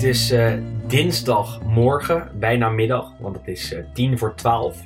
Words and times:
Het 0.00 0.08
is 0.08 0.32
uh, 0.32 0.54
dinsdagmorgen, 0.86 2.30
bijna 2.38 2.68
middag, 2.68 3.12
want 3.18 3.36
het 3.36 3.48
is 3.48 3.72
uh, 3.72 3.84
tien 3.92 4.18
voor 4.18 4.34
twaalf. 4.34 4.84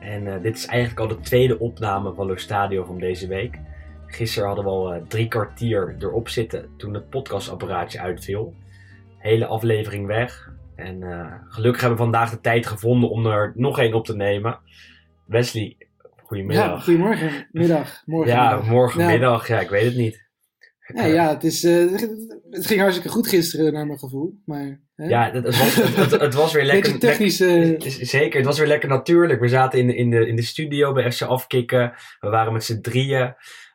En 0.00 0.26
uh, 0.26 0.42
dit 0.42 0.56
is 0.56 0.66
eigenlijk 0.66 1.00
al 1.00 1.16
de 1.16 1.20
tweede 1.20 1.58
opname 1.58 2.14
van 2.14 2.26
Lo 2.26 2.36
Stadio 2.36 2.84
van 2.84 2.98
deze 2.98 3.26
week. 3.26 3.58
Gisteren 4.06 4.46
hadden 4.46 4.64
we 4.64 4.70
al 4.70 5.02
drie 5.08 5.28
kwartier 5.28 5.96
erop 5.98 6.28
zitten 6.28 6.68
toen 6.76 6.94
het 6.94 7.08
podcastapparaatje 7.08 8.00
uitviel. 8.00 8.54
Hele 9.18 9.46
aflevering 9.46 10.06
weg. 10.06 10.52
En 10.76 11.02
gelukkig 11.48 11.80
hebben 11.80 11.98
we 11.98 12.04
vandaag 12.04 12.30
de 12.30 12.40
tijd 12.40 12.66
gevonden 12.66 13.10
om 13.10 13.26
er 13.26 13.52
nog 13.54 13.78
één 13.78 13.94
op 13.94 14.04
te 14.04 14.16
nemen. 14.16 14.58
Wesley, 15.24 15.76
goedemiddag. 16.22 16.66
Ja, 16.66 16.78
goedemorgen, 16.78 17.48
middag, 17.52 18.02
morgen. 18.04 18.32
Ja, 18.32 18.60
morgenmiddag, 18.62 19.48
ja, 19.48 19.60
ik 19.60 19.68
weet 19.68 19.84
het 19.84 19.96
niet. 19.96 20.25
Ja, 20.94 21.04
ja 21.04 21.28
het, 21.28 21.44
is, 21.44 21.64
uh, 21.64 21.92
het 22.50 22.66
ging 22.66 22.80
hartstikke 22.80 23.10
goed 23.10 23.28
gisteren 23.28 23.72
naar 23.72 23.86
mijn 23.86 23.98
gevoel. 23.98 24.40
Maar, 24.44 24.80
hè? 24.96 25.04
Ja, 25.04 25.30
het, 25.32 25.44
het, 25.44 25.58
was, 25.58 25.74
het, 25.74 26.20
het, 26.20 26.34
was 26.34 26.52
weer 26.52 26.64
lekker. 26.64 26.98
Technisch. 26.98 27.40
Uh... 27.40 27.80
Zeker, 27.80 28.36
het 28.36 28.46
was 28.46 28.58
weer 28.58 28.68
lekker 28.68 28.88
natuurlijk. 28.88 29.40
We 29.40 29.48
zaten 29.48 29.78
in, 29.78 29.94
in, 29.94 30.10
de, 30.10 30.26
in 30.26 30.36
de 30.36 30.42
studio 30.42 30.92
bij 30.92 31.12
FC 31.12 31.22
Afkikken. 31.22 31.92
We 32.20 32.28
waren 32.28 32.52
met 32.52 32.64
z'n 32.64 32.80
drieën. 32.80 33.34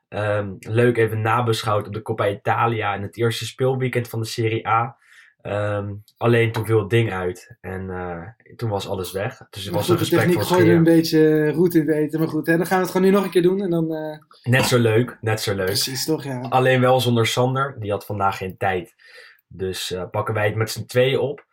Um, 0.10 0.56
leuk 0.60 0.98
even 0.98 1.22
nabeschouwd 1.22 1.88
op 1.88 1.94
de 1.94 2.02
Coppa 2.02 2.30
Italia 2.30 2.94
en 2.94 3.02
het 3.02 3.18
eerste 3.18 3.46
speelweekend 3.46 4.08
van 4.08 4.20
de 4.20 4.26
Serie 4.26 4.68
A. 4.68 4.98
Um, 5.44 6.04
alleen 6.18 6.52
toen 6.52 6.66
viel 6.66 6.80
het 6.80 6.90
ding 6.90 7.14
uit 7.14 7.58
en 7.62 7.82
uh, 7.82 8.28
toen 8.56 8.70
was 8.70 8.88
alles 8.88 9.12
weg. 9.12 9.42
Dus 9.50 9.64
het 9.64 9.74
was 9.74 9.84
goed, 9.84 9.94
een 9.94 10.00
gesprek 10.00 10.22
de 10.22 10.28
techniek 10.28 10.48
gooide 10.48 10.72
een 10.72 10.84
beetje 10.84 11.52
roet 11.52 11.76
in 11.76 11.88
het 11.88 11.96
eten. 11.96 12.20
Maar 12.20 12.30
goed, 12.30 12.48
hè, 12.48 12.58
dan 12.58 12.66
gaan 12.66 12.78
we 12.78 12.84
het 12.84 12.92
gewoon 12.92 13.08
nu 13.08 13.14
nog 13.14 13.24
een 13.24 13.30
keer 13.30 13.42
doen. 13.42 13.62
En 13.62 13.70
dan, 13.70 13.92
uh... 13.92 14.18
Net 14.44 14.66
zo 14.66 14.80
leuk, 14.80 15.18
net 15.22 15.42
zo 15.42 15.56
leuk. 15.56 15.66
Precies, 15.66 16.06
toch 16.06 16.24
ja. 16.24 16.40
Alleen 16.40 16.82
wel 16.82 17.00
zonder 17.00 17.28
Sander, 17.28 17.76
die 17.80 17.92
had 17.92 18.06
vandaag 18.06 18.38
geen 18.38 18.58
tijd. 18.58 18.96
Dus 19.48 19.92
uh, 19.92 20.04
pakken 20.12 20.34
wij 20.34 20.46
het 20.46 20.56
met 20.56 20.72
z'n 20.72 20.86
tweeën 20.86 21.20
op. 21.20 21.46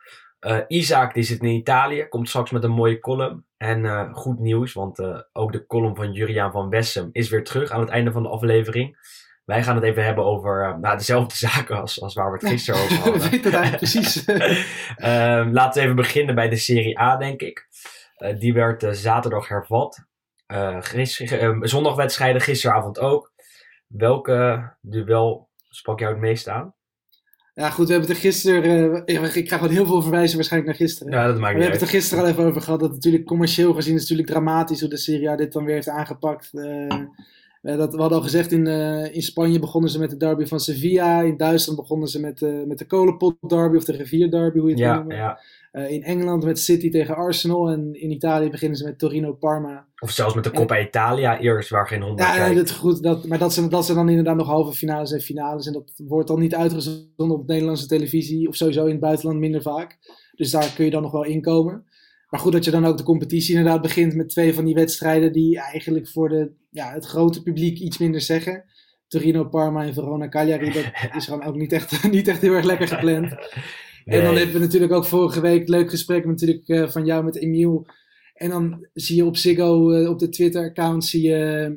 Isaac 0.69 1.15
die 1.15 1.23
zit 1.23 1.43
in 1.43 1.49
Italië, 1.49 2.07
komt 2.09 2.29
straks 2.29 2.51
met 2.51 2.65
een 2.65 2.71
mooie 2.71 2.99
column. 2.99 3.45
En 3.57 4.11
goed 4.13 4.39
nieuws, 4.39 4.73
want 4.73 5.03
ook 5.33 5.53
de 5.53 5.67
column 5.67 5.97
van 5.97 6.13
Juriaan 6.13 6.53
van 6.53 6.69
Wessem 6.69 7.09
is 7.13 7.29
weer 7.29 7.45
terug 7.45 7.71
aan 7.71 7.81
het 7.81 7.89
einde 7.89 8.13
van 8.13 8.23
de 8.23 8.29
aflevering. 8.29 8.97
Wij 9.49 9.63
gaan 9.63 9.75
het 9.75 9.85
even 9.85 10.05
hebben 10.05 10.25
over 10.25 10.69
uh, 10.69 10.77
nou, 10.77 10.97
dezelfde 10.97 11.37
zaken 11.49 11.81
als, 11.81 12.03
als 12.03 12.15
waar 12.15 12.33
we 12.33 12.39
het 12.39 12.49
gisteren 12.49 12.81
over 12.81 12.97
hadden. 13.03 13.23
We 13.23 13.29
weten 13.29 13.53
eigenlijk 13.53 13.83
precies. 13.83 14.29
um, 14.29 15.53
laten 15.53 15.81
we 15.81 15.81
even 15.81 15.97
beginnen 15.97 16.35
bij 16.35 16.49
de 16.49 16.57
Serie 16.57 17.01
A, 17.01 17.17
denk 17.17 17.41
ik. 17.41 17.69
Uh, 18.19 18.39
die 18.39 18.53
werd 18.53 18.83
uh, 18.83 18.91
zaterdag 18.91 19.49
hervat. 19.49 20.05
zondagwedstrijden 21.61 22.41
gisteravond 22.41 22.99
ook. 22.99 23.33
Welke 23.87 24.71
duel 24.81 25.49
sprak 25.69 25.99
jou 25.99 26.13
het 26.13 26.21
meest 26.21 26.49
aan? 26.49 26.75
Ja, 27.55 27.71
goed, 27.71 27.87
we 27.87 27.93
hebben 27.93 28.11
het 28.11 28.19
er 28.19 28.25
gisteren. 28.25 29.07
ik 29.07 29.47
krijg 29.47 29.63
wel 29.63 29.71
heel 29.71 29.87
veel 29.87 30.03
verwijzen 30.03 30.37
waarschijnlijk 30.37 30.79
naar 30.79 30.89
gisteren. 30.89 31.13
Ja, 31.13 31.27
dat 31.27 31.39
maakt 31.39 31.55
niet 31.55 31.65
We 31.65 31.71
hebben 31.71 31.81
het 31.81 31.89
er 31.89 32.01
gisteren 32.01 32.25
al 32.25 32.31
even 32.31 32.45
over 32.45 32.63
gehad. 32.63 32.81
Dat 32.81 32.93
natuurlijk 32.93 33.25
commercieel 33.25 33.75
gezien 33.75 33.95
is 33.95 34.01
natuurlijk 34.01 34.29
dramatisch 34.29 34.81
hoe 34.81 34.89
de 34.89 34.97
Serie 34.97 35.31
A 35.31 35.37
dit 35.37 35.53
dan 35.53 35.65
weer 35.65 35.75
heeft 35.75 35.89
aangepakt. 35.89 36.49
Uh, 36.53 37.03
dat, 37.63 37.95
we 37.95 38.01
hadden 38.01 38.19
al 38.19 38.25
gezegd, 38.25 38.53
in, 38.53 38.67
uh, 38.67 39.15
in 39.15 39.23
Spanje 39.23 39.59
begonnen 39.59 39.91
ze 39.91 39.99
met 39.99 40.11
de 40.11 40.17
derby 40.17 40.47
van 40.47 40.61
Sevilla. 40.61 41.21
In 41.21 41.37
Duitsland 41.37 41.79
begonnen 41.79 42.09
ze 42.09 42.21
met, 42.21 42.41
uh, 42.41 42.67
met 42.67 42.79
de 42.79 42.87
kolenpot 42.87 43.37
derby 43.49 43.77
of 43.77 43.85
de 43.85 43.93
rivier 43.93 44.31
derby, 44.31 44.59
hoe 44.59 44.69
je 44.69 44.75
het 44.75 44.85
ja, 44.85 44.95
noemen. 44.95 45.17
Ja. 45.17 45.39
in 45.89 46.03
Engeland 46.03 46.45
met 46.45 46.59
City 46.59 46.91
tegen 46.91 47.17
Arsenal. 47.17 47.69
En 47.69 48.01
in 48.01 48.11
Italië 48.11 48.51
beginnen 48.51 48.79
ze 48.79 48.85
met 48.85 48.99
Torino-Parma. 48.99 49.87
Of 49.99 50.11
zelfs 50.11 50.35
met 50.35 50.45
de 50.45 50.51
Coppa 50.51 50.77
en, 50.77 50.87
Italia 50.87 51.39
eerst, 51.39 51.71
waar 51.71 51.87
geen 51.87 52.03
hond 52.03 52.19
Ja, 52.19 52.53
dat, 52.53 52.71
goed, 52.71 53.03
dat, 53.03 53.27
maar 53.27 53.39
dat 53.39 53.53
zijn, 53.53 53.69
dat 53.69 53.85
zijn 53.85 53.97
dan 53.97 54.09
inderdaad 54.09 54.37
nog 54.37 54.47
halve 54.47 54.73
finales 54.73 55.13
en 55.13 55.21
finales. 55.21 55.67
En 55.67 55.73
dat 55.73 55.93
wordt 55.97 56.29
dan 56.29 56.41
niet 56.41 56.55
uitgezonden 56.55 57.31
op 57.31 57.47
Nederlandse 57.47 57.87
televisie. 57.87 58.49
Of 58.49 58.57
sowieso 58.57 58.85
in 58.85 58.91
het 58.91 59.01
buitenland 59.01 59.39
minder 59.39 59.63
vaak. 59.63 59.99
Dus 60.35 60.51
daar 60.51 60.73
kun 60.75 60.85
je 60.85 60.91
dan 60.91 61.03
nog 61.03 61.13
wel 61.13 61.25
inkomen. 61.25 61.85
Maar 62.29 62.41
goed 62.41 62.53
dat 62.53 62.65
je 62.65 62.71
dan 62.71 62.85
ook 62.85 62.97
de 62.97 63.03
competitie 63.03 63.57
inderdaad 63.57 63.83
begint 63.83 64.15
met 64.15 64.29
twee 64.29 64.55
van 64.55 64.65
die 64.65 64.75
wedstrijden 64.75 65.33
die 65.33 65.59
eigenlijk 65.59 66.09
voor 66.09 66.29
de, 66.29 66.53
ja, 66.71 66.93
het 66.93 67.05
grote 67.07 67.43
publiek 67.43 67.79
iets 67.79 67.99
minder 67.99 68.21
zeggen. 68.21 68.65
Torino, 69.07 69.45
Parma 69.45 69.85
en 69.85 69.95
Verona 69.95 70.29
Cagliari, 70.29 70.73
dat 70.73 70.85
is 71.17 71.25
gewoon 71.25 71.45
ook 71.45 71.57
niet 71.57 71.73
echt, 71.73 72.03
niet 72.11 72.29
echt 72.29 72.41
heel 72.41 72.53
erg 72.53 72.65
lekker 72.65 72.89
gepland. 72.89 73.31
Nee. 73.31 74.19
En 74.19 74.25
dan 74.25 74.37
hebben 74.37 74.55
we 74.55 74.61
natuurlijk 74.61 74.93
ook 74.93 75.05
vorige 75.05 75.41
week 75.41 75.69
leuk 75.69 75.91
gesprek 75.91 76.25
natuurlijk 76.25 76.69
uh, 76.69 76.89
van 76.89 77.05
jou 77.05 77.25
met 77.25 77.37
Emiel. 77.37 77.87
En 78.35 78.51
dan 78.51 78.89
zie 78.93 79.17
je 79.17 79.25
op 79.25 79.37
Ziggo, 79.37 79.93
uh, 79.93 80.09
op 80.09 80.19
de 80.19 80.29
Twitter-account, 80.29 81.05
zie 81.05 81.23
je 81.23 81.69
uh, 81.71 81.77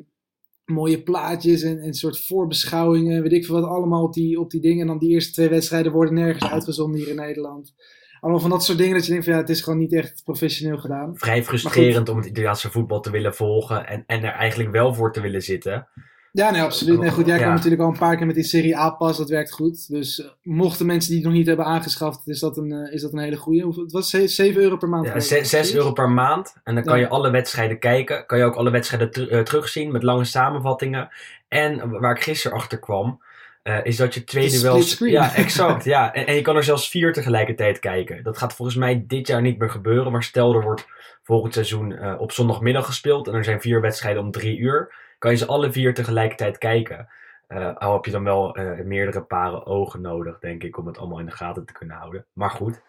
mooie 0.74 1.02
plaatjes 1.02 1.62
en, 1.62 1.78
en 1.78 1.86
een 1.86 1.94
soort 1.94 2.26
voorbeschouwingen, 2.26 3.22
weet 3.22 3.32
ik 3.32 3.44
veel 3.44 3.60
wat, 3.60 3.70
allemaal 3.70 4.02
op 4.02 4.12
die, 4.12 4.40
op 4.40 4.50
die 4.50 4.60
dingen. 4.60 4.80
En 4.80 4.86
dan 4.86 4.98
die 4.98 5.10
eerste 5.10 5.32
twee 5.32 5.48
wedstrijden 5.48 5.92
worden 5.92 6.14
nergens 6.14 6.50
uitgezonden 6.50 7.00
hier 7.00 7.08
in 7.08 7.16
Nederland 7.16 7.74
allemaal 8.22 8.40
van 8.40 8.50
dat 8.50 8.64
soort 8.64 8.78
dingen 8.78 8.94
dat 8.94 9.04
je 9.04 9.10
denkt 9.10 9.24
van 9.24 9.34
ja, 9.34 9.40
het 9.40 9.50
is 9.50 9.60
gewoon 9.60 9.78
niet 9.78 9.92
echt 9.92 10.22
professioneel 10.24 10.78
gedaan. 10.78 11.12
Vrij 11.16 11.44
frustrerend 11.44 12.08
om 12.08 12.16
het 12.16 12.26
Italiaanse 12.26 12.70
voetbal 12.70 13.00
te 13.00 13.10
willen 13.10 13.34
volgen 13.34 13.86
en, 13.86 14.04
en 14.06 14.24
er 14.24 14.32
eigenlijk 14.32 14.70
wel 14.70 14.94
voor 14.94 15.12
te 15.12 15.20
willen 15.20 15.42
zitten. 15.42 15.88
Ja, 16.32 16.50
nee, 16.50 16.62
absoluut. 16.62 17.00
Nee, 17.00 17.10
goed, 17.10 17.26
jij 17.26 17.34
ja. 17.34 17.42
kwam 17.42 17.54
natuurlijk 17.54 17.82
al 17.82 17.88
een 17.88 17.98
paar 17.98 18.16
keer 18.16 18.26
met 18.26 18.34
die 18.34 18.44
Serie 18.44 18.76
A-pas, 18.78 19.16
dat 19.16 19.28
werkt 19.28 19.52
goed. 19.52 19.88
Dus 19.88 20.18
uh, 20.18 20.26
mochten 20.42 20.86
mensen 20.86 21.10
die 21.10 21.18
het 21.18 21.28
nog 21.28 21.36
niet 21.36 21.46
hebben 21.46 21.64
aangeschaft, 21.64 22.28
is 22.28 22.40
dat 22.40 22.56
een, 22.56 22.72
uh, 22.72 22.92
is 22.92 23.02
dat 23.02 23.12
een 23.12 23.18
hele 23.18 23.36
goede. 23.36 23.80
Het 23.80 23.92
was 23.92 24.10
7 24.10 24.62
euro 24.62 24.76
per 24.76 24.88
maand. 24.88 25.06
Ja, 25.06 25.42
6 25.42 25.74
euro 25.74 25.92
per 25.92 26.10
maand. 26.10 26.56
En 26.64 26.74
dan 26.74 26.84
kan 26.84 26.98
je 26.98 27.08
alle 27.08 27.30
wedstrijden 27.30 27.78
kijken. 27.78 28.26
Kan 28.26 28.38
je 28.38 28.44
ook 28.44 28.54
alle 28.54 28.70
wedstrijden 28.70 29.10
ter, 29.10 29.32
uh, 29.32 29.40
terugzien 29.40 29.92
met 29.92 30.02
lange 30.02 30.24
samenvattingen. 30.24 31.08
En 31.48 31.90
waar 32.00 32.16
ik 32.16 32.22
gisteren 32.22 32.56
achter 32.56 32.78
kwam, 32.78 33.20
uh, 33.62 33.84
is 33.84 33.96
dat 33.96 34.14
je 34.14 34.24
twee 34.24 34.50
duels. 34.50 34.98
Ja, 34.98 35.34
exact. 35.34 35.84
ja. 35.84 36.14
En, 36.14 36.26
en, 36.26 36.34
je 36.34 36.40
kan 36.40 36.56
er 36.56 36.64
zelfs 36.64 36.88
vier 36.88 37.12
tegelijkertijd 37.12 37.78
kijken. 37.78 38.22
Dat 38.22 38.38
gaat 38.38 38.54
volgens 38.54 38.76
mij 38.76 39.04
dit 39.06 39.26
jaar 39.26 39.42
niet 39.42 39.58
meer 39.58 39.70
gebeuren. 39.70 40.12
Maar 40.12 40.22
stel 40.22 40.54
er 40.54 40.62
wordt 40.62 40.86
volgend 41.22 41.54
seizoen 41.54 41.90
uh, 41.90 42.20
op 42.20 42.32
zondagmiddag 42.32 42.86
gespeeld. 42.86 43.28
En 43.28 43.34
er 43.34 43.44
zijn 43.44 43.60
vier 43.60 43.80
wedstrijden 43.80 44.22
om 44.22 44.30
drie 44.30 44.58
uur. 44.58 44.94
Kan 45.18 45.30
je 45.30 45.36
ze 45.36 45.46
alle 45.46 45.72
vier 45.72 45.94
tegelijkertijd 45.94 46.58
kijken. 46.58 47.08
Uh, 47.48 47.76
al 47.76 47.92
heb 47.92 48.04
je 48.04 48.10
dan 48.10 48.24
wel 48.24 48.56
meerdere 48.84 49.22
paren 49.22 49.66
ogen 49.66 50.00
nodig, 50.00 50.38
denk 50.38 50.62
ik, 50.62 50.78
om 50.78 50.86
het 50.86 50.98
allemaal 50.98 51.18
in 51.18 51.26
de 51.26 51.32
gaten 51.32 51.64
te 51.64 51.72
kunnen 51.72 51.96
houden. 51.96 52.26
Maar 52.32 52.50
goed. 52.50 52.82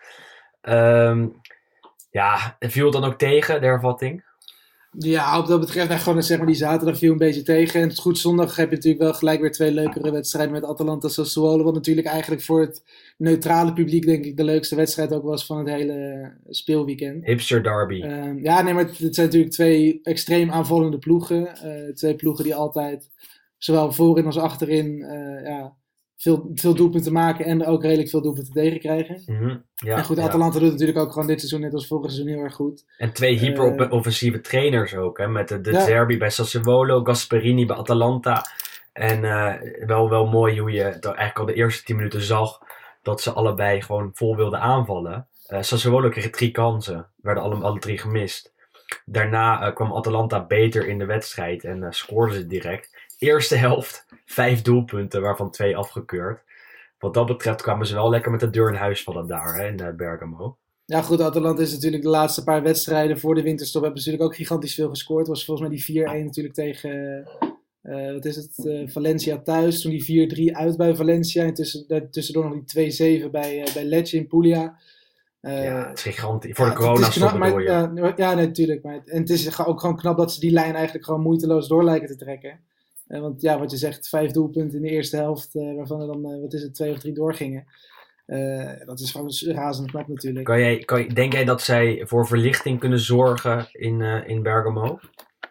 Um, 0.61 1.41
ja, 2.11 2.57
viel 2.59 2.84
het 2.84 2.94
dan 2.94 3.03
ook 3.03 3.17
tegen, 3.17 3.61
de 3.61 3.67
hervatting? 3.67 4.23
Ja, 4.98 5.40
op 5.40 5.48
dat 5.48 5.59
betreft, 5.59 5.90
nou, 5.90 6.00
gewoon 6.00 6.24
zeg 6.24 6.38
maar, 6.38 6.48
die 6.48 6.56
zaterdag 6.56 6.98
viel 6.98 7.12
een 7.12 7.18
beetje 7.18 7.42
tegen. 7.42 7.81
En 7.81 7.88
het 7.88 8.00
goed 8.00 8.18
zondag 8.18 8.56
heb 8.56 8.70
je 8.70 8.76
natuurlijk 8.76 9.04
wel 9.04 9.14
gelijk 9.14 9.42
weer 9.42 9.52
twee 9.52 9.72
leukere 9.72 10.12
wedstrijden 10.12 10.52
met 10.52 10.66
Atalanta 10.66 11.08
Sassuolo. 11.08 11.64
Wat 11.64 11.74
natuurlijk 11.74 12.08
eigenlijk 12.08 12.42
voor 12.42 12.62
het 12.62 12.84
neutrale 13.18 13.74
publiek, 13.74 14.06
denk 14.06 14.26
ik, 14.26 14.38
de 14.38 14.44
leukste 14.44 14.76
wedstrijd 14.76 15.14
ook 15.14 15.24
was 15.24 15.46
van 15.46 15.58
het 15.58 15.68
hele 15.68 16.32
speelweekend. 16.50 17.26
Hipster 17.26 17.64
derby. 17.64 17.96
Uh, 17.96 18.44
ja, 18.44 18.62
nee, 18.62 18.74
maar 18.74 18.86
het, 18.86 18.98
het, 18.98 19.16
zijn 19.16 19.28
natuurlijk 19.28 19.53
twee 19.53 20.00
extreem 20.03 20.52
aanvallende 20.52 20.98
ploegen. 20.98 21.50
Uh, 21.66 21.94
twee 21.94 22.16
ploegen 22.16 22.44
die 22.44 22.56
altijd, 22.56 23.09
zowel 23.58 23.92
voorin 23.92 24.26
als 24.26 24.38
achterin, 24.38 24.88
uh, 24.88 25.46
ja, 25.46 25.76
veel, 26.18 26.51
veel 26.53 26.74
doelpunten 26.74 27.13
maken 27.13 27.46
en 27.46 27.66
ook 27.66 27.84
redelijk 27.84 28.09
veel 28.09 28.22
doelpunten 28.22 28.53
tegenkrijgen. 28.53 29.24
Mm 29.25 29.38
-hmm. 29.38 29.63
ja, 29.75 29.97
en 29.97 30.03
goed, 30.03 30.19
Atalanta 30.19 30.56
ja. 30.56 30.63
doet 30.63 30.72
natuurlijk 30.72 30.97
ook 30.97 31.12
gewoon 31.12 31.28
dit 31.28 31.40
seizoen 31.40 31.62
net 31.62 31.74
als 31.74 31.88
vorig 31.88 32.12
seizoen 32.12 32.34
heel 32.34 32.44
erg 32.44 32.56
goed. 32.56 32.85
En 32.97 33.13
twee 33.13 33.38
hyper-offensieve 33.38 34.38
uh, 34.38 34.44
trainers 34.44 34.96
ook, 34.96 35.18
hè? 35.18 35.28
met 35.28 35.47
de, 35.47 35.62
de 35.62 35.72
ja. 35.72 35.85
Zerbi 35.85 36.18
bij 36.18 36.29
Sassuolo, 36.29 37.03
Gasperini 37.03 37.66
bij 37.66 37.75
Atalanta. 37.75 38.46
En 38.94 39.23
uh, 39.23 39.53
wel, 39.85 40.09
wel 40.09 40.25
mooi 40.25 40.59
hoe 40.59 40.72
je 40.72 40.84
eigenlijk 40.84 41.40
al 41.40 41.46
de 41.46 41.53
eerste 41.53 41.84
10 41.84 41.96
minuten 41.96 42.22
zag 42.22 42.59
dat 43.02 43.22
ze 43.22 43.31
allebei 43.31 43.81
gewoon 43.81 44.09
vol 44.13 44.35
wilden 44.35 44.59
aanvallen. 44.59 45.28
Uh, 45.47 45.61
Sassuolo 45.61 46.09
kreeg 46.09 46.29
drie 46.29 46.52
kansen, 46.52 47.08
werden 47.22 47.43
alle, 47.43 47.55
alle 47.55 47.79
drie 47.79 47.97
gemist. 47.97 48.53
Daarna 49.05 49.72
kwam 49.72 49.93
Atalanta 49.93 50.46
beter 50.46 50.88
in 50.88 50.97
de 50.97 51.05
wedstrijd 51.05 51.64
en 51.64 51.93
scoorden 51.93 52.35
ze 52.35 52.47
direct 52.47 53.03
eerste 53.18 53.56
helft 53.56 54.06
vijf 54.26 54.62
doelpunten, 54.62 55.22
waarvan 55.22 55.52
twee 55.52 55.78
afgekeurd. 55.78 56.44
Wat 57.00 57.14
dat 57.14 57.26
betreft 57.26 57.62
kwamen 57.62 57.88
ze 57.88 57.94
wel 57.94 58.10
lekker 58.10 58.32
met 58.32 58.40
de 58.40 58.50
deur 58.50 58.70
in 58.70 58.76
huis 58.76 59.04
vallen 59.04 59.28
daar 59.28 59.56
hè, 59.56 59.68
in 59.68 59.96
Bergamo. 59.96 60.58
Ja 60.86 61.02
goed, 61.02 61.22
Atalanta 61.22 61.62
is 61.62 61.72
natuurlijk 61.72 62.04
de 62.04 62.10
laatste 62.10 62.44
paar 62.44 62.64
wedstrijden 62.64 63.20
voor 63.20 63.36
de 63.36 63.42
winterstop 63.42 63.82
hebben 63.84 64.02
ze 64.02 64.10
natuurlijk 64.10 64.34
ook 64.34 64.40
gigantisch 64.40 64.76
veel 64.76 64.90
gescoord. 64.90 65.28
was 65.28 65.46
volgens 65.46 65.68
mij 65.68 65.78
die 65.78 66.06
4-1 66.06 66.26
natuurlijk 66.26 66.56
tegen, 66.56 67.24
uh, 67.84 68.14
wat 68.14 68.26
is 68.26 68.36
het, 68.36 68.58
uh, 68.58 68.90
Valencia 68.90 69.38
thuis. 69.38 69.82
Toen 69.82 69.92
die 69.92 70.52
4-3 70.52 70.56
uit 70.56 70.78
bij 70.78 70.96
Valencia 70.96 71.44
en 71.44 71.54
tussen, 71.54 72.10
tussendoor 72.12 72.44
nog 72.44 72.54
die 72.54 73.24
2-7 73.26 73.32
bij, 73.32 73.60
uh, 73.60 73.74
bij 73.74 73.84
Lecce 73.84 74.18
in 74.18 74.28
Puglia. 74.28 74.78
Ja, 75.42 75.88
het 75.90 75.98
is 75.98 76.04
gigantisch. 76.04 76.56
Voor 76.56 76.66
ja, 76.66 76.72
de 76.72 76.78
corona-stop 76.78 77.40
bedoel 77.40 77.60
je. 77.60 77.70
Ja, 77.70 78.14
ja, 78.16 78.34
natuurlijk. 78.34 78.84
Maar, 78.84 79.02
en 79.06 79.20
het 79.20 79.30
is 79.30 79.60
ook 79.66 79.80
gewoon 79.80 79.98
knap 79.98 80.18
dat 80.18 80.34
ze 80.34 80.40
die 80.40 80.52
lijn 80.52 80.76
eigenlijk 80.76 81.06
gewoon 81.06 81.22
moeiteloos 81.22 81.68
door 81.68 81.84
lijken 81.84 82.08
te 82.08 82.16
trekken. 82.16 82.60
Want 83.22 83.42
ja, 83.42 83.60
wat 83.60 83.72
je 83.72 83.78
zegt, 83.78 84.10
vijf 84.10 84.32
doelpunten 84.32 84.78
in 84.78 84.84
de 84.84 84.90
eerste 84.90 85.16
helft, 85.16 85.56
uh, 85.56 85.76
waarvan 85.76 86.02
er 86.02 86.08
dan, 86.08 86.32
uh, 86.32 86.42
wat 86.42 86.54
is 86.54 86.62
het, 86.62 86.74
twee 86.74 86.92
of 86.92 87.00
drie 87.00 87.14
doorgingen. 87.14 87.66
dat 88.86 89.00
is 89.00 89.12
gewoon 89.12 89.32
razend 89.46 89.90
knap 89.90 90.08
natuurlijk. 90.08 90.46
Kan 90.46 90.60
jij, 90.60 90.80
kan, 90.80 91.08
denk 91.08 91.34
jij 91.34 91.46
dat 91.46 91.62
zij 91.62 92.02
voor 92.06 92.28
verlichting 92.28 92.80
kunnen 92.80 93.00
zorgen 93.00 93.68
in, 93.72 94.02
in 94.02 94.44
Bergamo? 94.44 95.00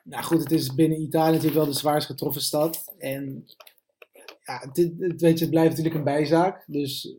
Nou 0.04 0.24
goed, 0.24 0.38
het 0.38 0.52
is 0.52 0.74
binnen 0.74 1.00
Italië 1.00 1.32
natuurlijk 1.32 1.56
wel 1.56 1.72
de 1.72 1.78
zwaarst 1.78 2.06
getroffen 2.06 2.42
stad. 2.42 2.94
En 2.98 3.44
ja, 4.44 4.58
het, 4.72 4.76
weet 5.20 5.38
je, 5.38 5.44
het 5.44 5.50
blijft 5.50 5.68
natuurlijk 5.68 5.94
een 5.94 6.04
bijzaak. 6.04 6.64
Dus 6.66 7.16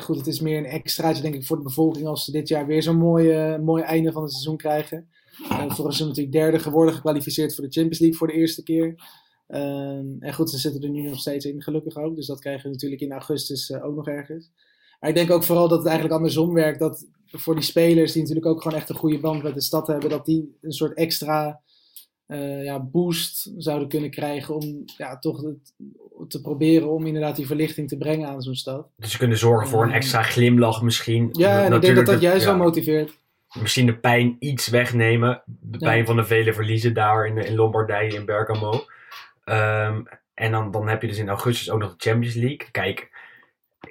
goed, 0.00 0.16
het 0.16 0.26
is 0.26 0.40
meer 0.40 0.58
een 0.58 0.64
extraatje, 0.64 1.22
denk 1.22 1.34
ik, 1.34 1.46
voor 1.46 1.56
de 1.56 1.62
bevolking 1.62 2.06
als 2.06 2.24
ze 2.24 2.32
dit 2.32 2.48
jaar 2.48 2.66
weer 2.66 2.82
zo'n 2.82 2.96
mooi, 2.96 3.58
mooi 3.58 3.82
einde 3.82 4.12
van 4.12 4.22
het 4.22 4.32
seizoen 4.32 4.56
krijgen. 4.56 5.08
Uh, 5.42 5.70
volgens 5.70 5.96
ze 5.96 6.04
natuurlijk 6.04 6.32
derde 6.32 6.58
geworden, 6.58 6.94
gekwalificeerd 6.94 7.54
voor 7.54 7.64
de 7.64 7.70
Champions 7.70 7.98
League 7.98 8.18
voor 8.18 8.26
de 8.26 8.32
eerste 8.32 8.62
keer. 8.62 8.94
Ehm, 9.46 10.06
en 10.18 10.34
goed, 10.34 10.50
ze 10.50 10.58
zitten 10.58 10.82
er 10.82 10.88
nu 10.88 11.02
nog 11.02 11.18
steeds 11.18 11.44
in, 11.44 11.62
gelukkig 11.62 11.96
ook. 11.96 12.16
Dus 12.16 12.26
dat 12.26 12.40
krijgen 12.40 12.62
we 12.62 12.72
natuurlijk 12.72 13.00
in 13.00 13.12
augustus 13.12 13.70
uh, 13.70 13.84
ook 13.84 13.96
nog 13.96 14.08
ergens. 14.08 14.50
Maar 15.00 15.10
ik 15.10 15.16
denk 15.16 15.30
ook 15.30 15.44
vooral 15.44 15.68
dat 15.68 15.78
het 15.78 15.86
eigenlijk 15.86 16.16
andersom 16.16 16.54
werkt. 16.54 16.78
Dat 16.78 17.06
voor 17.26 17.54
die 17.54 17.64
spelers, 17.64 18.12
die 18.12 18.20
natuurlijk 18.20 18.48
ook 18.48 18.62
gewoon 18.62 18.78
echt 18.78 18.88
een 18.88 18.96
goede 18.96 19.20
band 19.20 19.42
met 19.42 19.54
de 19.54 19.60
stad 19.60 19.86
hebben, 19.86 20.10
dat 20.10 20.26
die 20.26 20.56
een 20.60 20.72
soort 20.72 20.94
extra 20.94 21.60
uh, 22.26 22.64
ja, 22.64 22.80
boost 22.80 23.52
zouden 23.56 23.88
kunnen 23.88 24.10
krijgen 24.10 24.54
om 24.54 24.84
ja, 24.96 25.18
toch 25.18 25.42
het, 25.42 25.74
te 26.28 26.40
proberen 26.40 26.90
om 26.90 27.06
inderdaad 27.06 27.36
die 27.36 27.46
verlichting 27.46 27.88
te 27.88 27.96
brengen 27.96 28.28
aan 28.28 28.42
zo'n 28.42 28.54
stad. 28.54 28.88
Dus 28.96 29.10
ze 29.10 29.18
kunnen 29.18 29.38
zorgen 29.38 29.68
voor 29.68 29.82
een 29.82 29.88
ehm, 29.88 29.96
extra 29.96 30.22
glimlach 30.22 30.82
misschien. 30.82 31.28
Ja, 31.32 31.64
en 31.64 31.72
ik 31.72 31.80
denk 31.80 31.96
dat 31.96 32.06
dat 32.06 32.20
juist 32.20 32.44
wel 32.44 32.56
motiveert. 32.56 33.22
Misschien 33.60 33.86
de 33.86 33.98
pijn 33.98 34.36
iets 34.38 34.68
wegnemen. 34.68 35.42
De 35.60 35.78
pijn 35.78 36.06
van 36.06 36.16
de 36.16 36.24
vele 36.24 36.52
verliezen 36.52 36.94
daar 36.94 37.26
in, 37.26 37.36
in 37.36 37.54
Lombardije, 37.54 38.14
in 38.14 38.24
Bergamo. 38.24 38.84
Um, 39.44 40.08
en 40.34 40.50
dan, 40.50 40.70
dan 40.70 40.88
heb 40.88 41.02
je 41.02 41.08
dus 41.08 41.18
in 41.18 41.28
augustus 41.28 41.70
ook 41.70 41.80
nog 41.80 41.96
de 41.96 42.10
Champions 42.10 42.34
League. 42.34 42.70
Kijk, 42.70 43.10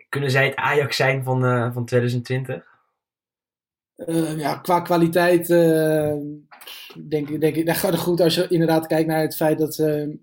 kunnen 0.09 0.31
zij 0.31 0.45
het 0.45 0.55
Ajax 0.55 0.95
zijn 0.95 1.23
van, 1.23 1.45
uh, 1.45 1.73
van 1.73 1.85
2020? 1.85 2.71
Uh, 3.97 4.39
ja, 4.39 4.55
qua 4.55 4.79
kwaliteit 4.79 5.49
uh, 5.49 6.13
denk, 7.07 7.39
denk 7.39 7.55
ik, 7.55 7.65
dat 7.65 7.77
gaat 7.77 7.91
het 7.91 8.01
goed 8.01 8.21
als 8.21 8.35
je 8.35 8.47
inderdaad 8.47 8.87
kijkt 8.87 9.07
naar 9.07 9.21
het 9.21 9.35
feit 9.35 9.57
dat 9.59 9.75
ze 9.75 10.17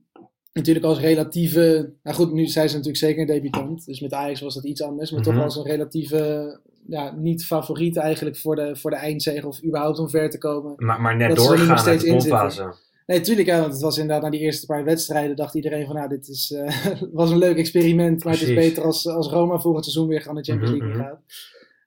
natuurlijk 0.53 0.87
als 0.87 0.99
relatieve, 0.99 1.93
nou 2.03 2.17
goed, 2.17 2.33
nu 2.33 2.47
zijn 2.47 2.69
ze 2.69 2.75
natuurlijk 2.75 3.05
zeker 3.05 3.21
een 3.21 3.27
debutant, 3.27 3.87
dus 3.87 4.01
met 4.01 4.13
Ajax 4.13 4.41
was 4.41 4.55
dat 4.55 4.65
iets 4.65 4.83
anders, 4.83 5.11
maar 5.11 5.23
toch 5.23 5.35
mhm. 5.35 5.43
als 5.43 5.57
een 5.57 5.65
relatieve, 5.65 6.61
ja, 6.87 7.15
niet 7.17 7.45
favoriet 7.45 7.97
eigenlijk 7.97 8.37
voor 8.37 8.57
de, 8.57 8.77
voor 8.77 8.91
de 8.91 8.97
eindzege 8.97 9.47
of 9.47 9.65
überhaupt 9.65 9.99
om 9.99 10.11
ver 10.11 10.31
te 10.31 10.39
komen. 10.39 10.75
Maar, 10.77 11.01
maar 11.01 11.17
net 11.17 11.37
doorgaan 11.37 11.79
uit 11.79 12.01
de. 12.01 12.89
Nee, 13.11 13.21
tuurlijk, 13.21 13.49
ja, 13.49 13.61
want 13.61 13.73
het 13.73 13.83
was 13.83 13.99
inderdaad 13.99 14.23
na 14.23 14.31
die 14.31 14.41
eerste 14.41 14.67
paar 14.67 14.85
wedstrijden 14.85 15.37
dacht 15.37 15.55
iedereen 15.55 15.87
van, 15.87 15.95
nou, 15.95 16.09
dit 16.09 16.29
is, 16.29 16.51
uh, 16.51 16.87
was 17.13 17.31
een 17.31 17.39
leuk 17.39 17.57
experiment, 17.57 18.25
maar 18.25 18.33
het 18.33 18.43
is 18.43 18.55
beter 18.55 18.83
als, 18.83 19.07
als 19.07 19.29
Roma 19.29 19.59
volgend 19.59 19.85
seizoen 19.85 20.09
weer 20.09 20.21
gaan 20.21 20.35
de 20.35 20.43
Champions 20.43 20.71
mhm, 20.71 20.81
League 20.81 20.99
mm 20.99 21.05
gaat. 21.05 21.23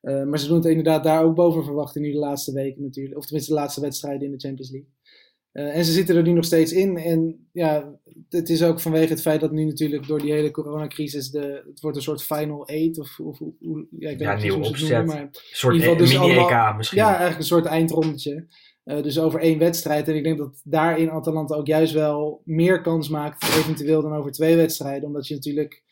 Uh, 0.02 0.24
maar 0.24 0.40
ze 0.40 0.48
doen 0.48 0.58
het 0.58 0.66
inderdaad 0.66 1.04
daar 1.04 1.24
ook 1.24 1.36
boven 1.36 1.64
verwachten 1.64 2.02
nu 2.02 2.12
de 2.12 2.18
laatste 2.18 2.54
weken 2.54 2.84
natuurlijk. 2.84 3.18
Of 3.18 3.26
tenminste 3.26 3.54
de 3.54 3.60
laatste 3.60 3.82
wedstrijden 3.82 4.26
in 4.26 4.32
de 4.32 4.40
Champions 4.40 4.72
League. 4.72 4.90
Uh, 5.54 5.78
en 5.78 5.86
ze 5.86 5.92
zitten 5.92 6.16
er 6.16 6.24
nu 6.24 6.32
nog 6.32 6.46
steeds 6.46 6.72
in. 6.72 6.98
En 6.98 7.48
ja, 7.52 8.00
het 8.30 8.50
is 8.50 8.64
ook 8.64 8.80
vanwege 8.80 9.14
het 9.14 9.22
feit 9.22 9.42
dat 9.42 9.52
nu 9.52 9.66
natuurlijk 9.66 10.08
door 10.08 10.20
die 10.20 10.32
hele 10.32 10.52
coronacrisis 10.52 11.30
de, 11.30 11.64
het 11.68 11.80
wordt 11.80 11.98
een 11.98 12.04
soort 12.04 12.24
final 12.24 12.68
eight 12.68 13.00
of, 13.00 13.20
of 13.20 13.38
hoe, 13.38 13.88
ja, 14.00 14.10
ik 14.10 14.18
weet 14.18 14.28
ja, 14.28 14.34
niet 14.34 14.44
nieuw 14.44 14.64
opzet. 14.64 14.90
Noemen, 14.90 15.06
maar 15.06 15.22
een 15.22 15.30
soort 15.32 15.82
e- 15.82 15.96
dus 15.96 16.18
mini-EK 16.18 16.76
misschien. 16.78 17.00
Ja, 17.00 17.08
eigenlijk 17.08 17.40
een 17.40 17.46
soort 17.46 17.66
eindrondetje. 17.66 18.48
Uh, 18.86 19.04
dus 19.04 19.20
over 19.20 19.40
één 19.40 19.60
wedstrijd. 19.60 20.08
En 20.08 20.16
ik 20.16 20.24
denk 20.24 20.38
dat 20.38 20.62
daarin 20.64 21.10
Atalanta 21.10 21.56
ook 21.56 21.68
juist 21.68 21.94
wel 21.94 22.42
meer 22.46 22.82
kans 22.82 23.10
maakt, 23.10 23.44
eventueel 23.44 24.02
dan 24.02 24.14
over 24.14 24.32
twee 24.32 24.56
wedstrijden. 24.56 25.08
Omdat 25.08 25.28
je 25.28 25.34
natuurlijk 25.34 25.84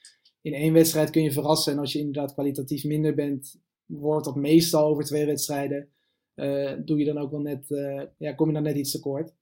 in 0.41 0.53
één 0.53 0.73
wedstrijd 0.73 1.09
kun 1.09 1.23
je 1.23 1.31
verrassen. 1.31 1.73
En 1.73 1.79
als 1.79 1.93
je 1.93 1.99
inderdaad 1.99 2.33
kwalitatief 2.33 2.83
minder 2.83 3.15
bent, 3.15 3.59
wordt 3.85 4.25
dat 4.25 4.35
meestal 4.35 4.87
over 4.87 5.03
twee 5.03 5.25
wedstrijden. 5.25 5.89
Uh, 6.35 6.71
doe 6.85 6.97
je 6.99 7.05
dan 7.05 7.17
ook 7.17 7.31
wel 7.31 7.39
net, 7.39 7.69
uh, 7.69 8.01
ja, 8.17 8.33
kom 8.33 8.47
je 8.47 8.53
dan 8.53 8.63
net 8.63 8.75
iets 8.75 8.91
tekort. 8.91 9.33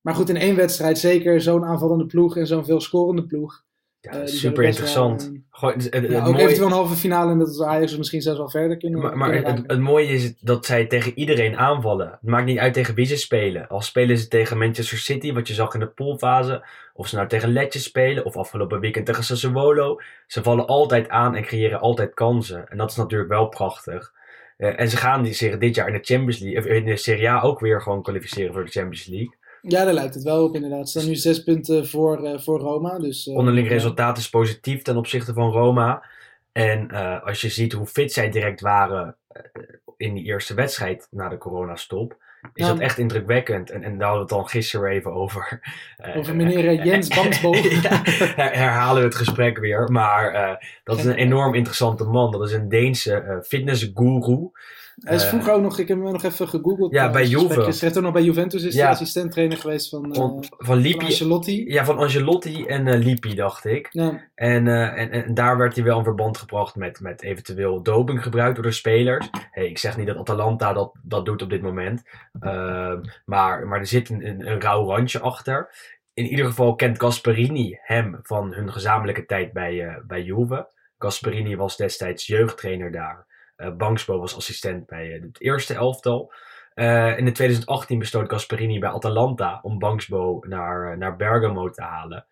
Maar 0.00 0.14
goed, 0.14 0.28
in 0.28 0.36
één 0.36 0.56
wedstrijd 0.56 0.98
zeker 0.98 1.40
zo'n 1.40 1.64
aanvallende 1.64 2.06
ploeg 2.06 2.36
en 2.36 2.46
zo'n 2.46 2.64
veel 2.64 2.80
scorende 2.80 3.26
ploeg. 3.26 3.64
Ja, 4.00 4.20
uh, 4.20 4.26
super 4.26 4.64
interessant. 4.64 5.32
Gewoon, 5.50 5.74
het, 5.74 5.94
het, 5.94 6.10
ja, 6.10 6.18
ook 6.18 6.24
mooie... 6.24 6.38
eventueel 6.38 6.66
een 6.66 6.72
halve 6.72 6.94
finale 6.94 7.30
en 7.30 7.38
dat 7.38 7.48
is 7.48 7.62
Ajax 7.62 7.96
misschien 7.96 8.20
zelfs 8.20 8.38
wel 8.38 8.50
verder 8.50 8.76
kunnen. 8.76 9.00
Maar, 9.00 9.16
maar 9.16 9.34
het, 9.34 9.62
het, 9.66 9.78
mooie 9.78 10.06
is 10.06 10.34
dat 10.40 10.66
zij 10.66 10.86
tegen 10.86 11.18
iedereen 11.18 11.56
aanvallen. 11.56 12.10
Het 12.10 12.30
maakt 12.30 12.46
niet 12.46 12.58
uit 12.58 12.72
tegen 12.72 12.94
wie 12.94 13.06
ze 13.06 13.16
spelen. 13.16 13.68
Al 13.68 13.80
spelen 13.80 14.18
ze 14.18 14.28
tegen 14.28 14.58
Manchester 14.58 14.98
City, 14.98 15.32
wat 15.32 15.48
je 15.48 15.54
zag 15.54 15.74
in 15.74 15.80
de 15.80 15.88
poolfase. 15.88 16.66
Of 16.92 17.08
ze 17.08 17.16
nou 17.16 17.28
tegen 17.28 17.52
Letje 17.52 17.78
spelen, 17.78 18.24
of 18.24 18.36
afgelopen 18.36 18.80
weekend 18.80 19.06
tegen 19.06 19.24
Sassuolo. 19.24 20.00
Ze 20.26 20.42
vallen 20.42 20.66
altijd 20.66 21.08
aan 21.08 21.34
en 21.34 21.42
creëren 21.42 21.80
altijd 21.80 22.14
kansen. 22.14 22.68
En 22.68 22.76
dat 22.76 22.90
is 22.90 22.96
natuurlijk 22.96 23.30
wel 23.30 23.48
prachtig. 23.48 24.12
Uh, 24.58 24.80
en 24.80 24.88
ze 24.88 24.96
gaan 24.96 25.26
zich 25.26 25.58
dit 25.58 25.74
jaar 25.74 25.86
in 25.86 25.92
de 25.92 26.04
Champions 26.04 26.38
League, 26.38 26.58
of 26.58 26.66
in 26.66 26.84
de 26.84 26.96
Serie 26.96 27.28
A 27.28 27.40
ook 27.40 27.60
weer 27.60 27.82
gewoon 27.82 28.02
kwalificeren 28.02 28.52
voor 28.52 28.64
de 28.64 28.70
Champions 28.70 29.06
League. 29.06 29.37
Ja, 29.62 29.84
daar 29.84 29.94
lijkt 29.94 30.14
het 30.14 30.22
wel 30.22 30.44
op 30.44 30.54
inderdaad. 30.54 30.90
Ze 30.90 30.98
staan 30.98 31.10
nu 31.10 31.16
zes 31.16 31.42
punten 31.42 31.88
voor, 31.88 32.24
uh, 32.24 32.38
voor 32.38 32.60
Roma. 32.60 32.98
Dus, 32.98 33.26
uh, 33.26 33.36
Onderling 33.36 33.68
resultaat 33.68 34.18
is 34.18 34.28
positief 34.28 34.82
ten 34.82 34.96
opzichte 34.96 35.32
van 35.32 35.50
Roma. 35.50 36.04
En 36.52 36.88
uh, 36.92 37.24
als 37.24 37.40
je 37.40 37.48
ziet 37.48 37.72
hoe 37.72 37.86
fit 37.86 38.12
zij 38.12 38.30
direct 38.30 38.60
waren 38.60 39.16
in 39.96 40.14
die 40.14 40.24
eerste 40.24 40.54
wedstrijd 40.54 41.06
na 41.10 41.28
de 41.28 41.38
coronastop, 41.38 42.16
is 42.54 42.66
dat 42.66 42.78
echt 42.78 42.98
indrukwekkend. 42.98 43.70
En, 43.70 43.82
en 43.82 43.98
daar 43.98 44.08
hadden 44.08 44.26
we 44.26 44.34
het 44.34 44.42
dan 44.42 44.48
gisteren 44.48 44.90
even 44.90 45.12
over. 45.12 45.60
over 46.16 46.36
meneer 46.36 46.84
Jens 46.84 47.08
Bansbo. 47.08 47.54
ja, 47.82 48.02
herhalen 48.64 49.00
we 49.00 49.08
het 49.08 49.16
gesprek 49.16 49.58
weer. 49.58 49.92
Maar 49.92 50.58
dat 50.84 50.98
is 50.98 51.04
een 51.04 51.14
enorm 51.26 51.54
interessante 51.54 52.04
man. 52.04 52.30
Dat 52.30 52.42
is 52.42 52.52
een 52.52 52.68
Deense 52.68 53.44
fitnessguru. 53.46 54.50
Hij 54.98 55.14
is 55.14 55.22
eh, 55.22 55.28
vroeger 55.28 55.52
ook 55.52 55.62
nog, 55.62 55.78
ik 55.78 55.88
heb 55.88 56.02
hem 56.02 56.12
nog 56.12 56.22
even 56.22 56.48
gegoogeld. 56.48 56.92
Ja, 56.92 57.10
bij 57.10 57.26
Juve. 57.26 57.62
Hij 57.80 57.96
ook 57.96 58.02
nog 58.02 58.12
bij 58.12 58.22
Juventus, 58.22 58.62
is 58.62 58.74
ja. 58.74 58.88
assistent 58.88 59.32
trainer 59.32 59.56
geweest 59.56 59.88
van, 59.88 60.14
van, 60.14 60.36
uh, 60.42 60.48
van, 60.58 60.76
Lippi, 60.76 61.04
Ancelotti. 61.04 61.64
Ja, 61.72 61.84
van 61.84 61.98
Ancelotti 61.98 62.64
en 62.64 62.86
uh, 62.86 62.98
Lippi, 62.98 63.34
dacht 63.34 63.64
ik. 63.64 63.88
Ja. 63.90 64.20
En, 64.34 64.66
uh, 64.66 64.98
en, 64.98 65.10
en 65.10 65.34
daar 65.34 65.56
werd 65.56 65.74
hij 65.74 65.84
wel 65.84 65.98
in 65.98 66.04
verband 66.04 66.38
gebracht 66.38 66.76
met, 66.76 67.00
met 67.00 67.22
eventueel 67.22 67.82
dopinggebruik 67.82 68.54
door 68.54 68.64
de 68.64 68.72
spelers. 68.72 69.30
Hey, 69.50 69.66
ik 69.66 69.78
zeg 69.78 69.96
niet 69.96 70.06
dat 70.06 70.16
Atalanta 70.16 70.72
dat, 70.72 70.94
dat 71.02 71.24
doet 71.24 71.42
op 71.42 71.50
dit 71.50 71.62
moment. 71.62 72.02
Ehm, 72.40 73.00
maar, 73.24 73.66
maar 73.66 73.78
er 73.78 73.86
zit 73.86 74.08
een, 74.08 74.26
een, 74.26 74.50
een 74.50 74.60
rauw 74.60 74.86
randje 74.86 75.20
achter. 75.20 75.68
In 76.14 76.26
ieder 76.26 76.46
geval 76.46 76.74
kent 76.74 77.00
Gasperini 77.00 77.78
hem 77.82 78.18
van 78.22 78.52
hun 78.52 78.72
gezamenlijke 78.72 79.24
tijd 79.24 79.52
bij, 79.52 80.02
bij 80.06 80.22
Juve. 80.22 80.68
Gasperini 80.98 81.56
was 81.56 81.76
destijds 81.76 82.26
jeugdtrainer 82.26 82.92
daar. 82.92 83.26
Uh, 83.58 83.76
Banksbo 83.76 84.18
was 84.18 84.36
assistent 84.36 84.86
bij 84.86 85.06
uh, 85.06 85.22
het 85.22 85.40
eerste 85.40 85.74
elftal. 85.74 86.32
Uh, 86.74 87.18
in 87.18 87.32
2018 87.32 87.98
besloot 87.98 88.30
Gasperini 88.30 88.78
bij 88.78 88.90
Atalanta 88.90 89.58
om 89.62 89.78
Banksbo 89.78 90.40
naar, 90.48 90.98
naar 90.98 91.16
Bergamo 91.16 91.70
te 91.70 91.82
halen. 91.82 92.26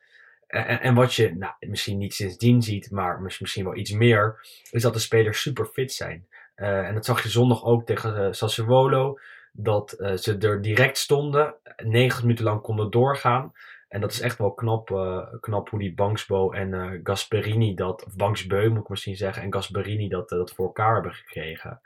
En, 0.47 0.81
en, 0.81 0.95
wat 0.95 1.15
je 1.15 1.35
nou, 1.35 1.53
misschien 1.59 1.99
niet 1.99 2.15
sindsdien 2.15 2.63
ziet, 2.63 2.91
maar 2.91 3.21
misschien 3.21 3.65
wel 3.65 3.77
iets 3.77 3.91
meer, 3.91 4.47
is 4.71 4.83
dat 4.83 4.93
de 4.93 4.99
spelers 4.99 5.41
super 5.41 5.67
fit 5.67 5.93
zijn. 5.93 6.27
en 6.55 6.95
dat 6.95 7.05
zag 7.05 7.23
je 7.23 7.29
zondag 7.29 7.65
ook 7.65 7.87
tegen 7.87 8.35
Sassuolo, 8.35 9.19
dat 9.53 9.91
ze 10.15 10.37
er 10.39 10.63
direct 10.63 10.99
stonden, 10.99 11.55
90 11.77 12.23
minuten 12.23 12.45
lang 12.45 12.61
konden 12.61 12.91
doorgaan. 12.91 13.53
En 13.89 14.01
dat 14.01 14.13
is 14.13 14.21
echt 14.21 14.39
wel 14.39 14.55
knap, 14.55 14.91
uh, 14.91 15.27
knap 15.41 15.69
hoe 15.69 15.79
die 15.79 15.95
Banksbo 15.95 16.51
en 16.51 16.73
uh, 16.73 17.01
Gasperini 17.03 17.75
dat, 17.75 18.05
of 18.05 18.17
Banksbeu 18.17 18.69
moet 18.69 18.83
ik 18.83 18.89
misschien 18.89 19.17
zeggen, 19.17 19.43
en 19.43 19.53
Gasperini 19.53 20.09
dat, 20.09 20.33
uh, 20.33 20.39
dat 20.39 20.53
voor 20.53 20.67
elkaar 20.67 20.95
hebben 20.95 21.13
gekregen. 21.13 21.81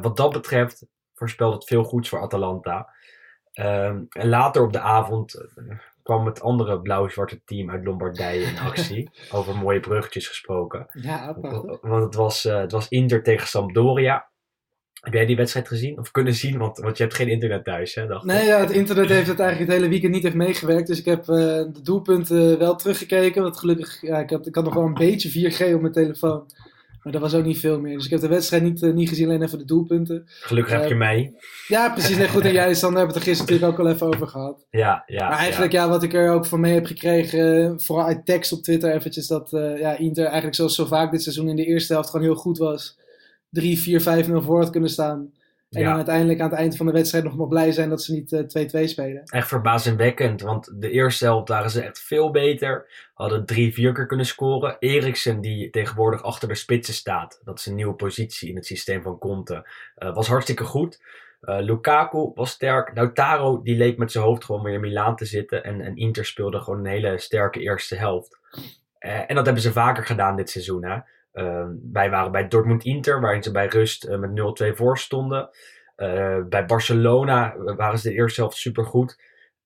wat 0.00 0.16
dat 0.16 0.32
betreft 0.32 0.86
voorspelt 1.14 1.54
het 1.54 1.64
veel 1.64 1.84
goeds 1.84 2.08
voor 2.08 2.20
Atalanta. 2.20 2.88
Ehm, 3.52 4.02
en 4.08 4.28
later 4.28 4.62
op 4.62 4.72
de 4.72 4.80
avond 4.80 5.46
kwam 6.02 6.26
het 6.26 6.40
andere 6.40 6.80
blauw-zwarte 6.80 7.44
team 7.44 7.70
uit 7.70 7.84
Lombardije 7.84 8.46
in 8.46 8.58
actie. 8.68 9.10
Over 9.30 9.56
mooie 9.56 9.80
bruggetjes 9.80 10.28
gesproken. 10.28 10.86
Ja, 10.92 11.36
Want 11.80 12.04
het 12.04 12.14
was, 12.14 12.42
het 12.42 12.72
was 12.72 12.88
Inter 12.88 13.22
tegen 13.22 13.46
Sampdoria. 13.46 14.28
Heb 15.00 15.12
jij 15.12 15.26
die 15.26 15.36
wedstrijd 15.36 15.68
gezien 15.68 15.98
of 15.98 16.10
kunnen 16.10 16.34
zien? 16.34 16.58
Want, 16.58 16.78
want 16.78 16.96
je 16.96 17.02
hebt 17.02 17.14
geen 17.14 17.28
internet 17.28 17.64
thuis, 17.64 17.94
hè? 17.94 18.06
Dacht 18.06 18.24
nee, 18.24 18.46
ja, 18.46 18.60
het 18.60 18.70
internet 18.70 19.08
heeft 19.08 19.28
het 19.28 19.40
eigenlijk 19.40 19.70
het 19.70 19.80
hele 19.80 19.90
weekend 19.90 20.12
niet 20.12 20.24
echt 20.24 20.34
meegewerkt. 20.34 20.86
Dus 20.86 20.98
ik 20.98 21.04
heb 21.04 21.20
uh, 21.20 21.26
de 21.36 21.80
doelpunten 21.82 22.58
wel 22.58 22.76
teruggekeken. 22.76 23.42
Want 23.42 23.58
gelukkig, 23.58 24.00
ja, 24.00 24.18
ik, 24.18 24.30
heb, 24.30 24.46
ik 24.46 24.54
had 24.54 24.64
nog 24.64 24.74
wel 24.74 24.84
een 24.84 24.94
beetje 24.94 25.52
4G 25.52 25.74
op 25.74 25.80
mijn 25.80 25.92
telefoon. 25.92 26.46
Maar 27.02 27.12
dat 27.12 27.22
was 27.22 27.34
ook 27.34 27.44
niet 27.44 27.58
veel 27.58 27.80
meer. 27.80 27.94
Dus 27.96 28.04
ik 28.04 28.10
heb 28.10 28.20
de 28.20 28.28
wedstrijd 28.28 28.62
niet, 28.62 28.82
uh, 28.82 28.94
niet 28.94 29.08
gezien, 29.08 29.26
alleen 29.26 29.42
even 29.42 29.58
de 29.58 29.64
doelpunten. 29.64 30.22
Gelukkig 30.26 30.72
heb 30.72 30.84
je 30.84 30.90
eh, 30.90 30.98
mij. 30.98 31.34
Ja, 31.66 31.90
precies. 31.90 32.16
Nee, 32.16 32.28
goed. 32.28 32.44
En 32.44 32.52
jij, 32.62 32.74
Sander, 32.74 32.98
hebben 32.98 33.16
het 33.16 33.24
er 33.24 33.30
gisteren 33.30 33.52
natuurlijk 33.52 33.80
ook 33.80 33.86
al 33.86 33.92
even 33.92 34.06
over 34.06 34.26
gehad. 34.26 34.66
Ja, 34.70 35.02
ja. 35.06 35.28
Maar 35.28 35.38
eigenlijk, 35.38 35.72
ja, 35.72 35.88
wat 35.88 36.02
ik 36.02 36.14
er 36.14 36.32
ook 36.32 36.46
van 36.46 36.60
mee 36.60 36.74
heb 36.74 36.86
gekregen, 36.86 37.80
vooral 37.80 38.06
uit 38.06 38.26
tekst 38.26 38.52
op 38.52 38.62
Twitter 38.62 38.94
eventjes, 38.94 39.26
dat 39.26 39.48
ja, 39.78 39.98
Inter 39.98 40.24
eigenlijk 40.24 40.54
zoals 40.54 40.74
zo 40.74 40.84
vaak 40.84 41.10
dit 41.10 41.22
seizoen 41.22 41.48
in 41.48 41.56
de 41.56 41.64
eerste 41.64 41.92
helft 41.92 42.10
gewoon 42.10 42.26
heel 42.26 42.34
goed 42.34 42.58
was 42.58 42.97
3, 43.50 43.78
4, 43.78 44.26
5-0 44.26 44.32
voor 44.44 44.58
had 44.58 44.70
kunnen 44.70 44.90
staan. 44.90 45.32
En 45.70 45.84
dan 45.84 45.94
uiteindelijk 45.94 46.40
aan 46.40 46.50
het 46.50 46.58
eind 46.58 46.76
van 46.76 46.86
de 46.86 46.92
wedstrijd 46.92 47.24
nog 47.24 47.36
maar 47.36 47.48
blij 47.48 47.72
zijn 47.72 47.88
dat 47.88 48.02
ze 48.02 48.12
niet 48.12 48.34
2-2 48.76 48.80
uh, 48.80 48.86
spelen. 48.86 49.22
Echt 49.24 49.48
verbazingwekkend, 49.48 50.40
want 50.40 50.80
de 50.80 50.90
eerste 50.90 51.24
helft 51.24 51.48
waren 51.48 51.70
ze 51.70 51.82
echt 51.82 52.00
veel 52.00 52.30
beter. 52.30 52.86
Hadden 53.14 53.46
drie, 53.46 53.74
vier 53.74 53.92
keer 53.92 54.06
kunnen 54.06 54.26
scoren. 54.26 54.76
Eriksen, 54.78 55.40
die 55.40 55.70
tegenwoordig 55.70 56.22
achter 56.22 56.48
de 56.48 56.54
spitsen 56.54 56.94
staat, 56.94 57.40
dat 57.44 57.58
is 57.58 57.66
een 57.66 57.74
nieuwe 57.74 57.94
positie 57.94 58.48
in 58.48 58.56
het 58.56 58.66
systeem 58.66 59.02
van 59.02 59.18
Conte, 59.18 59.68
uh, 59.98 60.14
was 60.14 60.28
hartstikke 60.28 60.64
goed. 60.64 61.00
Uh, 61.40 61.58
Lukaku 61.60 62.30
was 62.34 62.50
sterk. 62.50 62.90
Lautaro, 62.94 63.62
die 63.62 63.76
leek 63.76 63.98
met 63.98 64.12
zijn 64.12 64.24
hoofd 64.24 64.44
gewoon 64.44 64.62
weer 64.62 64.74
in 64.74 64.80
Milaan 64.80 65.16
te 65.16 65.24
zitten. 65.24 65.64
En, 65.64 65.80
en 65.80 65.96
Inter 65.96 66.24
speelde 66.24 66.60
gewoon 66.60 66.78
een 66.78 66.90
hele 66.90 67.18
sterke 67.18 67.60
eerste 67.60 67.96
helft. 67.96 68.38
en 68.98 69.34
dat 69.34 69.44
hebben 69.44 69.62
ze 69.62 69.72
vaker 69.72 70.04
gedaan 70.04 70.36
dit 70.36 70.50
seizoen. 70.50 70.84
Hè? 70.84 70.98
Ehm, 71.38 71.70
wij 71.92 72.10
waren 72.10 72.32
bij 72.32 72.48
Dortmund-Inter, 72.48 73.20
waarin 73.20 73.42
ze 73.42 73.50
bij 73.50 73.66
rust 73.66 74.08
met 74.08 74.30
0-2 74.30 74.74
voor 74.74 74.98
stonden. 74.98 75.50
bij 76.48 76.64
Barcelona 76.66 77.54
waren 77.56 77.98
ze 77.98 78.08
de 78.08 78.14
eerste 78.14 78.40
helft 78.40 78.56
supergoed. 78.56 79.18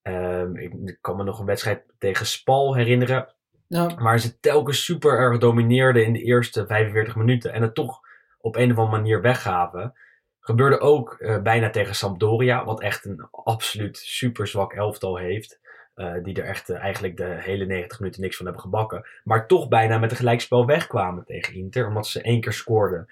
Um, 0.02 0.56
ik, 0.56 0.98
kan 1.00 1.16
me 1.16 1.24
nog 1.24 1.38
een 1.38 1.46
wedstrijd 1.46 1.84
tegen 1.98 2.26
Spal 2.26 2.74
herinneren. 2.74 3.34
Ja. 3.66 3.94
Waar 3.94 4.18
ze 4.18 4.40
telkens 4.40 4.84
super 4.84 5.18
erg 5.18 5.38
domineerden 5.38 6.04
in 6.04 6.12
de 6.12 6.22
eerste 6.22 6.66
45 6.66 7.16
minuten. 7.16 7.52
En 7.52 7.62
het 7.62 7.74
toch 7.74 8.00
op 8.38 8.56
een 8.56 8.70
of 8.70 8.76
andere 8.76 8.96
manier 8.96 9.20
weggaven. 9.20 9.94
Gebeurde 10.40 10.80
ook 10.80 11.16
uh, 11.18 11.42
bijna 11.42 11.70
tegen 11.70 11.94
Sampdoria. 11.94 12.64
Wat 12.64 12.80
echt 12.80 13.04
een 13.04 13.28
absoluut 13.30 13.96
super 13.96 14.46
zwak 14.46 14.72
elftal 14.72 15.16
heeft. 15.16 15.60
Uh, 15.94 16.14
die 16.22 16.34
er 16.34 16.44
echt 16.44 16.70
uh, 16.70 16.76
eigenlijk 16.76 17.16
de 17.16 17.36
hele 17.38 17.64
90 17.64 18.00
minuten 18.00 18.20
niks 18.20 18.36
van 18.36 18.44
hebben 18.44 18.62
gebakken. 18.62 19.06
Maar 19.24 19.46
toch 19.46 19.68
bijna 19.68 19.98
met 19.98 20.10
een 20.10 20.16
gelijkspel 20.16 20.66
wegkwamen 20.66 21.24
tegen 21.24 21.54
Inter. 21.54 21.86
Omdat 21.86 22.06
ze 22.06 22.22
één 22.22 22.40
keer 22.40 22.52
scoorden 22.52 23.06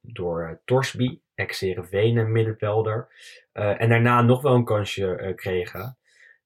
door 0.00 0.60
Torsby, 0.64 1.20
ex-Herenveen 1.34 2.32
middenvelder. 2.32 3.08
en 3.52 3.88
daarna 3.88 4.22
nog 4.22 4.42
wel 4.42 4.54
een 4.54 4.64
kansje 4.64 5.32
kregen. 5.36 5.96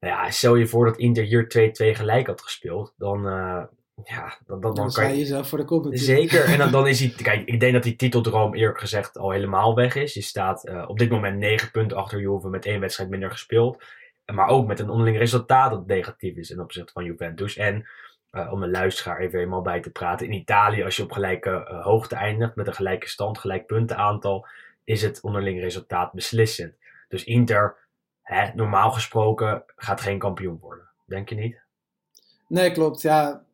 Nou 0.00 0.14
ja, 0.14 0.31
stel 0.31 0.54
je 0.54 0.66
voor 0.66 0.85
dat 0.85 0.99
Inter 0.99 1.25
hier 1.25 1.73
2-2 1.95 1.97
gelijk 1.97 2.26
had 2.26 2.42
gespeeld. 2.42 2.95
Dan, 2.97 3.25
ja, 4.04 4.38
dan, 4.47 4.61
dan, 4.61 4.75
dan, 4.75 4.92
kan 4.92 5.09
je 5.09 5.19
jezelf 5.19 5.49
voor 5.49 5.59
de 5.59 5.64
kop 5.64 5.87
Zeker. 5.90 6.45
En 6.45 6.59
dan, 6.59 6.71
dan 6.71 6.88
is 6.88 7.00
hij... 7.00 7.09
Kijk, 7.23 7.49
ik 7.49 7.61
denk 7.61 7.73
dat 7.73 7.83
die 7.83 7.97
titeldroom 7.97 8.54
eerlijk 8.54 8.78
gezegd 8.78 9.19
al 9.19 9.31
helemaal 9.31 9.75
weg 9.75 9.95
is. 9.95 10.14
Je 10.14 10.23
staat 10.23 10.69
uh, 10.69 10.85
op 10.88 10.99
dit 10.99 11.11
moment 11.11 11.38
9 11.38 11.71
punten 11.71 11.97
achter 11.97 12.21
Juve 12.21 12.49
met 12.49 12.66
één 12.66 12.81
wedstrijd 12.81 13.11
minder 13.11 13.31
gespeeld. 13.31 13.85
Maar 14.32 14.48
ook 14.48 14.66
met 14.66 14.80
een 14.80 14.90
onderling 14.90 15.18
resultaat 15.18 15.70
dat 15.70 15.86
negatief 15.86 16.36
is 16.36 16.50
in 16.50 16.60
opzichte 16.60 16.92
van 16.92 17.04
Juventus. 17.04 17.56
En 17.56 17.88
uh, 18.32 18.52
om 18.52 18.62
een 18.62 18.70
luisteraar 18.70 19.18
even 19.18 19.38
helemaal 19.38 19.62
bij 19.62 19.80
te 19.80 19.90
praten. 19.90 20.26
In 20.26 20.32
Italië, 20.32 20.84
als 20.84 20.96
je 20.96 21.02
op 21.02 21.12
gelijke 21.12 21.50
uh, 21.50 21.84
hoogte 21.84 22.14
eindigt 22.14 22.54
met 22.54 22.66
een 22.66 22.74
gelijke 22.74 23.08
stand, 23.08 23.38
gelijk 23.38 23.66
puntenaantal, 23.66 24.46
is 24.84 25.02
het 25.02 25.20
onderling 25.20 25.60
resultaat 25.60 26.12
beslissend. 26.12 26.74
Dus 27.08 27.24
Inter 27.24 27.76
hè, 28.22 28.54
normaal 28.54 28.90
gesproken 28.90 29.62
gaat 29.76 30.00
geen 30.00 30.18
kampioen 30.18 30.58
worden. 30.60 30.88
Denk 31.06 31.28
je 31.28 31.34
niet? 31.34 31.60
Nee, 32.48 32.72
klopt. 32.72 33.02
Ja, 33.02 33.44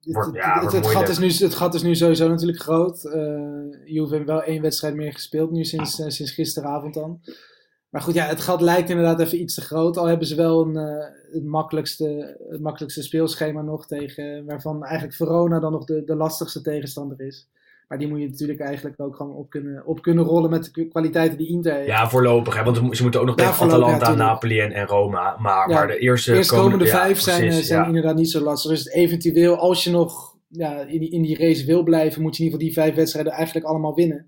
het, 0.00 0.34
ja, 0.34 0.60
het, 0.60 0.72
het, 0.72 0.86
gat 0.86 1.08
is 1.08 1.18
nu, 1.18 1.28
het 1.28 1.54
gat 1.54 1.74
is 1.74 1.82
nu 1.82 1.94
sowieso 1.94 2.28
natuurlijk 2.28 2.60
groot. 2.60 3.04
Uh, 3.04 3.84
Juve 3.84 4.14
heeft 4.14 4.26
wel 4.26 4.42
één 4.42 4.62
wedstrijd 4.62 4.94
meer 4.94 5.12
gespeeld 5.12 5.50
nu 5.50 5.64
sinds, 5.64 6.00
uh, 6.00 6.08
sinds 6.08 6.32
gisteravond 6.32 6.94
dan. 6.94 7.20
Maar 7.96 8.04
goed, 8.04 8.14
ja, 8.14 8.26
het 8.26 8.40
gat 8.40 8.60
lijkt 8.60 8.90
inderdaad 8.90 9.20
even 9.20 9.40
iets 9.40 9.54
te 9.54 9.60
groot. 9.60 9.96
Al 9.96 10.06
hebben 10.06 10.26
ze 10.26 10.34
wel 10.34 10.62
een, 10.62 10.74
uh, 10.74 11.04
het, 11.32 11.44
makkelijkste, 11.44 12.36
het 12.50 12.60
makkelijkste 12.60 13.02
speelschema 13.02 13.62
nog 13.62 13.86
tegen, 13.86 14.44
waarvan 14.46 14.84
eigenlijk 14.84 15.16
Verona 15.16 15.60
dan 15.60 15.72
nog 15.72 15.84
de, 15.84 16.02
de 16.04 16.16
lastigste 16.16 16.62
tegenstander 16.62 17.20
is. 17.20 17.48
Maar 17.88 17.98
die 17.98 18.08
moet 18.08 18.20
je 18.20 18.28
natuurlijk 18.28 18.60
eigenlijk 18.60 19.00
ook 19.00 19.16
gewoon 19.16 19.34
op 19.34 19.50
kunnen, 19.50 19.86
op 19.86 20.02
kunnen 20.02 20.24
rollen 20.24 20.50
met 20.50 20.70
de 20.74 20.88
kwaliteiten 20.88 21.38
die 21.38 21.48
Inter 21.48 21.74
heeft. 21.74 21.86
Ja, 21.86 22.08
voorlopig. 22.08 22.56
Hè? 22.56 22.64
Want 22.64 22.96
ze 22.96 23.02
moeten 23.02 23.20
ook 23.20 23.26
nog 23.26 23.36
tegen 23.36 23.66
Atalanta, 23.66 24.14
Napoli 24.14 24.60
en, 24.60 24.72
en 24.72 24.86
Roma. 24.86 25.36
Maar, 25.38 25.68
maar 25.68 25.86
de 25.86 25.98
eerste 25.98 26.34
eerstkomende 26.34 26.70
komende, 26.70 26.98
vijf 26.98 27.20
zijn, 27.20 27.50
eh, 27.50 27.56
zijn 27.56 27.86
inderdaad 27.86 28.16
niet 28.16 28.30
zo 28.30 28.40
lastig. 28.40 28.70
Dus 28.70 28.88
eventueel, 28.88 29.56
als 29.56 29.84
je 29.84 29.90
nog 29.90 30.36
ja, 30.48 30.80
in, 30.80 31.00
die, 31.00 31.10
in 31.10 31.22
die 31.22 31.38
race 31.38 31.64
wil 31.64 31.82
blijven, 31.82 32.22
moet 32.22 32.36
je 32.36 32.42
in 32.42 32.44
ieder 32.44 32.60
geval 32.60 32.74
die 32.74 32.84
vijf 32.84 32.94
wedstrijden 32.94 33.32
eigenlijk 33.32 33.66
allemaal 33.66 33.94
winnen. 33.94 34.26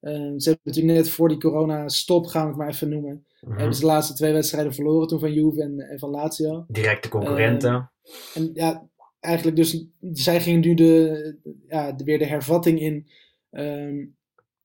Uh, 0.00 0.12
ze 0.12 0.48
hebben 0.48 0.60
natuurlijk 0.64 0.96
net 0.96 1.10
voor 1.10 1.28
die 1.28 1.38
corona-stop, 1.38 2.26
gaan 2.26 2.42
we 2.42 2.48
het 2.48 2.56
maar 2.56 2.68
even 2.68 2.88
noemen. 2.88 3.26
Mm 3.40 3.56
Hebben 3.56 3.74
ze 3.74 3.80
de 3.80 3.86
laatste 3.86 4.14
twee 4.14 4.32
wedstrijden 4.32 4.74
verloren 4.74 5.08
toen 5.08 5.20
van 5.20 5.32
Juve 5.32 5.62
en, 5.62 5.80
en 5.80 5.98
van 5.98 6.10
Lazio. 6.10 6.64
Directe 6.68 7.08
concurrenten. 7.08 7.72
Uh, 7.72 7.86
en 8.34 8.50
ja, 8.54 8.88
eigenlijk 9.20 9.56
dus, 9.56 9.86
zij 10.12 10.40
gingen 10.40 10.60
nu 10.60 10.74
de, 10.74 11.36
ja, 11.68 11.92
de, 11.92 12.04
weer 12.04 12.18
de 12.18 12.26
hervatting 12.26 12.80
in. 12.80 13.06
Um, 13.50 14.18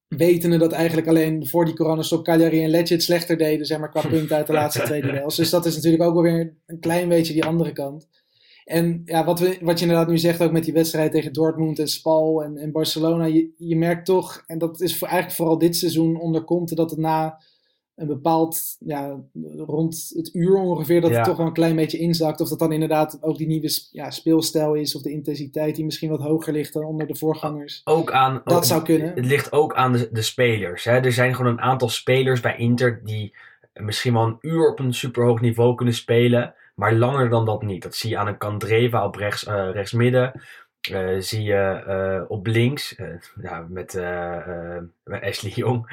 wetende 0.07 0.57
dat 0.57 0.71
eigenlijk 0.71 1.07
alleen 1.07 1.47
voor 1.47 1.65
die 1.65 1.75
coronastop 1.75 2.23
Cagliari 2.23 2.63
en 2.63 2.69
Lecce 2.69 2.93
het 2.93 3.03
slechter 3.03 3.37
deden, 3.37 3.65
zeg 3.65 3.79
maar, 3.79 3.89
qua 3.89 4.07
punten 4.09 4.35
uit 4.35 4.47
de 4.47 4.53
laatste 4.53 4.83
twee 4.83 5.01
duels. 5.01 5.35
Dus 5.35 5.49
dat 5.49 5.65
is 5.65 5.75
natuurlijk 5.75 6.03
ook 6.03 6.13
wel 6.13 6.23
weer 6.23 6.55
een 6.65 6.79
klein 6.79 7.09
beetje 7.09 7.33
die 7.33 7.45
andere 7.45 7.71
kant. 7.71 8.07
En 8.65 9.01
ja, 9.05 9.25
wat, 9.25 9.39
we, 9.39 9.57
wat 9.62 9.79
je 9.79 9.86
inderdaad 9.86 10.10
nu 10.10 10.17
zegt, 10.17 10.41
ook 10.41 10.51
met 10.51 10.63
die 10.63 10.74
wedstrijd 10.74 11.12
tegen 11.12 11.34
Dortmund 11.34 11.79
en 11.79 11.88
Spal 11.88 12.43
en, 12.43 12.57
en 12.57 12.72
Barcelona, 12.72 13.25
je, 13.25 13.53
je 13.57 13.77
merkt 13.77 14.05
toch, 14.05 14.43
en 14.48 14.57
dat 14.57 14.81
is 14.81 14.98
voor, 14.98 15.07
eigenlijk 15.07 15.38
vooral 15.38 15.57
dit 15.57 15.75
seizoen 15.75 16.19
onder 16.19 16.43
Conte, 16.43 16.75
dat 16.75 16.89
het 16.89 17.00
na 17.00 17.39
een 17.95 18.07
bepaald, 18.07 18.75
ja, 18.79 19.24
rond 19.57 20.12
het 20.15 20.34
uur 20.34 20.55
ongeveer, 20.55 21.01
dat 21.01 21.12
het 21.12 21.24
toch 21.24 21.38
wel 21.38 21.45
een 21.45 21.53
klein 21.53 21.75
beetje 21.75 21.98
inzakt. 21.98 22.41
Of 22.41 22.50
dat 22.50 22.60
dan 22.60 22.72
inderdaad 22.72 23.17
ook 23.22 23.38
die 23.38 23.48
nieuwe 23.48 23.88
ja, 23.91 24.12
speelstijl 24.12 24.74
is, 24.74 24.95
of 24.95 25.01
de 25.01 25.12
intensiteit 25.12 25.75
die 25.75 25.86
misschien 25.86 26.10
wat 26.10 26.22
hoger 26.22 26.53
ligt 26.53 26.74
dan 26.74 26.84
onder 26.84 27.07
de 27.07 27.15
voorgangers. 27.15 27.81
Ook 27.84 28.12
aan, 28.12 28.41
dat 28.45 28.67
zou 28.67 28.84
kunnen. 28.84 29.12
Het 29.15 29.25
ligt 29.25 29.51
ook 29.51 29.75
aan 29.75 29.91
de, 29.91 30.10
de 30.12 30.22
spelers. 30.22 30.84
Hè? 30.84 30.91
Er 30.91 31.12
zijn 31.12 31.36
gewoon 31.36 31.51
een 31.51 31.62
aantal 31.62 31.89
spelers 31.89 32.39
bij 32.39 32.57
Inter 32.57 33.01
die 33.03 33.36
misschien 33.74 34.13
wel 34.13 34.24
een 34.24 34.38
uur 34.41 34.72
op 34.72 34.79
een 34.79 34.93
superhoog 34.93 35.41
niveau 35.41 35.75
kunnen 35.75 35.95
spelen, 35.95 36.53
maar 36.75 36.94
langer 36.94 37.29
dan 37.29 37.46
dat 37.46 37.62
niet. 37.62 37.84
Dat 37.84 37.96
zie 37.96 38.10
je 38.10 38.17
aan 38.17 38.27
een 38.27 38.38
Candreva 38.38 39.05
op 39.05 39.15
rechts, 39.15 39.48
uh, 39.48 39.70
rechtsmidden. 39.72 40.41
Uh, 40.91 41.20
zie 41.20 41.44
je 41.44 41.84
uh, 41.88 42.32
op 42.32 42.48
links, 42.48 42.96
ja, 43.41 43.65
met, 43.70 43.94
met, 45.03 45.24
Ashley 45.24 45.51
Jong. 45.51 45.89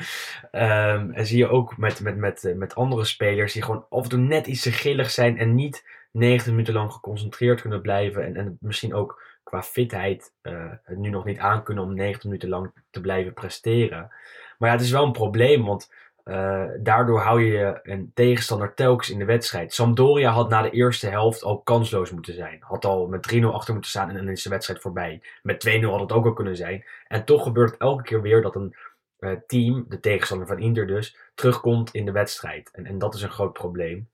Um, 0.53 1.13
en 1.13 1.27
zie 1.27 1.39
je 1.39 1.49
ook 1.49 1.77
met, 1.77 2.01
met, 2.01 2.17
met, 2.17 2.53
met 2.57 2.75
andere 2.75 3.05
spelers 3.05 3.53
die 3.53 3.63
gewoon 3.63 3.87
af 3.91 4.03
en 4.03 4.09
toe 4.09 4.19
net 4.19 4.47
iets 4.47 4.63
te 4.63 4.73
gillig 4.73 5.11
zijn 5.11 5.39
en 5.39 5.55
niet 5.55 5.85
90 6.11 6.51
minuten 6.51 6.75
lang 6.75 6.93
geconcentreerd 6.93 7.61
kunnen 7.61 7.81
blijven. 7.81 8.25
En, 8.25 8.37
en 8.37 8.57
misschien 8.61 8.95
ook 8.95 9.23
qua 9.43 9.63
fitheid 9.63 10.33
het 10.43 10.99
nu 10.99 11.09
nog 11.09 11.25
niet 11.25 11.39
aankunnen 11.39 11.85
om 11.85 11.95
90 11.95 12.25
minuten 12.25 12.49
lang 12.49 12.73
te 12.91 13.01
blijven 13.01 13.33
presteren. 13.33 14.11
Maar 14.59 14.71
ja, 14.71 14.77
het 14.77 14.85
is 14.85 14.91
wel 14.93 15.05
een 15.05 15.13
probleem, 15.13 15.65
want 15.65 15.91
uh, 16.25 16.65
daardoor 16.79 17.21
hou 17.21 17.43
je 17.43 17.81
een 17.83 18.11
tegenstander 18.15 18.75
telkens 18.75 19.11
in 19.11 19.19
de 19.19 19.25
wedstrijd. 19.25 19.75
Sampdoria 19.75 20.31
had 20.31 20.49
na 20.49 20.63
de 20.63 20.71
eerste 20.71 21.09
helft 21.09 21.43
al 21.43 21.59
kansloos 21.59 22.11
moeten 22.11 22.35
zijn. 22.35 22.59
Had 22.61 22.85
al 22.85 23.07
met 23.07 23.35
3-0 23.35 23.45
achter 23.45 23.73
moeten 23.73 23.91
staan 23.91 24.09
en 24.09 24.15
dan 24.15 24.29
is 24.29 24.43
de 24.43 24.51
wedstrijd 24.51 24.81
voorbij. 24.81 25.23
Met 25.43 25.69
2-0 25.69 25.85
had 25.85 26.01
het 26.01 26.13
ook 26.13 26.25
al 26.25 26.33
kunnen 26.33 26.57
zijn. 26.57 26.85
En 27.09 27.25
toch 27.25 27.43
gebeurt 27.43 27.71
het 27.71 27.81
elke 27.81 28.03
keer 28.03 28.23
weer 28.23 28.43
dat 28.43 28.55
een 28.55 28.77
uh, 29.19 29.33
team, 29.47 29.85
de 29.89 30.01
tegenstander 30.01 30.47
van 30.47 30.59
Inter 30.59 30.87
dus, 30.87 31.17
terugkomt 31.35 31.95
in 31.95 32.05
de 32.05 32.13
wedstrijd. 32.13 32.71
En, 32.73 32.87
en 32.87 32.99
dat 32.99 33.15
is 33.15 33.23
een 33.23 33.31
groot 33.31 33.53
probleem. 33.53 34.09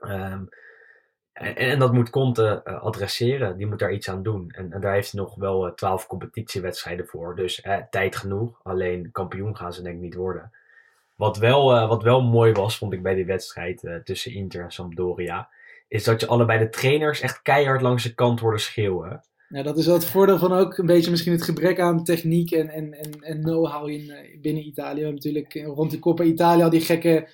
Um, 0.00 0.48
en, 1.32 1.56
en, 1.56 1.78
dat 1.78 1.92
moet 1.92 2.10
Conte 2.10 2.62
uh, 2.64 2.82
adresseren. 2.82 3.56
Die 3.56 3.66
moet 3.66 3.78
daar 3.78 3.92
iets 3.92 4.08
aan 4.08 4.22
doen. 4.22 4.50
En, 4.50 4.72
en 4.72 4.80
daar 4.80 4.92
heeft 4.92 5.12
hij 5.12 5.20
nog 5.20 5.34
wel 5.34 5.74
12 5.74 6.06
competitiewedstrijden 6.06 7.06
voor. 7.06 7.36
Dus 7.36 7.66
tijd 7.90 8.16
genoeg. 8.16 8.60
Alleen 8.62 9.10
kampioen 9.12 9.56
gaan 9.56 9.72
ze 9.72 9.82
denk 9.82 9.94
ik 9.94 10.02
niet 10.02 10.14
worden. 10.14 10.52
Wat 11.20 11.38
wel, 11.38 11.76
uh, 11.76 11.88
wat 11.88 12.02
wel 12.02 12.22
mooi 12.22 12.52
was, 12.52 12.78
vond 12.78 12.92
ik 12.92 13.02
bij 13.02 13.14
die 13.14 13.24
wedstrijd 13.24 13.82
uh, 13.82 13.94
tussen 13.96 14.32
Inter 14.32 14.62
en 14.62 14.70
Sampdoria, 14.70 15.48
is 15.88 16.04
dat 16.04 16.20
je 16.20 16.26
allebei 16.26 16.58
de 16.58 16.68
trainers 16.68 17.20
echt 17.20 17.42
keihard 17.42 17.80
langs 17.80 18.02
de 18.02 18.14
kant 18.14 18.40
hoorde 18.40 18.58
schreeuwen. 18.58 19.24
Ja, 19.48 19.62
dat 19.62 19.78
is 19.78 19.86
wel 19.86 19.94
het 19.94 20.04
voordeel 20.04 20.38
van 20.38 20.52
ook 20.52 20.78
een 20.78 20.86
beetje 20.86 21.10
misschien 21.10 21.32
het 21.32 21.42
gebrek 21.42 21.80
aan 21.80 22.04
techniek 22.04 22.50
en, 22.50 22.68
en, 22.68 22.92
en, 22.92 23.20
en 23.20 23.42
know-how 23.42 23.88
in, 23.88 24.00
uh, 24.00 24.40
binnen 24.40 24.66
Italië. 24.66 25.10
Natuurlijk 25.10 25.62
rond 25.64 25.90
de 25.90 25.98
koppen 25.98 26.26
Italië 26.26 26.62
al 26.62 26.70
die 26.70 26.80
gekke 26.80 27.28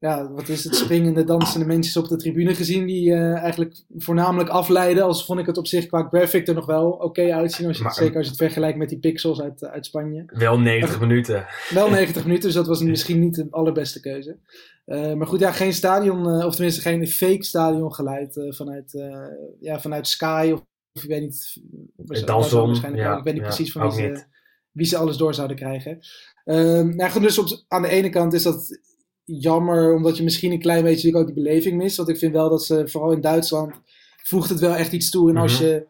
ja, 0.00 0.30
wat 0.32 0.48
is 0.48 0.64
het, 0.64 0.74
springende, 0.74 1.24
dansende 1.24 1.66
mensen 1.66 2.02
op 2.02 2.08
de 2.08 2.16
tribune 2.16 2.54
gezien. 2.54 2.86
Die 2.86 3.10
uh, 3.10 3.36
eigenlijk 3.36 3.82
voornamelijk 3.96 4.48
afleiden. 4.48 5.04
Als 5.04 5.24
vond 5.24 5.40
ik 5.40 5.46
het 5.46 5.56
op 5.56 5.66
zich 5.66 5.86
qua 5.86 6.08
graphic 6.10 6.48
er 6.48 6.54
nog 6.54 6.66
wel 6.66 6.90
oké 6.90 7.34
uitzien. 7.34 7.66
Als 7.66 7.78
je 7.78 7.84
het, 7.84 7.94
zeker 7.94 8.16
als 8.16 8.24
je 8.24 8.30
het 8.30 8.40
vergelijkt 8.40 8.78
met 8.78 8.88
die 8.88 8.98
pixels 8.98 9.40
uit, 9.40 9.64
uit 9.64 9.86
Spanje. 9.86 10.24
Wel 10.26 10.58
90 10.60 11.00
minuten. 11.00 11.46
Wel 11.70 11.90
90 11.90 12.24
minuten, 12.24 12.44
dus 12.44 12.54
dat 12.54 12.66
was 12.66 12.82
misschien 12.82 13.18
niet 13.18 13.34
de 13.34 13.46
allerbeste 13.50 14.00
keuze. 14.00 14.36
Uh, 14.86 15.14
maar 15.14 15.26
goed, 15.26 15.40
ja, 15.40 15.52
geen 15.52 15.72
stadion, 15.72 16.44
of 16.44 16.54
tenminste 16.54 16.80
geen 16.80 17.06
fake 17.06 17.44
stadion 17.44 17.94
geleid 17.94 18.46
vanuit, 18.48 19.04
ja, 19.60 19.80
vanuit 19.80 20.08
Sky 20.08 20.50
of, 20.52 20.60
of 20.92 21.02
ik 21.02 21.08
weet 21.08 21.20
niet. 21.20 21.60
Danson, 22.26 22.66
waarschijnlijk 22.66 23.04
ja, 23.04 23.16
Ik 23.16 23.24
weet 23.24 23.34
niet 23.34 23.42
ja, 23.42 23.48
precies 23.48 23.72
van 23.72 23.82
wie 23.82 23.90
ze, 23.90 24.24
wie 24.72 24.86
ze 24.86 24.96
alles 24.96 25.16
door 25.16 25.34
zouden 25.34 25.56
krijgen. 25.56 25.98
nou 26.94 27.08
goed, 27.10 27.22
dus 27.22 27.38
op, 27.38 27.64
aan 27.68 27.82
de 27.82 27.88
ene 27.88 28.08
kant 28.08 28.32
is 28.32 28.42
dat 28.42 28.78
jammer, 29.36 29.94
omdat 29.94 30.16
je 30.16 30.22
misschien 30.22 30.52
een 30.52 30.60
klein 30.60 30.82
beetje 30.82 31.16
ook 31.16 31.26
die 31.26 31.34
beleving 31.34 31.76
mist. 31.76 31.96
Want 31.96 32.08
ik 32.08 32.18
vind 32.18 32.32
wel 32.32 32.48
dat 32.50 32.64
ze, 32.64 32.88
vooral 32.88 33.12
in 33.12 33.20
Duitsland, 33.20 33.74
voegt 34.22 34.48
het 34.48 34.60
wel 34.60 34.74
echt 34.74 34.92
iets 34.92 35.10
toe. 35.10 35.30
En 35.30 35.36
als 35.36 35.60
mhm. 35.60 35.68
je 35.68 35.86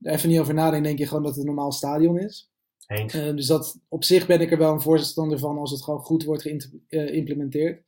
er 0.00 0.12
even 0.12 0.28
niet 0.28 0.40
over 0.40 0.54
nadenkt, 0.54 0.86
denk 0.86 0.98
je 0.98 1.06
gewoon 1.06 1.22
dat 1.22 1.32
het 1.32 1.40
een 1.40 1.46
normaal 1.46 1.72
stadion 1.72 2.18
is. 2.18 2.50
Uh, 2.90 3.36
dus 3.36 3.46
dat, 3.46 3.80
op 3.88 4.04
zich 4.04 4.26
ben 4.26 4.40
ik 4.40 4.50
er 4.52 4.58
wel 4.58 4.72
een 4.72 4.80
voorstander 4.80 5.38
van 5.38 5.58
als 5.58 5.70
het 5.70 5.82
gewoon 5.82 6.00
goed 6.00 6.24
wordt 6.24 6.42
geïmplementeerd. 6.88 7.76
Eh, 7.76 7.82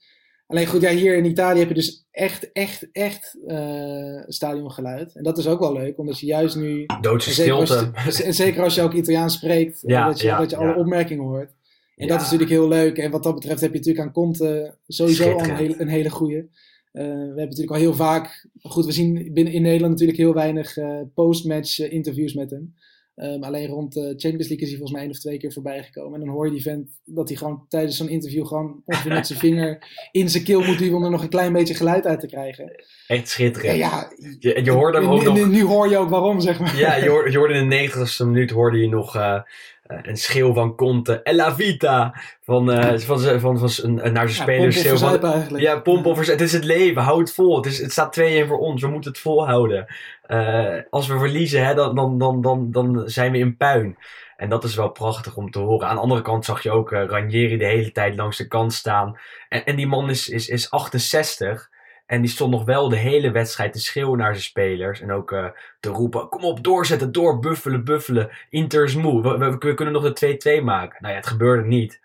Alleen 0.46 0.66
goed, 0.66 0.80
ja, 0.80 0.90
hier 0.90 1.16
in 1.16 1.24
Italië 1.24 1.58
heb 1.58 1.68
je 1.68 1.74
dus 1.74 2.06
echt, 2.10 2.52
echt, 2.52 2.88
echt 2.92 3.36
uh, 3.46 4.22
stadiongeluid. 4.26 5.14
En 5.14 5.22
dat 5.22 5.38
is 5.38 5.46
ook 5.46 5.60
wel 5.60 5.72
leuk, 5.72 5.98
omdat 5.98 6.18
je 6.20 6.26
juist 6.26 6.56
nu... 6.56 6.86
Doodse 7.00 7.30
stilte. 7.30 7.90
en 8.24 8.34
zeker 8.34 8.62
als 8.62 8.74
je 8.74 8.82
ook 8.82 8.92
Italiaans 8.92 9.34
spreekt, 9.34 9.82
ja, 9.86 10.06
dat 10.06 10.20
je, 10.20 10.28
dat 10.28 10.50
je 10.50 10.56
alle 10.56 10.74
opmerkingen 10.74 11.24
hoort. 11.24 11.50
En 11.96 12.08
dat 12.08 12.16
is 12.16 12.24
natuurlijk 12.24 12.50
heel 12.50 12.68
leuk. 12.68 12.98
En 12.98 13.10
wat 13.10 13.22
dat 13.22 13.34
betreft 13.34 13.60
heb 13.60 13.70
je 13.70 13.76
natuurlijk 13.76 14.06
aan 14.06 14.12
Conte 14.12 14.76
sowieso 14.86 15.32
al 15.32 15.44
een 15.44 15.56
hele, 15.56 15.80
een 15.80 15.88
hele 15.88 16.10
goede. 16.10 16.48
we 16.92 17.00
hebben 17.00 17.36
natuurlijk 17.36 17.70
al 17.70 17.76
heel 17.76 17.94
vaak, 17.94 18.48
goed, 18.62 18.84
we 18.84 18.92
zien 18.92 19.30
binnen 19.32 19.52
in 19.52 19.62
Nederland 19.62 19.90
natuurlijk 19.90 20.18
heel 20.18 20.34
weinig 20.34 20.76
postmatch 21.14 21.78
interviews 21.78 22.34
met 22.34 22.50
hem. 22.50 22.74
Um, 23.16 23.42
alleen 23.42 23.66
rond 23.66 23.92
de 23.92 24.00
Champions 24.00 24.48
League 24.48 24.58
is 24.58 24.68
hij 24.68 24.76
volgens 24.76 24.92
mij 24.92 25.00
één 25.00 25.10
of 25.10 25.18
twee 25.18 25.38
keer 25.38 25.52
voorbij 25.52 25.82
gekomen. 25.82 26.20
En 26.20 26.26
dan 26.26 26.34
hoor 26.34 26.46
je 26.46 26.52
die 26.52 26.62
vent 26.62 27.00
dat 27.04 27.28
hij 27.28 27.36
gewoon 27.36 27.64
tijdens 27.68 27.96
zo'n 27.96 28.08
interview 28.08 28.46
gewoon 28.46 28.82
ongeveer 28.84 29.12
met 29.12 29.26
zijn 29.26 29.38
vinger 29.46 29.86
in 30.12 30.28
zijn 30.28 30.44
keel 30.44 30.60
moet 30.60 30.78
duwen 30.78 30.96
om 30.96 31.04
er 31.04 31.10
nog 31.10 31.22
een 31.22 31.28
klein 31.28 31.52
beetje 31.52 31.74
geluid 31.74 32.06
uit 32.06 32.20
te 32.20 32.26
krijgen. 32.26 32.84
Echt 33.06 33.28
schitterend. 33.28 33.78
Ja, 33.78 34.12
je, 34.38 34.64
je 34.64 34.70
hoorde 34.70 34.98
hem 34.98 35.08
ook 35.08 35.22
nog... 35.22 35.48
Nu 35.48 35.62
hoor 35.62 35.88
je 35.88 35.96
ook 35.96 36.08
waarom, 36.08 36.40
zeg 36.40 36.60
maar. 36.60 36.76
Ja, 36.76 36.96
je 36.96 37.08
hoorde, 37.08 37.30
je 37.30 37.38
hoorde 37.38 37.54
in 37.54 37.68
de 37.68 37.90
90ste 37.90 38.26
minuut 38.26 38.50
hoorde 38.50 38.78
je 38.78 38.88
nog 38.88 39.16
uh, 39.16 39.22
uh, 39.22 39.40
een 39.86 40.16
schreeuw 40.16 40.52
van 40.52 40.74
Conte. 40.74 41.22
Ella 41.22 41.54
Vita! 41.54 42.14
Van, 42.40 42.70
uh, 42.70 42.98
van, 42.98 43.20
van, 43.20 43.40
van, 43.40 43.70
van, 43.70 43.94
naar 43.94 44.28
zijn 44.28 44.42
spelers. 44.42 44.82
Ja, 44.82 45.08
pomp 45.08 45.24
eigenlijk. 45.24 45.64
Ja, 45.64 45.80
pomp 45.80 46.16
Het 46.16 46.40
is 46.40 46.52
het 46.52 46.64
leven. 46.64 47.02
Houd 47.02 47.18
het 47.18 47.32
vol. 47.32 47.56
Het, 47.56 47.66
is, 47.66 47.78
het 47.78 47.92
staat 47.92 48.20
2-1 48.20 48.22
voor 48.46 48.58
ons. 48.58 48.82
We 48.82 48.88
moeten 48.88 49.10
het 49.10 49.20
volhouden. 49.20 49.86
Uh, 50.28 50.76
als 50.90 51.06
we 51.06 51.18
verliezen, 51.18 51.66
hè, 51.66 51.74
dan, 51.74 51.94
dan, 51.94 52.18
dan, 52.18 52.40
dan, 52.40 52.70
dan 52.70 53.02
zijn 53.06 53.32
we 53.32 53.38
in 53.38 53.56
puin. 53.56 53.96
En 54.36 54.48
dat 54.48 54.64
is 54.64 54.74
wel 54.74 54.88
prachtig 54.88 55.36
om 55.36 55.50
te 55.50 55.58
horen. 55.58 55.88
Aan 55.88 55.94
de 55.94 56.00
andere 56.00 56.22
kant 56.22 56.44
zag 56.44 56.62
je 56.62 56.70
ook 56.70 56.92
uh, 56.92 57.04
Ranieri 57.04 57.56
de 57.56 57.64
hele 57.64 57.92
tijd 57.92 58.16
langs 58.16 58.36
de 58.36 58.48
kant 58.48 58.72
staan. 58.72 59.18
En, 59.48 59.64
en 59.64 59.76
die 59.76 59.86
man 59.86 60.10
is, 60.10 60.28
is, 60.28 60.48
is 60.48 60.70
68. 60.70 61.70
En 62.06 62.20
die 62.20 62.30
stond 62.30 62.50
nog 62.50 62.64
wel 62.64 62.88
de 62.88 62.96
hele 62.96 63.30
wedstrijd 63.30 63.72
te 63.72 63.80
schreeuwen 63.80 64.18
naar 64.18 64.32
zijn 64.32 64.44
spelers. 64.44 65.00
En 65.00 65.12
ook 65.12 65.30
uh, 65.30 65.46
te 65.80 65.88
roepen: 65.88 66.28
kom 66.28 66.44
op, 66.44 66.64
doorzetten, 66.64 67.12
door, 67.12 67.38
buffelen, 67.38 67.84
buffelen. 67.84 68.30
Inter 68.50 68.84
is 68.84 68.94
moe. 68.94 69.22
We, 69.22 69.38
we, 69.38 69.56
we, 69.58 69.74
kunnen 69.74 69.94
nog 69.94 70.12
de 70.12 70.60
2-2 70.60 70.64
maken. 70.64 70.98
Nou 71.00 71.12
ja, 71.12 71.20
het 71.20 71.28
gebeurde 71.28 71.68
niet. 71.68 72.00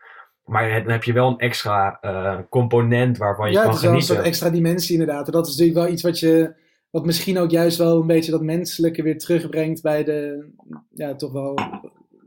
Maar 0.46 0.84
dan 0.84 0.92
heb 0.92 1.04
je 1.04 1.14
wel 1.14 1.28
een 1.28 1.38
extra 1.38 1.98
uh, 2.02 2.38
component 2.50 3.18
waarvan 3.18 3.48
je 3.48 3.54
ja, 3.54 3.64
kan 3.64 3.78
genieten. 3.78 3.90
Ja, 3.90 3.96
het 3.96 4.04
is 4.04 4.08
wel 4.10 4.18
een 4.18 4.24
soort 4.24 4.34
extra 4.34 4.50
dimensie 4.50 5.00
inderdaad. 5.00 5.26
En 5.26 5.32
dat 5.32 5.48
is 5.48 5.56
natuurlijk 5.56 5.86
wel 5.86 5.94
iets 5.94 6.04
wat 6.04 6.20
je 6.20 6.54
wat 6.90 7.06
misschien 7.06 7.38
ook 7.38 7.52
juist 7.52 7.78
wel 7.78 8.02
een 8.02 8.08
beetje 8.08 8.32
dat 8.32 8.42
menselijke 8.42 9.04
weer 9.04 9.18
terugbrengt 9.18 9.82
bij 9.82 10.04
de, 10.04 10.50
ja, 10.94 11.16
toch 11.16 11.32
wel 11.32 11.54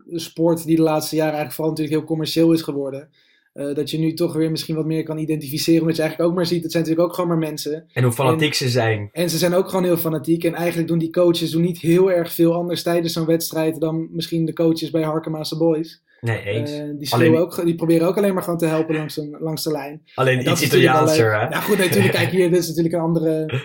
de 0.05 0.19
sport 0.19 0.65
die 0.65 0.77
de 0.77 0.83
laatste 0.83 1.17
jaren 1.17 1.35
eigenlijk 1.35 1.55
vooral 1.55 1.75
natuurlijk 1.75 1.99
heel 1.99 2.09
commercieel 2.09 2.53
is 2.53 2.63
geworden. 2.63 3.11
Uh, 3.55 3.75
dat 3.75 3.91
je 3.91 3.99
nu 3.99 4.15
toch 4.15 4.33
weer 4.33 4.51
misschien 4.51 4.75
wat 4.75 4.87
meer 4.87 5.03
kan 5.03 5.19
identificeren. 5.19 5.81
Omdat 5.81 5.97
je 5.97 6.03
eigenlijk 6.03 6.31
ook 6.31 6.37
maar 6.37 6.47
ziet, 6.47 6.63
het 6.63 6.73
zijn 6.73 6.83
natuurlijk 6.83 7.11
ook 7.11 7.15
gewoon 7.15 7.31
maar 7.31 7.49
mensen. 7.49 7.85
En 7.93 8.03
hoe 8.03 8.13
fanatiek 8.13 8.55
ze 8.55 8.69
zijn. 8.69 9.09
En 9.13 9.31
ze 9.31 9.39
zijn 9.39 9.55
ook 9.55 9.69
gewoon 9.69 9.85
heel 9.85 9.97
fanatiek. 9.97 10.45
En 10.45 10.55
eigenlijk 10.55 10.89
doen 10.89 10.99
die 10.99 11.11
coaches 11.11 11.51
doen 11.51 11.63
niet 11.63 11.79
heel 11.79 12.13
erg 12.13 12.33
veel 12.33 12.55
anders 12.55 12.83
tijdens 12.83 13.13
zo'n 13.13 13.27
wedstrijd 13.27 13.81
dan 13.81 14.09
misschien 14.11 14.45
de 14.45 14.53
coaches 14.53 14.91
bij 14.91 15.03
Harkema's 15.03 15.57
Boys. 15.57 16.03
Nee, 16.21 16.43
eens. 16.43 16.73
Uh, 16.73 16.83
die, 16.99 17.13
alleen... 17.13 17.37
ook, 17.37 17.65
die 17.65 17.75
proberen 17.75 18.07
ook 18.07 18.17
alleen 18.17 18.35
maar 18.35 18.43
gewoon 18.43 18.59
te 18.59 18.67
helpen 18.67 18.97
langs, 18.97 19.17
een, 19.17 19.37
langs 19.41 19.63
de 19.63 19.71
lijn. 19.71 20.03
Alleen 20.15 20.51
iets 20.51 20.63
Italiaanser, 20.63 21.41
hè? 21.41 21.49
Ja, 21.49 21.61
goed, 21.61 21.79
natuurlijk. 21.79 22.13
Kijk, 22.13 22.31
hier, 22.37 22.51
dit 22.51 22.59
is 22.59 22.69
natuurlijk 22.69 22.95
een 22.95 23.01
andere 23.01 23.61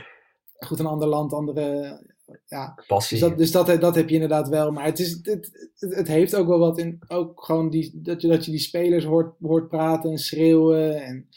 goed, 0.60 0.79
een 0.79 0.86
ander 0.86 1.08
land, 1.08 1.34
andere. 1.34 2.00
Ja. 2.46 2.84
Passie. 2.88 3.19
Dus, 3.19 3.27
dat, 3.27 3.38
dus 3.38 3.51
dat, 3.51 3.81
dat 3.81 3.96
heb 3.96 4.10
je 4.10 4.13
inderdaad 4.13 4.48
wel. 4.48 4.72
Maar 4.72 4.86
het, 4.86 5.00
is, 5.00 5.19
het, 5.22 5.69
het, 5.77 6.07
heeft 6.07 6.36
ook 6.36 6.48
wel 6.48 6.60
wat 6.60 6.77
in. 6.77 7.00
Ook 7.07 7.43
gewoon 7.43 7.69
die, 7.69 7.91
dat, 7.93 8.22
je, 8.22 8.27
dat 8.27 8.46
je 8.46 8.51
die 8.51 8.60
spelers 8.60 9.05
hoort, 9.05 9.36
hoort 9.41 9.67
praten 9.67 10.12
en 10.12 10.17
schreeuwen. 10.17 11.03
En, 11.03 11.27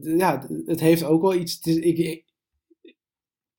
ja, 0.00 0.48
het, 0.66 0.80
heeft 0.80 1.04
ook 1.04 1.22
wel 1.22 1.34
iets. 1.34 1.60
is, 1.60 1.76
ik, 1.76 1.98
ik, 1.98 2.24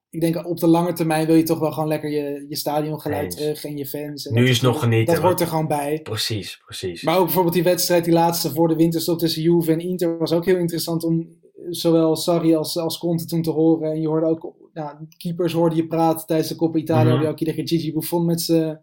ik 0.10 0.22
denk 0.22 0.46
op 0.46 0.60
de 0.60 0.68
lange 0.68 0.94
termijn 0.94 1.26
wil 1.26 1.36
je 1.36 1.44
toch 1.44 1.60
wel 1.60 1.72
gewoon 1.72 1.90
lekker 1.90 2.10
je, 2.10 2.46
je 2.50 2.56
stadiongeluid 2.56 3.32
terug 3.32 3.66
en 3.66 3.78
je 3.78 3.86
fans. 3.86 4.26
En 4.26 4.34
nu 4.34 4.50
is 4.50 4.62
nog 4.62 4.80
genieten. 4.80 5.14
Dat 5.14 5.24
hoort 5.24 5.42
er 5.42 5.48
gewoon 5.48 5.68
bij. 5.68 6.00
Precies, 6.02 6.62
precies. 6.66 7.04
Maar 7.04 7.18
ook 7.18 7.26
bijvoorbeeld 7.26 7.54
die 7.54 7.64
wedstrijd, 7.64 8.04
die 8.04 8.14
laatste 8.14 8.52
voor 8.52 8.68
de 8.68 8.76
winterstop 8.76 9.20
tussen 9.20 9.42
Juve 9.42 9.72
en 9.72 9.80
Inter, 9.80 10.18
was 10.18 10.32
ook 10.32 10.46
heel 10.46 10.58
interessant 10.58 11.04
om 11.04 11.44
zowel 11.70 12.16
Sarri 12.16 12.56
als, 12.56 12.78
als 12.78 12.98
Conte 12.98 13.26
toen 13.26 13.42
te 13.42 13.52
horen. 13.52 13.92
En 13.92 14.02
je 14.02 14.08
hoorde 14.08 14.28
ook 14.28 14.54
ja, 14.76 15.00
keepers 15.18 15.54
hoorde 15.54 15.76
je 15.76 15.88
praten 15.88 16.28
tijdens 16.28 16.50
de 16.50 16.56
Coppa 16.56 16.78
Italia. 16.78 17.14
Mm 17.14 17.20
-hmm. 17.20 17.28
ook 17.28 17.40
iedere 17.40 17.58
keer 17.58 17.68
Gigi 17.68 17.94
Buffon 17.94 18.26
met 18.26 18.42
zijn 18.42 18.80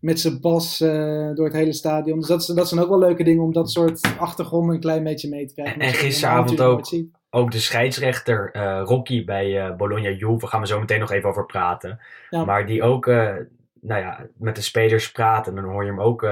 met 0.00 0.20
zijn 0.20 0.40
bas 0.40 0.80
uh, 0.80 1.34
door 1.34 1.44
het 1.44 1.54
hele 1.54 1.72
stadion. 1.72 2.18
Dus 2.18 2.28
dat, 2.28 2.40
is, 2.40 2.46
dat 2.46 2.68
zijn 2.68 2.80
ook 2.80 2.88
wel 2.88 2.98
leuke 2.98 3.24
dingen 3.24 3.42
om 3.42 3.52
dat 3.52 3.70
soort 3.70 4.16
achtergronden 4.18 4.74
een 4.74 4.80
klein 4.80 5.04
beetje 5.04 5.28
mee 5.28 5.46
te 5.46 5.54
krijgen. 5.54 5.80
En, 5.80 5.86
en 5.86 5.94
gisteravond 5.94 6.60
ook, 6.60 6.86
ook 7.30 7.50
de 7.50 7.58
scheidsrechter 7.58 8.50
uh, 8.56 8.82
Rocky 8.84 9.24
bij 9.24 9.68
uh, 9.68 9.76
Bologna 9.76 10.10
Juve. 10.10 10.46
gaan 10.46 10.60
we 10.60 10.66
zo 10.66 10.80
meteen 10.80 11.00
nog 11.00 11.10
even 11.10 11.28
over 11.28 11.46
praten. 11.46 11.98
Ja. 12.30 12.44
Maar 12.44 12.66
die 12.66 12.82
ook 12.82 13.06
nou 13.06 14.00
ja, 14.00 14.26
met 14.36 14.54
de 14.54 14.62
spelers 14.62 15.12
praten. 15.12 15.56
En 15.56 15.62
dan 15.62 15.72
hoor 15.72 15.84
je 15.84 15.90
hem 15.90 16.00
ook 16.00 16.26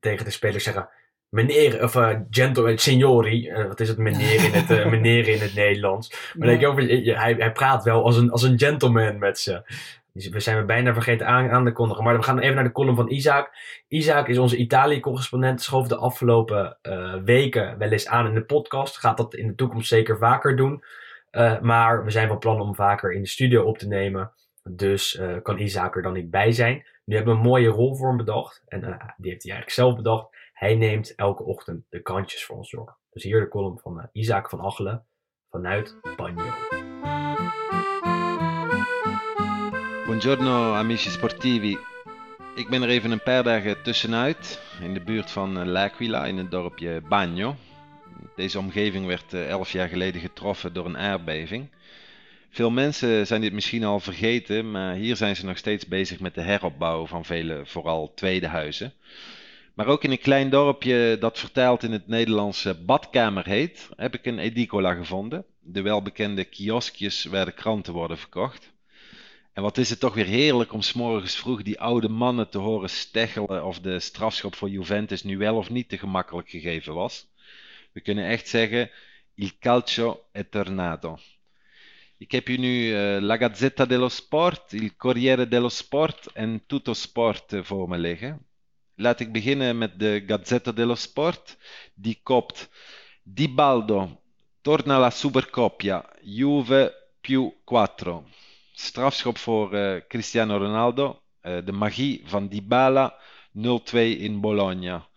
tegen 0.00 0.24
de 0.24 0.30
spelers 0.30 0.64
zeggen 0.64 0.88
meneer, 1.30 1.82
of 1.82 1.94
uh, 1.94 2.16
gentleman, 2.30 2.78
signori, 2.78 3.48
uh, 3.48 3.66
wat 3.66 3.80
is 3.80 3.88
het, 3.88 3.98
meneer 3.98 4.44
in 4.44 4.52
het, 4.52 4.70
uh, 4.70 4.86
meneer 4.94 5.28
in 5.28 5.40
het 5.40 5.54
Nederlands. 5.54 6.32
Maar 6.34 6.48
ja. 6.48 6.58
denk 6.58 6.70
over, 6.70 6.82
hij, 7.18 7.34
hij 7.38 7.52
praat 7.52 7.84
wel 7.84 8.04
als 8.04 8.16
een, 8.16 8.30
als 8.30 8.42
een 8.42 8.58
gentleman 8.58 9.18
met 9.18 9.38
ze. 9.38 9.62
Dus 10.12 10.28
we 10.28 10.40
zijn 10.40 10.58
we 10.58 10.64
bijna 10.64 10.92
vergeten 10.92 11.26
aan, 11.26 11.50
aan 11.50 11.64
te 11.64 11.72
kondigen. 11.72 12.04
Maar 12.04 12.16
we 12.16 12.22
gaan 12.22 12.38
even 12.38 12.54
naar 12.54 12.64
de 12.64 12.72
column 12.72 12.96
van 12.96 13.10
Isaac. 13.10 13.50
Isaac 13.88 14.28
is 14.28 14.38
onze 14.38 14.56
Italië-correspondent. 14.56 15.62
Schoof 15.62 15.88
de 15.88 15.96
afgelopen 15.96 16.76
weken 17.24 17.78
wel 17.78 17.90
eens 17.90 18.06
aan 18.06 18.26
in 18.26 18.34
de 18.34 18.44
podcast. 18.44 18.98
Gaat 18.98 19.16
dat 19.16 19.34
in 19.34 19.46
de 19.46 19.54
toekomst 19.54 19.88
zeker 19.88 20.18
vaker 20.18 20.56
doen. 20.56 20.84
maar 21.60 22.04
we 22.04 22.10
zijn 22.10 22.28
van 22.28 22.38
plan 22.38 22.60
om 22.60 22.74
vaker 22.74 23.12
in 23.12 23.22
de 23.22 23.28
studio 23.28 23.62
op 23.62 23.78
te 23.78 23.86
nemen. 23.86 24.30
Dus 24.70 25.20
kan 25.42 25.58
Isaac 25.58 25.96
er 25.96 26.02
dan 26.02 26.12
niet 26.12 26.30
bij 26.30 26.52
zijn. 26.52 26.84
Nu 27.04 27.14
hebben 27.16 27.34
we 27.34 27.40
een 27.40 27.46
mooie 27.46 27.68
rol 27.68 27.94
voor 27.96 28.08
hem 28.08 28.16
bedacht. 28.16 28.62
En 28.68 28.80
die 29.16 29.30
heeft 29.30 29.42
hij 29.42 29.52
eigenlijk 29.52 29.70
zelf 29.70 29.96
bedacht. 29.96 30.28
Hij 30.60 30.74
neemt 30.74 31.14
elke 31.14 31.42
ochtend 31.42 31.84
de 31.88 32.02
krantjes 32.02 32.44
voor 32.44 32.56
ons 32.56 32.70
door. 32.70 32.96
Dus 33.10 33.22
hier 33.22 33.40
de 33.40 33.48
column 33.48 33.78
van 33.78 33.98
uh, 33.98 34.04
Isaac 34.12 34.48
van 34.48 34.60
Achelen 34.60 35.06
vanuit 35.50 35.96
Bagno. 36.16 36.44
Buongiorno 40.04 40.74
amici 40.74 41.10
sportivi. 41.10 41.78
Ik 42.54 42.68
ben 42.68 42.82
er 42.82 42.88
even 42.88 43.10
een 43.10 43.22
paar 43.22 43.42
dagen 43.42 43.82
tussenuit 43.82 44.62
in 44.80 44.94
de 44.94 45.00
buurt 45.00 45.30
van 45.30 45.68
L'Aquila 45.68 46.26
in 46.26 46.36
het 46.36 46.50
dorpje 46.50 47.00
Bagno. 47.08 47.56
Deze 48.36 48.58
omgeving 48.58 49.06
werd 49.06 49.34
elf 49.34 49.72
jaar 49.72 49.88
geleden 49.88 50.20
getroffen 50.20 50.72
door 50.72 50.86
een 50.86 50.98
aardbeving. 50.98 51.70
Veel 52.50 52.70
mensen 52.70 53.26
zijn 53.26 53.40
dit 53.40 53.52
misschien 53.52 53.84
al 53.84 54.00
vergeten, 54.00 54.70
maar 54.70 54.94
hier 54.94 55.16
zijn 55.16 55.36
ze 55.36 55.44
nog 55.44 55.58
steeds 55.58 55.86
bezig 55.86 56.20
met 56.20 56.34
de 56.34 56.42
heropbouw 56.42 57.06
van 57.06 57.24
vele, 57.24 57.60
vooral 57.64 58.14
tweede 58.14 58.46
huizen. 58.46 58.92
Maar 59.80 59.88
ook 59.88 60.04
in 60.04 60.10
een 60.10 60.18
klein 60.18 60.50
dorpje 60.50 61.16
dat 61.20 61.38
vertaald 61.38 61.82
in 61.82 61.92
het 61.92 62.06
Nederlands 62.06 62.68
badkamer 62.84 63.46
heet, 63.46 63.88
heb 63.96 64.14
ik 64.14 64.26
een 64.26 64.38
edicola 64.38 64.94
gevonden. 64.94 65.44
De 65.60 65.82
welbekende 65.82 66.44
kioskjes 66.44 67.24
waar 67.24 67.44
de 67.44 67.52
kranten 67.52 67.92
worden 67.92 68.18
verkocht. 68.18 68.72
En 69.52 69.62
wat 69.62 69.78
is 69.78 69.90
het 69.90 70.00
toch 70.00 70.14
weer 70.14 70.26
heerlijk 70.26 70.72
om 70.72 70.82
s'morgens 70.82 71.36
vroeg 71.36 71.62
die 71.62 71.80
oude 71.80 72.08
mannen 72.08 72.48
te 72.48 72.58
horen 72.58 72.90
steggelen 72.90 73.64
of 73.64 73.80
de 73.80 74.00
strafschop 74.00 74.54
voor 74.54 74.68
Juventus 74.68 75.22
nu 75.22 75.38
wel 75.38 75.56
of 75.56 75.70
niet 75.70 75.88
te 75.88 75.98
gemakkelijk 75.98 76.48
gegeven 76.48 76.94
was. 76.94 77.26
We 77.92 78.00
kunnen 78.00 78.26
echt 78.26 78.48
zeggen, 78.48 78.90
il 79.34 79.58
calcio 79.58 80.24
è 80.32 80.48
tornato. 80.48 81.18
Ik 82.18 82.30
heb 82.30 82.46
hier 82.46 82.58
nu 82.58 82.86
uh, 82.86 83.20
La 83.20 83.36
Gazzetta 83.36 83.86
dello 83.86 84.08
Sport, 84.08 84.72
Il 84.72 84.96
Corriere 84.96 85.48
dello 85.48 85.68
Sport 85.68 86.26
en 86.32 86.62
Tutto 86.66 86.92
Sport 86.92 87.52
uh, 87.52 87.62
voor 87.62 87.88
me 87.88 87.98
liggen. 87.98 88.48
Laat 89.00 89.20
ik 89.20 89.32
beginnen 89.32 89.78
met 89.78 89.98
de 89.98 90.22
Gazzetta 90.26 90.72
dello 90.72 90.94
Sport. 90.94 91.56
Die 91.94 92.20
kopt 92.22 92.68
Di 93.22 93.48
Baldo, 93.48 94.20
torna 94.60 94.98
la 94.98 95.10
Supercoppia, 95.10 96.04
Juve 96.20 96.94
più 97.20 97.54
4. 97.64 98.22
Strafschop 98.72 99.38
voor 99.38 99.74
uh, 99.74 100.00
Cristiano 100.08 100.56
Ronaldo. 100.56 101.22
Uh, 101.42 101.64
de 101.64 101.72
magie 101.72 102.22
van 102.24 102.48
Dybala, 102.48 103.16
0-2 103.58 103.92
in 103.92 104.40
Bologna. 104.40 105.08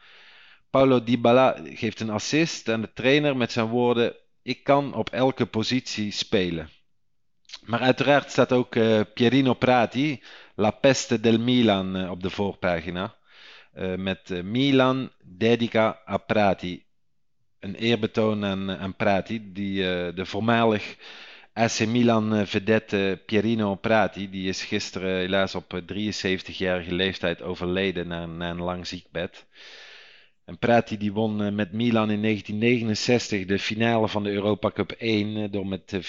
Paulo 0.69 1.03
Dybala 1.03 1.57
geeft 1.63 1.99
een 1.99 2.09
assist 2.09 2.69
aan 2.69 2.81
de 2.81 2.93
trainer 2.93 3.37
met 3.37 3.51
zijn 3.51 3.67
woorden: 3.67 4.15
Ik 4.41 4.63
kan 4.63 4.93
op 4.93 5.09
elke 5.09 5.45
positie 5.45 6.11
spelen. 6.11 6.69
Maar 7.63 7.79
uiteraard 7.79 8.31
staat 8.31 8.51
ook 8.51 8.75
uh, 8.75 9.01
Pierino 9.13 9.53
Prati, 9.53 10.23
La 10.55 10.71
Peste 10.71 11.19
del 11.19 11.39
Milan, 11.39 12.09
op 12.09 12.21
de 12.23 12.29
voorpagina. 12.29 13.15
Uh, 13.77 13.95
met 13.95 14.29
uh, 14.29 14.41
Milan 14.41 15.09
Dedica 15.23 16.01
a 16.07 16.17
Prati. 16.17 16.83
Een 17.59 17.75
eerbetoon 17.75 18.45
aan, 18.45 18.71
aan 18.71 18.95
Prati, 18.95 19.51
die 19.53 19.81
de 20.13 20.25
voormalig 20.25 20.95
AC 21.53 21.85
Milan 21.85 22.47
vedette 22.47 23.21
Pierino 23.25 23.75
Prati, 23.75 24.29
die 24.29 24.47
is 24.49 24.63
gisteren 24.63 25.17
helaas 25.17 25.55
op 25.55 25.81
73-jarige 25.93 26.93
leeftijd 26.93 27.41
overleden 27.41 28.07
na, 28.07 28.25
na, 28.25 28.49
een 28.49 28.61
lang 28.61 28.87
ziekbed. 28.87 29.45
En 30.45 30.57
Prati 30.57 30.97
die 30.97 31.13
won 31.13 31.55
met 31.55 31.71
Milan 31.71 32.11
in 32.11 32.21
1969 32.21 33.45
de 33.45 33.59
finale 33.59 34.07
van 34.07 34.23
de 34.23 34.31
Europa 34.31 34.71
Cup 34.71 34.91
1 34.91 35.51
door 35.51 35.67
met 35.67 35.95
4-1 35.95 35.99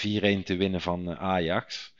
te 0.43 0.55
winnen 0.55 0.81
van 0.81 1.17
Ajax. 1.17 1.93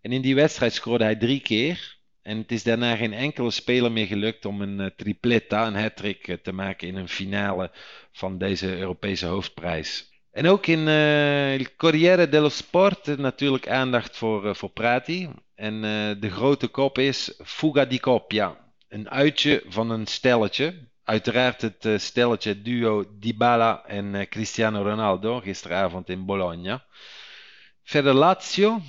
En 0.00 0.12
in 0.12 0.22
die 0.22 0.34
wedstrijd 0.34 0.72
scoorde 0.72 1.04
hij 1.04 1.16
drie 1.16 1.40
keer. 1.40 1.97
En 2.28 2.38
het 2.38 2.52
is 2.52 2.62
daarna 2.62 2.96
geen 2.96 3.12
enkele 3.12 3.50
speler 3.50 3.92
meer 3.92 4.06
gelukt 4.06 4.44
om 4.44 4.60
een 4.60 4.80
uh, 4.80 4.86
tripletta, 4.96 5.66
een 5.66 5.74
hat-trick, 5.74 6.28
uh, 6.28 6.36
te 6.36 6.52
maken 6.52 6.88
in 6.88 6.96
een 6.96 7.08
finale 7.08 7.70
van 8.12 8.38
deze 8.38 8.76
Europese 8.76 9.26
hoofdprijs. 9.26 10.12
En 10.30 10.46
ook 10.48 10.66
in 10.66 10.78
uh, 10.78 11.66
Corriere 11.76 12.28
dello 12.28 12.48
Sport 12.48 13.16
natuurlijk 13.16 13.68
aandacht 13.68 14.16
voor, 14.16 14.56
voor 14.56 14.70
Prati. 14.70 15.30
En 15.54 15.80
de 16.20 16.30
grote 16.30 16.66
kop 16.66 16.98
is 16.98 17.40
Fuga 17.44 17.84
di 17.84 18.00
Coppia. 18.00 18.56
Een 18.88 19.10
uitje 19.10 19.62
van 19.68 19.90
een 19.90 20.06
stelletje. 20.06 20.74
Uiteraard 21.04 21.62
het 21.62 22.02
stelletje 22.02 22.62
duo 22.62 23.04
Dybala 23.18 23.84
en 23.86 24.28
Cristiano 24.28 24.82
Ronaldo 24.82 25.40
gisteravond 25.40 26.08
in 26.08 26.24
Bologna. 26.24 26.84
Verder 27.82 28.14
Lazio, 28.14 28.80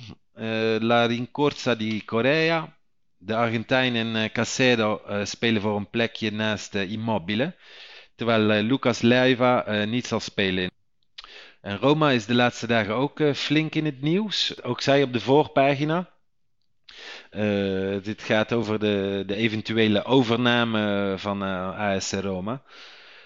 La 0.80 1.06
Rincorsa 1.06 1.74
di 1.74 2.04
Corea. 2.04 2.78
De 3.22 3.34
Argentijn 3.36 3.96
en 3.96 4.32
Casedo 4.32 5.02
spelen 5.24 5.62
voor 5.62 5.76
een 5.76 5.90
plekje 5.90 6.32
naast 6.32 6.74
Immobile. 6.74 7.54
Terwijl 8.16 8.62
Lucas 8.62 9.00
Leiva 9.00 9.84
niet 9.84 10.06
zal 10.06 10.20
spelen 10.20 10.70
en 11.60 11.78
Roma 11.78 12.10
is 12.10 12.26
de 12.26 12.34
laatste 12.34 12.66
dagen 12.66 12.94
ook 12.94 13.20
uh, 13.20 13.34
flink 13.34 13.74
in 13.74 13.84
het 13.84 14.00
nieuws. 14.00 14.62
Ook 14.62 14.80
zij 14.80 15.02
op 15.02 15.12
de 15.12 15.20
voorpagina. 15.20 16.10
Uh, 17.30 18.02
dit 18.02 18.22
gaat 18.22 18.52
over 18.52 18.78
de, 18.78 19.22
de 19.26 19.34
eventuele 19.34 20.04
overname 20.04 21.14
van 21.18 21.42
uh, 21.42 21.78
AS 21.78 22.12
Roma. 22.12 22.62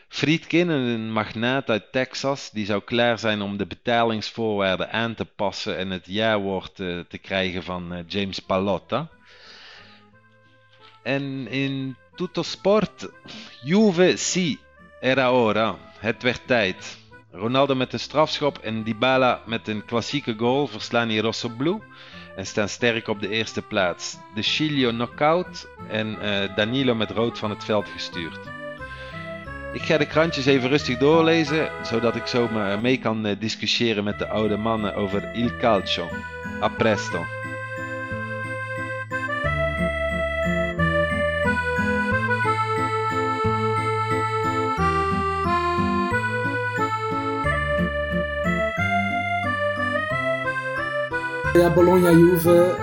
Friedkin, 0.09 0.69
een 0.69 1.13
magnaat 1.13 1.71
uit 1.71 1.93
Texas, 1.93 2.51
die 2.51 2.67
zou 2.67 2.83
klaar 2.83 3.19
zijn 3.19 3.43
om 3.43 3.57
de 3.57 3.67
betalingsvoorwaarden 3.67 4.91
aan 4.91 5.15
te 5.15 5.25
passen 5.25 5.77
en 5.77 5.91
het 5.91 6.07
jaarwoord 6.07 6.75
te, 6.75 7.07
te 7.09 7.19
krijgen 7.19 7.63
van 7.63 8.05
James 8.07 8.39
Palotta. 8.39 9.11
En 11.05 11.49
in 11.49 11.97
Tutto 12.15 12.43
Sport, 12.43 13.09
Juve 13.63 14.17
si, 14.17 14.59
era 15.01 15.31
ora. 15.31 15.77
Het 15.99 16.23
werd 16.23 16.47
tijd. 16.47 16.99
Ronaldo 17.31 17.75
met 17.75 17.93
een 17.93 18.01
strafschop 18.01 18.59
en 18.59 18.83
Dybala 18.83 19.41
met 19.47 19.69
een 19.69 19.85
klassieke 19.85 20.35
goal 20.37 20.67
verslaan 20.67 21.09
hier 21.09 21.23
Rosso 21.23 21.49
Blue 21.49 21.79
en 22.37 22.47
staan 22.47 22.69
sterk 22.69 23.09
op 23.09 23.21
de 23.21 23.29
eerste 23.29 23.63
plaats. 23.63 24.17
De 24.35 24.43
Chilio 24.43 24.91
knockout 24.91 25.69
en 25.89 26.19
uh, 26.23 26.57
Danilo 26.57 26.95
met 26.95 27.11
rood 27.11 27.39
van 27.39 27.51
het 27.51 27.65
veld 27.65 27.89
gestuurd. 27.89 28.39
Ik 29.73 29.83
ga 29.83 29.99
de 29.99 30.07
krantjes 30.07 30.47
even 30.47 30.69
rustig 30.69 30.99
doorlezen, 30.99 31.71
zodat 31.83 32.17
ik 32.17 32.27
zo 32.27 32.49
mee 32.81 32.99
kan 32.99 33.27
uh, 33.27 33.33
discussiëren 33.39 34.05
met 34.05 34.19
de 34.19 34.29
oude 34.29 34.57
mannen 34.57 34.95
over 34.95 35.35
Il 35.35 35.57
Calcio. 35.57 36.09
A 36.63 36.69
presto! 36.69 37.44
Ja, 51.55 51.75
Bologna-Juve. 51.75 52.77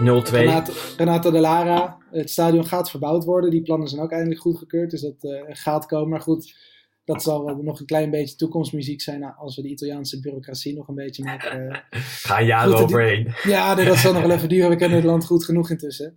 Uh, 0.00 0.22
0-2. 0.24 0.30
Renato, 0.30 0.72
Renato 0.96 1.30
de 1.30 1.38
Lara. 1.38 1.98
Het 2.10 2.30
stadion 2.30 2.66
gaat 2.66 2.90
verbouwd 2.90 3.24
worden. 3.24 3.50
Die 3.50 3.62
plannen 3.62 3.88
zijn 3.88 4.02
ook 4.02 4.12
eindelijk 4.12 4.40
goedgekeurd. 4.40 4.90
Dus 4.90 5.00
dat 5.00 5.14
uh, 5.20 5.40
gaat 5.46 5.86
komen. 5.86 6.08
Maar 6.08 6.20
goed, 6.20 6.56
dat 7.04 7.22
zal 7.22 7.44
wel 7.44 7.56
nog 7.56 7.80
een 7.80 7.86
klein 7.86 8.10
beetje 8.10 8.36
toekomstmuziek 8.36 9.00
zijn. 9.00 9.24
Als 9.24 9.56
we 9.56 9.62
de 9.62 9.68
Italiaanse 9.68 10.20
bureaucratie 10.20 10.74
nog 10.74 10.88
een 10.88 10.94
beetje 10.94 11.24
met... 11.24 11.44
Uh, 11.44 11.74
Ga 12.28 12.66
overheen. 12.66 13.32
Ja, 13.42 13.74
dat 13.74 13.96
zal 13.96 14.12
nog 14.12 14.22
wel 14.22 14.36
even 14.36 14.48
duren. 14.48 14.70
We 14.70 14.76
kennen 14.76 14.98
het 14.98 15.06
land 15.06 15.24
goed 15.24 15.44
genoeg 15.44 15.70
intussen. 15.70 16.14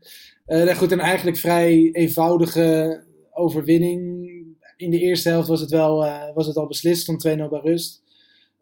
Goed, 0.75 0.91
een 0.91 0.99
eigenlijk 0.99 1.37
vrij 1.37 1.89
eenvoudige 1.91 3.03
overwinning. 3.31 4.29
In 4.77 4.89
de 4.89 4.99
eerste 4.99 5.29
helft 5.29 5.47
was 5.47 5.61
het, 5.61 5.71
wel, 5.71 5.97
was 6.33 6.47
het 6.47 6.55
al 6.55 6.67
beslist. 6.67 7.01
Stond 7.01 7.27
2-0 7.27 7.29
bij 7.29 7.61
rust. 7.63 8.05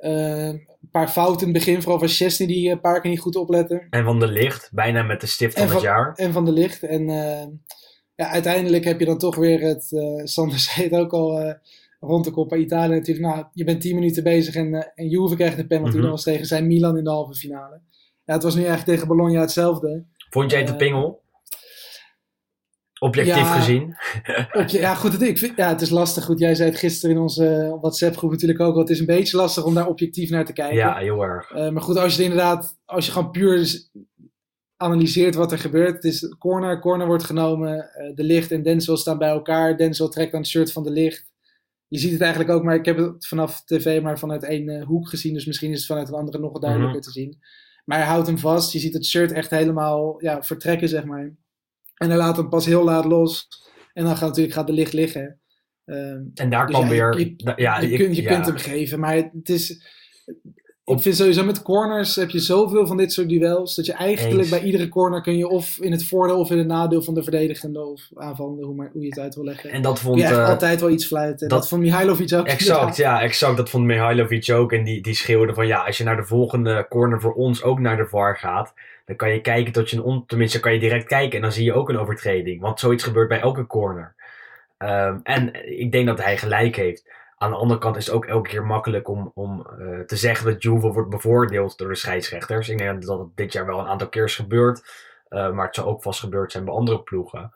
Uh, 0.05 0.47
een 0.47 0.91
paar 0.91 1.07
fouten 1.07 1.47
in 1.47 1.53
het 1.53 1.63
begin, 1.63 1.81
vooral 1.81 1.99
van 1.99 2.07
Chesney 2.07 2.47
die 2.47 2.71
een 2.71 2.81
paar 2.81 3.01
keer 3.01 3.11
niet 3.11 3.19
goed 3.19 3.35
opletten. 3.35 3.87
En 3.89 4.03
van 4.03 4.19
de 4.19 4.27
licht, 4.27 4.69
bijna 4.73 5.03
met 5.03 5.21
de 5.21 5.27
stift 5.27 5.57
van, 5.57 5.67
van 5.67 5.75
het 5.75 5.85
jaar. 5.85 6.13
En 6.15 6.33
van 6.33 6.45
de 6.45 6.51
licht. 6.51 6.83
En 6.83 7.01
uh, 7.01 7.43
ja, 8.15 8.29
uiteindelijk 8.29 8.83
heb 8.83 8.99
je 8.99 9.05
dan 9.05 9.17
toch 9.17 9.35
weer 9.35 9.61
het, 9.61 9.91
uh, 9.91 10.25
Sander 10.25 10.59
zei 10.69 10.89
het 10.89 10.99
ook 10.99 11.13
al, 11.13 11.55
rond 11.99 12.25
de 12.25 12.31
Coppa 12.31 12.55
Italië 12.55 12.93
natuurlijk. 12.95 13.25
Nou, 13.25 13.45
je 13.53 13.63
bent 13.63 13.81
10 13.81 13.95
minuten 13.95 14.23
bezig 14.23 14.55
en, 14.55 14.91
en 14.95 15.07
Juve 15.07 15.35
krijgt 15.35 15.57
een 15.57 15.67
penalty. 15.67 15.89
Mm 15.89 15.95
-hmm. 15.95 16.01
Dat 16.01 16.11
was 16.11 16.23
tegen 16.23 16.45
zijn 16.45 16.67
Milan 16.67 16.97
in 16.97 17.03
de 17.03 17.09
halve 17.09 17.33
finale. 17.33 17.79
Ja, 18.25 18.33
het 18.33 18.43
was 18.43 18.55
nu 18.55 18.63
eigenlijk 18.63 18.89
tegen 18.89 19.07
Bologna 19.07 19.39
hetzelfde. 19.39 20.03
Vond 20.29 20.51
jij 20.51 20.59
het 20.59 20.69
een 20.69 20.77
pingel? 20.77 21.23
Objectief 22.99 23.35
ja, 23.35 23.59
gezien. 23.59 23.95
ja, 24.67 24.95
goed. 24.95 25.11
Het, 25.11 25.21
ik 25.21 25.37
vind, 25.37 25.57
ja, 25.57 25.69
het 25.69 25.81
is 25.81 25.89
lastig. 25.89 26.25
Goed, 26.25 26.39
jij 26.39 26.55
zei 26.55 26.69
het 26.69 26.79
gisteren 26.79 27.15
in 27.15 27.21
onze 27.21 27.77
WhatsApp-groep 27.81 28.31
natuurlijk 28.31 28.59
ook 28.59 28.73
al. 28.73 28.79
Het 28.79 28.89
is 28.89 28.99
een 28.99 29.05
beetje 29.05 29.37
lastig 29.37 29.63
om 29.63 29.73
daar 29.73 29.87
objectief 29.87 30.29
naar 30.29 30.45
te 30.45 30.53
kijken. 30.53 30.77
Ja, 30.77 30.97
heel 30.97 31.21
erg. 31.21 31.51
Uh, 31.51 31.69
maar 31.69 31.81
goed, 31.81 31.97
als 31.97 32.15
je 32.15 32.21
het 32.21 32.31
inderdaad, 32.31 32.77
als 32.85 33.05
je 33.05 33.11
gewoon 33.11 33.31
puur 33.31 33.57
analyseert 34.77 35.35
wat 35.35 35.51
er 35.51 35.59
gebeurt. 35.59 35.93
Het 35.93 36.03
is 36.03 36.35
corner, 36.37 36.79
corner 36.79 37.07
wordt 37.07 37.23
genomen. 37.23 37.75
Uh, 37.75 38.15
de 38.15 38.23
licht 38.23 38.51
en 38.51 38.63
Denzel 38.63 38.97
staan 38.97 39.17
bij 39.17 39.29
elkaar. 39.29 39.77
Denzel 39.77 40.09
trekt 40.09 40.33
aan 40.33 40.39
het 40.39 40.49
shirt 40.49 40.71
van 40.71 40.83
de 40.83 40.91
licht. 40.91 41.33
Je 41.87 41.99
ziet 41.99 42.11
het 42.11 42.21
eigenlijk 42.21 42.51
ook, 42.51 42.63
maar 42.63 42.75
ik 42.75 42.85
heb 42.85 42.97
het 42.97 43.27
vanaf 43.27 43.63
tv 43.63 44.01
maar 44.01 44.19
vanuit 44.19 44.43
één 44.43 44.69
uh, 44.69 44.85
hoek 44.85 45.09
gezien. 45.09 45.33
Dus 45.33 45.45
misschien 45.45 45.71
is 45.71 45.77
het 45.77 45.87
vanuit 45.87 46.07
een 46.07 46.13
andere 46.13 46.39
nog 46.39 46.59
duidelijker 46.59 46.97
mm 46.97 47.03
-hmm. 47.03 47.13
te 47.13 47.19
zien. 47.19 47.39
Maar 47.85 47.97
hij 47.97 48.07
houdt 48.07 48.27
hem 48.27 48.37
vast. 48.37 48.71
Je 48.71 48.79
ziet 48.79 48.93
het 48.93 49.05
shirt 49.05 49.31
echt 49.31 49.49
helemaal 49.49 50.23
ja, 50.23 50.43
vertrekken, 50.43 50.89
zeg 50.89 51.05
maar. 51.05 51.35
En 51.95 52.09
hij 52.09 52.17
laat 52.17 52.37
hem 52.37 52.49
pas 52.49 52.65
heel 52.65 52.83
laat 52.83 53.05
los. 53.05 53.47
En 53.93 54.03
dan 54.03 54.17
gaat 54.17 54.27
natuurlijk 54.27 54.55
gaat 54.55 54.67
de 54.67 54.73
licht 54.73 54.93
liggen. 54.93 55.39
Um, 55.85 56.31
en 56.33 56.49
daar 56.49 56.65
dus 56.65 56.75
kwam 56.75 56.87
ja, 56.87 56.91
weer. 56.91 57.19
Je, 57.19 57.53
ja, 57.55 57.79
je, 57.79 57.97
kunt, 57.97 58.15
je 58.15 58.21
ja. 58.21 58.33
kunt 58.33 58.45
hem 58.45 58.57
geven. 58.57 58.99
Maar 58.99 59.15
het 59.15 59.49
is. 59.49 59.93
Ik 60.85 61.01
vind 61.01 61.15
sowieso 61.15 61.43
met 61.43 61.61
corners 61.61 62.15
heb 62.15 62.29
je 62.29 62.39
zoveel 62.39 62.87
van 62.87 62.97
dit 62.97 63.13
soort 63.13 63.29
duels. 63.29 63.75
Dat 63.75 63.85
je 63.85 63.93
eigenlijk 63.93 64.39
Eens. 64.39 64.49
bij 64.49 64.61
iedere 64.61 64.89
corner 64.89 65.21
kun 65.21 65.37
je 65.37 65.47
of 65.47 65.77
in 65.79 65.91
het 65.91 66.05
voordeel 66.05 66.39
of 66.39 66.51
in 66.51 66.57
het 66.57 66.67
nadeel 66.67 67.01
van 67.01 67.13
de 67.13 67.23
verdedigende 67.23 67.85
of 67.85 68.09
aanvallende, 68.15 68.65
hoe, 68.65 68.75
maar, 68.75 68.89
hoe 68.93 69.01
je 69.01 69.07
het 69.07 69.19
uit 69.19 69.35
wil 69.35 69.43
leggen. 69.43 69.69
En 69.69 69.81
dat 69.81 69.99
vond 69.99 70.19
uh, 70.19 70.49
altijd 70.49 70.81
wel 70.81 70.89
iets 70.89 71.05
fluiten. 71.05 71.47
Dat, 71.47 71.59
dat 71.59 71.67
vond 71.67 71.81
Mihailovic 71.81 72.33
ook. 72.33 72.47
Exact, 72.47 72.95
ja, 72.95 73.21
exact. 73.21 73.57
Dat 73.57 73.69
vond 73.69 73.85
Mihailovic 73.85 74.51
ook. 74.51 74.71
En 74.71 74.83
die, 74.83 75.01
die 75.01 75.15
schreeuwde 75.15 75.53
van 75.53 75.67
ja, 75.67 75.83
als 75.85 75.97
je 75.97 76.03
naar 76.03 76.17
de 76.17 76.25
volgende 76.25 76.85
corner 76.89 77.21
voor 77.21 77.33
ons 77.33 77.63
ook 77.63 77.79
naar 77.79 77.97
de 77.97 78.07
VAR 78.07 78.37
gaat. 78.37 78.73
Dan 79.05 79.15
kan 79.15 79.29
je 79.29 79.41
kijken 79.41 79.73
tot 79.73 79.89
je 79.89 79.97
een 79.97 80.03
on... 80.03 80.25
Tenminste, 80.25 80.59
kan 80.59 80.73
je 80.73 80.79
direct 80.79 81.07
kijken 81.07 81.35
en 81.35 81.41
dan 81.41 81.51
zie 81.51 81.65
je 81.65 81.73
ook 81.73 81.89
een 81.89 81.99
overtreding. 81.99 82.61
Want 82.61 82.79
zoiets 82.79 83.03
gebeurt 83.03 83.27
bij 83.27 83.39
elke 83.39 83.67
corner. 83.67 84.15
Um, 84.77 85.19
en 85.23 85.69
ik 85.79 85.91
denk 85.91 86.07
dat 86.07 86.23
hij 86.23 86.37
gelijk 86.37 86.75
heeft. 86.75 87.13
Aan 87.37 87.51
de 87.51 87.57
andere 87.57 87.79
kant 87.79 87.95
is 87.95 88.05
het 88.05 88.15
ook 88.15 88.25
elke 88.25 88.49
keer 88.49 88.65
makkelijk 88.65 89.07
om, 89.07 89.31
om 89.33 89.67
uh, 89.79 89.99
te 89.99 90.15
zeggen 90.15 90.45
dat 90.45 90.63
Juve 90.63 90.91
wordt 90.91 91.09
bevoordeeld 91.09 91.77
door 91.77 91.87
de 91.87 91.95
scheidsrechters. 91.95 92.69
Ik 92.69 92.77
denk 92.77 93.05
dat 93.05 93.19
het 93.19 93.35
dit 93.35 93.53
jaar 93.53 93.65
wel 93.65 93.79
een 93.79 93.87
aantal 93.87 94.09
keer 94.09 94.23
is 94.23 94.35
gebeurd. 94.35 94.83
Uh, 95.29 95.51
maar 95.51 95.65
het 95.65 95.75
zou 95.75 95.87
ook 95.87 96.01
vast 96.01 96.19
gebeurd 96.19 96.51
zijn 96.51 96.65
bij 96.65 96.73
andere 96.73 97.01
ploegen. 97.01 97.53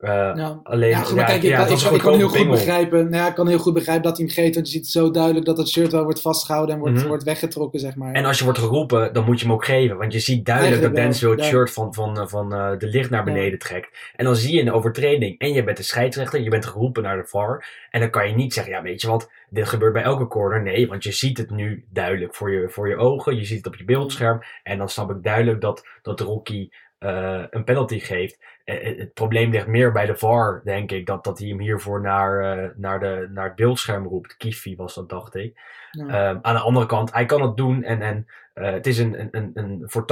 Uh, 0.00 0.10
ja. 0.10 0.60
Alleen, 0.62 0.88
ja, 0.88 0.98
goed, 0.98 1.16
maar 1.16 1.24
kijk, 1.24 1.42
ik, 1.42 1.48
ja, 1.48 1.64
kan, 1.64 1.76
ik, 1.76 1.82
ik 1.82 2.00
kan 2.00 2.16
heel 2.16 2.28
goed 2.28 2.48
begrijpen. 2.50 3.10
Nou 3.10 3.22
ja, 3.22 3.28
ik 3.28 3.34
kan 3.34 3.48
heel 3.48 3.58
goed 3.58 3.74
begrijpen 3.74 4.02
dat 4.04 4.16
hij 4.16 4.26
hem 4.26 4.34
geeft. 4.34 4.54
Want 4.54 4.66
je 4.66 4.72
ziet 4.72 4.86
zo 4.86 5.10
duidelijk 5.10 5.46
dat 5.46 5.56
het 5.56 5.68
shirt 5.68 5.92
wel 5.92 6.02
wordt 6.02 6.20
vastgehouden 6.20 6.74
en 6.74 6.80
wordt, 6.80 6.96
Mhm. 6.96 7.06
wordt 7.06 7.22
weggetrokken, 7.22 7.80
zeg 7.80 7.96
maar. 7.96 8.12
En 8.12 8.24
als 8.24 8.38
je 8.38 8.44
wordt 8.44 8.58
geroepen, 8.58 9.12
dan 9.12 9.24
moet 9.24 9.40
je 9.40 9.46
hem 9.46 9.54
ook 9.54 9.64
geven. 9.64 9.96
Want 9.96 10.12
je 10.12 10.18
ziet 10.18 10.46
duidelijk 10.46 10.82
dat 10.82 10.94
Denzel 10.94 11.30
het 11.30 11.44
shirt 11.44 11.70
van, 11.72 11.94
van, 11.94 12.18
eh, 12.20 12.26
van 12.26 12.54
eh, 12.54 12.78
de 12.78 12.86
licht 12.86 13.10
naar 13.10 13.24
beneden 13.24 13.58
trekt. 13.58 13.98
En 14.16 14.24
dan 14.24 14.36
zie 14.36 14.54
je 14.54 14.60
een 14.60 14.72
overtreding. 14.72 15.38
En 15.38 15.52
je 15.52 15.64
bent 15.64 15.76
de 15.76 15.82
scheidsrechter, 15.82 16.40
je 16.40 16.50
bent 16.50 16.66
geroepen 16.66 17.02
naar 17.02 17.16
de 17.16 17.26
VAR. 17.26 17.64
En 17.90 18.00
dan 18.00 18.10
kan 18.10 18.28
je 18.28 18.34
niet 18.34 18.54
zeggen, 18.54 18.72
ja 18.72 18.82
weet 18.82 19.00
je 19.00 19.08
wat, 19.08 19.30
dit 19.50 19.68
gebeurt 19.68 19.92
bij 19.92 20.02
elke 20.02 20.26
corner. 20.26 20.62
Nee, 20.62 20.88
want 20.88 21.02
je 21.04 21.12
ziet 21.12 21.38
het 21.38 21.50
nu 21.50 21.84
duidelijk 21.92 22.34
voor 22.34 22.52
je, 22.52 22.68
voor 22.68 22.88
je 22.88 22.96
ogen. 22.96 23.36
Je 23.36 23.44
ziet 23.44 23.56
het 23.56 23.66
op 23.66 23.76
je 23.76 23.84
beeldscherm. 23.84 24.40
En 24.62 24.78
dan 24.78 24.88
snap 24.88 25.10
ik 25.10 25.22
duidelijk 25.22 25.60
dat, 25.60 25.86
dat 26.02 26.20
Rocky 26.20 26.68
eh, 27.00 27.42
een 27.50 27.64
penalty 27.64 27.98
geeft. 27.98 28.38
Eh, 28.64 28.90
eh, 28.90 28.98
het 28.98 29.14
probleem 29.14 29.50
ligt 29.50 29.66
meer 29.66 29.92
bij 29.92 30.06
de 30.06 30.16
VAR, 30.16 30.60
denk 30.64 30.90
ik. 30.90 31.06
Dat, 31.06 31.24
dat 31.24 31.38
hij 31.38 31.48
hem 31.48 31.58
hiervoor 31.58 32.00
naar, 32.00 32.72
naar, 32.76 33.00
de, 33.00 33.28
naar 33.32 33.44
het 33.44 33.54
beeldscherm 33.54 34.06
roept. 34.06 34.36
Kifi 34.36 34.76
was 34.76 34.94
dat, 34.94 35.08
dacht 35.08 35.34
ik. 35.34 35.60
Ja. 35.90 36.06
Ehm, 36.06 36.38
aan 36.42 36.54
de 36.54 36.60
andere 36.60 36.86
kant, 36.86 37.12
hij 37.12 37.26
kan 37.26 37.42
het 37.42 37.56
doen 37.56 37.82
en, 37.82 38.02
en 38.02 38.26
het 38.52 38.86
is 38.86 38.98
een, 38.98 39.20
een, 39.20 39.28
een, 39.30 39.50
een, 39.54 39.82
voor 39.84 40.04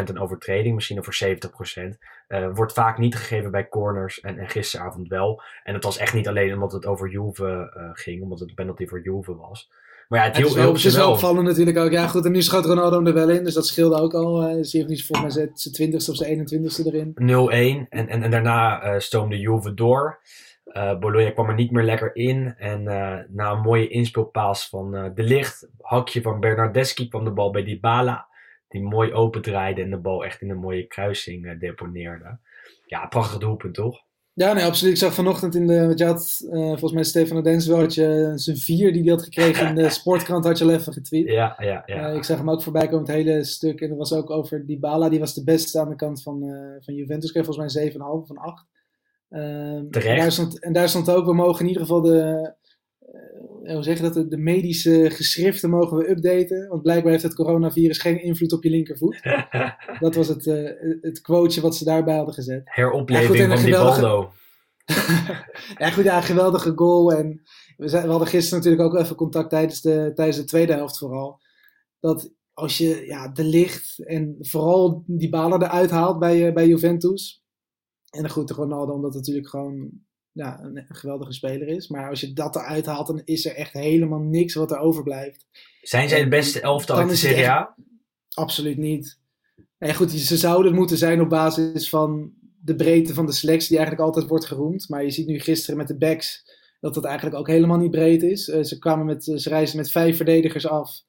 80% 0.00 0.04
een 0.04 0.18
overtreding, 0.18 0.74
misschien 0.74 0.96
nog 0.96 1.04
voor 1.04 1.36
70%. 1.94 1.98
Eh 2.26 2.48
wordt 2.54 2.72
vaak 2.72 2.98
niet 2.98 3.16
gegeven 3.16 3.50
bij 3.50 3.68
corners 3.68 4.20
en, 4.20 4.38
en 4.38 4.48
gisteravond 4.48 5.08
wel. 5.08 5.42
En 5.64 5.74
het 5.74 5.84
was 5.84 5.98
echt 5.98 6.14
niet 6.14 6.28
alleen 6.28 6.54
omdat 6.54 6.72
het 6.72 6.86
over 6.86 7.08
Juve 7.08 7.70
ging, 7.92 8.22
omdat 8.22 8.38
het 8.40 8.48
een 8.48 8.54
penalty 8.54 8.86
voor 8.86 9.00
Juve 9.00 9.36
was. 9.36 9.70
Maar 10.08 10.18
ja, 10.18 10.24
het, 10.26 10.36
Het 10.36 10.44
is, 10.46 10.52
hielp 10.52 10.54
wel, 10.54 10.64
hielp 10.64 10.76
het 10.76 10.84
is 10.84 10.96
wel 10.96 11.10
opvallend 11.12 11.46
natuurlijk 11.46 11.78
ook. 11.78 11.90
Ja, 11.90 12.06
goed, 12.06 12.24
en 12.24 12.32
nu 12.32 12.42
schoot 12.42 12.64
Ronaldo 12.64 12.96
hem 12.96 13.06
er 13.06 13.14
wel 13.14 13.30
in, 13.30 13.44
dus 13.44 13.54
dat 13.54 13.66
scheelde 13.66 13.96
ook 14.00 14.14
al. 14.14 14.42
eh 14.42 14.62
ze 14.62 14.76
heeft 14.76 14.88
niet 14.88 15.04
volgens 15.06 15.34
mij 15.36 15.48
zijn- 15.54 15.72
twintigste 15.72 16.10
of 16.10 16.16
zijn 16.16 16.30
21ste 16.48 16.86
erin. 16.86 17.12
0-1 17.14 17.88
en, 17.88 18.08
en, 18.08 18.22
en 18.22 18.30
daarna 18.30 18.80
eh, 18.82 18.98
stoomde 18.98 19.38
Juve 19.38 19.74
door. 19.74 20.18
Eh 20.64 20.98
Bologna 20.98 21.30
kwam 21.30 21.48
er 21.48 21.54
niet 21.54 21.70
meer 21.70 21.84
lekker 21.84 22.16
in. 22.16 22.54
En 22.58 22.88
eh, 22.88 23.18
na 23.28 23.50
een 23.50 23.60
mooie 23.60 23.88
inspeelpaas 23.88 24.68
van 24.68 24.90
De 25.14 25.22
Licht, 25.22 25.68
hakje 25.80 26.22
van 26.22 26.40
Bernardeschi, 26.40 27.08
kwam 27.08 27.24
de 27.24 27.30
bal 27.30 27.50
bij 27.50 27.64
Dybala. 27.64 28.26
Die 28.68 28.82
mooi 28.82 29.12
open 29.12 29.42
draaide 29.42 29.82
en 29.82 29.90
de 29.90 29.98
bal 29.98 30.24
echt 30.24 30.40
in 30.40 30.50
een 30.50 30.58
mooie 30.58 30.86
kruising 30.86 31.58
deponeerde. 31.60 32.38
Ja, 32.86 33.06
prachtig 33.06 33.38
doelpunt 33.38 33.74
toch? 33.74 34.00
Ja, 34.38 34.52
nee, 34.52 34.64
absoluut. 34.64 34.92
Ik 34.92 34.98
zag 34.98 35.14
vanochtend 35.14 35.54
in 35.54 35.66
de, 35.66 35.86
wat 35.86 35.98
je 35.98 36.04
had, 36.04 36.40
uh, 36.50 36.66
volgens 36.66 36.92
mij 36.92 37.02
Stefan 37.02 37.42
Denswel 37.42 37.78
had 37.78 37.94
je 37.94 38.32
zijn 38.34 38.56
vier 38.56 38.92
die 38.92 39.02
hij 39.02 39.10
had 39.10 39.22
gekregen 39.22 39.68
in 39.68 39.74
de 39.74 39.88
sportkrant, 39.98 40.44
had 40.44 40.58
je 40.58 40.64
al 40.64 40.70
even 40.70 40.92
getweet. 40.92 41.28
Ja, 41.28 41.56
ja, 41.58 41.82
ja. 41.86 42.10
Uh, 42.10 42.16
ik 42.16 42.24
zag 42.24 42.38
hem 42.38 42.50
ook 42.50 42.62
voorbij 42.62 42.86
komen, 42.86 43.06
het 43.06 43.14
hele 43.14 43.44
stuk. 43.44 43.80
En 43.80 43.88
dat 43.88 43.98
was 43.98 44.12
ook 44.12 44.30
over 44.30 44.66
Dybala, 44.66 45.08
die 45.08 45.18
was 45.18 45.34
de 45.34 45.44
beste 45.44 45.80
aan 45.80 45.88
de 45.88 45.96
kant 45.96 46.22
van, 46.22 46.44
uh, 46.44 46.76
van 46.80 46.94
Juventus, 46.94 47.32
kreeg 47.32 47.44
volgens 47.44 47.74
mij 47.74 47.90
7,5 47.90 47.98
van 47.98 48.36
8. 48.36 48.66
Terecht. 49.28 50.06
En 50.06 50.16
daar, 50.16 50.32
stond, 50.32 50.60
en 50.60 50.72
daar 50.72 50.88
stond 50.88 51.10
ook, 51.10 51.26
we 51.26 51.34
mogen 51.34 51.60
in 51.60 51.66
ieder 51.66 51.82
geval 51.82 52.00
de, 52.00 52.52
hoe 53.64 53.82
zeg 53.82 53.96
je 53.96 54.02
dat, 54.02 54.14
de, 54.14 54.28
de 54.28 54.36
medische 54.36 55.10
geschriften 55.10 55.70
mogen 55.70 55.96
we 55.96 56.10
updaten. 56.10 56.68
Want 56.68 56.82
blijkbaar 56.82 57.10
heeft 57.10 57.22
het 57.22 57.34
coronavirus 57.34 57.98
geen 57.98 58.22
invloed 58.22 58.52
op 58.52 58.62
je 58.62 58.70
linkervoet. 58.70 59.20
dat 60.00 60.14
was 60.14 60.28
het, 60.28 60.44
het 61.00 61.20
quoteje 61.20 61.60
wat 61.60 61.76
ze 61.76 61.84
daarbij 61.84 62.16
hadden 62.16 62.34
gezet. 62.34 62.62
Heropleving 62.64 63.36
ja, 63.36 63.44
goed, 63.44 63.48
van 63.48 63.58
geweldige... 63.58 64.00
Baldo. 64.00 64.32
ja, 65.84 65.90
goed, 65.90 66.04
ja, 66.04 66.16
een 66.16 66.22
geweldige 66.22 66.72
goal. 66.74 67.12
En 67.12 67.42
we, 67.76 67.88
zijn, 67.88 68.04
we 68.04 68.10
hadden 68.10 68.28
gisteren 68.28 68.58
natuurlijk 68.58 68.94
ook 68.94 69.00
even 69.00 69.16
contact 69.16 69.50
tijdens 69.50 69.80
de, 69.80 70.12
tijdens 70.14 70.36
de 70.36 70.44
tweede 70.44 70.72
helft 70.72 70.98
vooral. 70.98 71.40
Dat 72.00 72.32
als 72.52 72.78
je 72.78 73.06
ja, 73.06 73.28
de 73.28 73.44
licht 73.44 73.98
en 73.98 74.36
vooral 74.38 75.02
die 75.06 75.28
balen 75.28 75.62
eruit 75.62 75.90
haalt 75.90 76.18
bij, 76.18 76.52
bij 76.52 76.66
Juventus. 76.66 77.42
En 78.10 78.20
dan 78.20 78.30
goed, 78.30 78.50
Ronaldo, 78.50 78.92
omdat 78.92 79.14
het 79.14 79.18
natuurlijk 79.18 79.48
gewoon 79.48 79.90
ja, 80.38 80.60
een, 80.62 80.84
geweldige 80.88 81.32
speler 81.32 81.68
is. 81.68 81.88
Maar 81.88 82.08
als 82.08 82.20
je 82.20 82.32
dat 82.32 82.56
eruit 82.56 82.86
haalt, 82.86 83.06
dan 83.06 83.22
is 83.24 83.46
er 83.46 83.54
echt 83.54 83.72
helemaal 83.72 84.18
niks 84.18 84.54
wat 84.54 84.70
er 84.70 84.78
overblijft. 84.78 85.46
Zijn 85.82 86.08
zij 86.08 86.22
de 86.22 86.28
beste 86.28 86.60
elftal 86.60 86.96
uit 86.96 87.08
de 87.08 87.16
Serie 87.16 87.48
A? 87.48 87.74
Absoluut 88.34 88.76
niet. 88.76 89.18
Nee, 89.78 89.94
goed, 89.94 90.10
ze 90.10 90.36
zouden 90.36 90.66
het 90.66 90.80
moeten 90.80 90.96
zijn 90.96 91.20
op 91.20 91.28
basis 91.28 91.88
van 91.88 92.32
de 92.60 92.74
breedte 92.74 93.14
van 93.14 93.26
de 93.26 93.32
selectie, 93.32 93.68
die 93.68 93.78
eigenlijk 93.78 94.06
altijd 94.06 94.28
wordt 94.28 94.46
geroemd. 94.46 94.88
Maar 94.88 95.04
je 95.04 95.10
ziet 95.10 95.26
nu 95.26 95.38
gisteren 95.38 95.76
met 95.76 95.88
de 95.88 95.96
backs 95.96 96.44
dat 96.80 96.94
dat 96.94 97.04
eigenlijk 97.04 97.36
ook 97.36 97.48
helemaal 97.48 97.78
niet 97.78 97.90
breed 97.90 98.22
is. 98.22 98.48
Uh, 98.48 98.62
ze, 98.62 98.78
kwamen 98.78 99.06
met, 99.06 99.24
ze 99.24 99.48
reizen 99.48 99.76
met 99.76 99.90
vijf 99.90 100.16
verdedigers 100.16 100.66
af. 100.66 101.02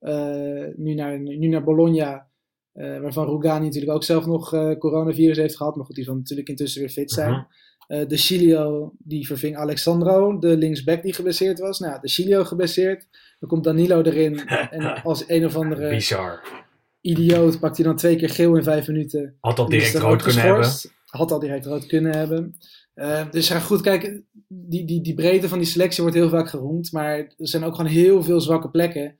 Uh, 0.00 0.66
nu, 0.76 0.94
naar, 0.94 1.20
nu 1.20 1.46
naar 1.46 1.64
Bologna. 1.64 2.28
Uh, 2.74 3.00
waarvan 3.00 3.26
Rugani 3.26 3.64
natuurlijk 3.64 3.92
ook 3.92 4.04
zelf 4.04 4.26
nog 4.26 4.50
coronavirus 4.78 5.36
heeft 5.36 5.56
gehad. 5.56 5.76
Maar 5.76 5.84
goed, 5.84 5.94
die 5.94 6.04
zal 6.04 6.14
natuurlijk 6.14 6.48
intussen 6.48 6.80
weer 6.80 6.90
fit 6.90 7.10
zijn. 7.10 7.32
-huh. 7.32 7.44
De 7.86 8.16
Chilio 8.16 8.92
die 8.98 9.26
verving 9.26 9.56
Alexandro, 9.56 10.38
de 10.38 10.56
linksback 10.56 11.02
die 11.02 11.12
geblesseerd 11.12 11.58
was. 11.58 11.78
Nou, 11.78 12.00
de 12.00 12.08
Chilio 12.08 12.44
geblesseerd. 12.44 13.06
Dan 13.38 13.48
komt 13.48 13.64
Danilo 13.64 14.02
erin. 14.02 14.38
en 14.48 15.02
als 15.02 15.24
een 15.26 15.44
of 15.44 15.56
andere. 15.56 15.88
Bizar. 15.88 16.64
Idioot 17.00 17.60
pakt 17.60 17.76
hij 17.76 17.86
dan 17.86 17.96
twee 17.96 18.16
keer 18.16 18.30
geel 18.30 18.56
in 18.56 18.62
vijf 18.62 18.86
minuten. 18.86 19.36
Had 19.40 19.58
al 19.58 19.68
direct 19.68 19.94
rood 19.94 20.22
kunnen 20.22 20.42
hebben. 20.42 20.70
Had 21.06 21.30
al 21.32 21.38
direct 21.38 21.66
rood 21.66 21.86
kunnen 21.86 22.12
hebben. 22.12 22.56
Uh, 22.94 23.30
dus 23.30 23.48
ja, 23.48 23.58
goed, 23.58 23.80
kijk, 23.80 24.22
die, 24.48 24.84
die, 24.84 25.00
die 25.00 25.14
breedte 25.14 25.48
van 25.48 25.58
die 25.58 25.66
selectie 25.66 26.02
wordt 26.02 26.16
heel 26.16 26.28
vaak 26.28 26.48
geroemd. 26.48 26.92
Maar 26.92 27.18
er 27.18 27.34
zijn 27.36 27.64
ook 27.64 27.74
gewoon 27.74 27.90
heel 27.90 28.22
veel 28.22 28.40
zwakke 28.40 28.70
plekken. 28.70 29.16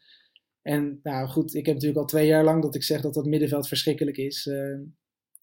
En 0.62 1.00
nou 1.02 1.29
goed, 1.29 1.55
ik 1.55 1.66
heb 1.66 1.74
natuurlijk 1.74 2.00
al 2.00 2.07
twee 2.07 2.26
jaar 2.26 2.44
lang 2.44 2.62
dat 2.62 2.74
ik 2.74 2.83
zeg 2.83 3.00
dat 3.00 3.14
dat 3.14 3.24
middenveld 3.24 3.68
verschrikkelijk 3.68 4.16
is. 4.16 4.46
Uh, 4.46 4.79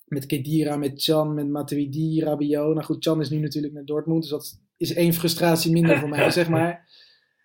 met 0.06 0.26
Kedira, 0.26 0.76
met 0.76 1.04
Chan, 1.04 1.34
met 1.34 1.50
Matuidi, 1.50 2.22
Rabiot. 2.24 2.74
Nou 2.74 2.84
goed, 2.84 3.04
Chan 3.04 3.22
is 3.22 3.30
nu 3.30 3.40
natuurlijk 3.40 3.74
naar 3.74 3.86
Dortmund. 3.86 4.22
Dus 4.22 4.32
dat 4.32 4.60
is 4.78 4.94
één 4.94 5.14
frustratie 5.14 5.72
minder 5.72 6.00
voor 6.00 6.10
mij, 6.10 6.32
zeg 6.32 6.50
maar. 6.50 6.82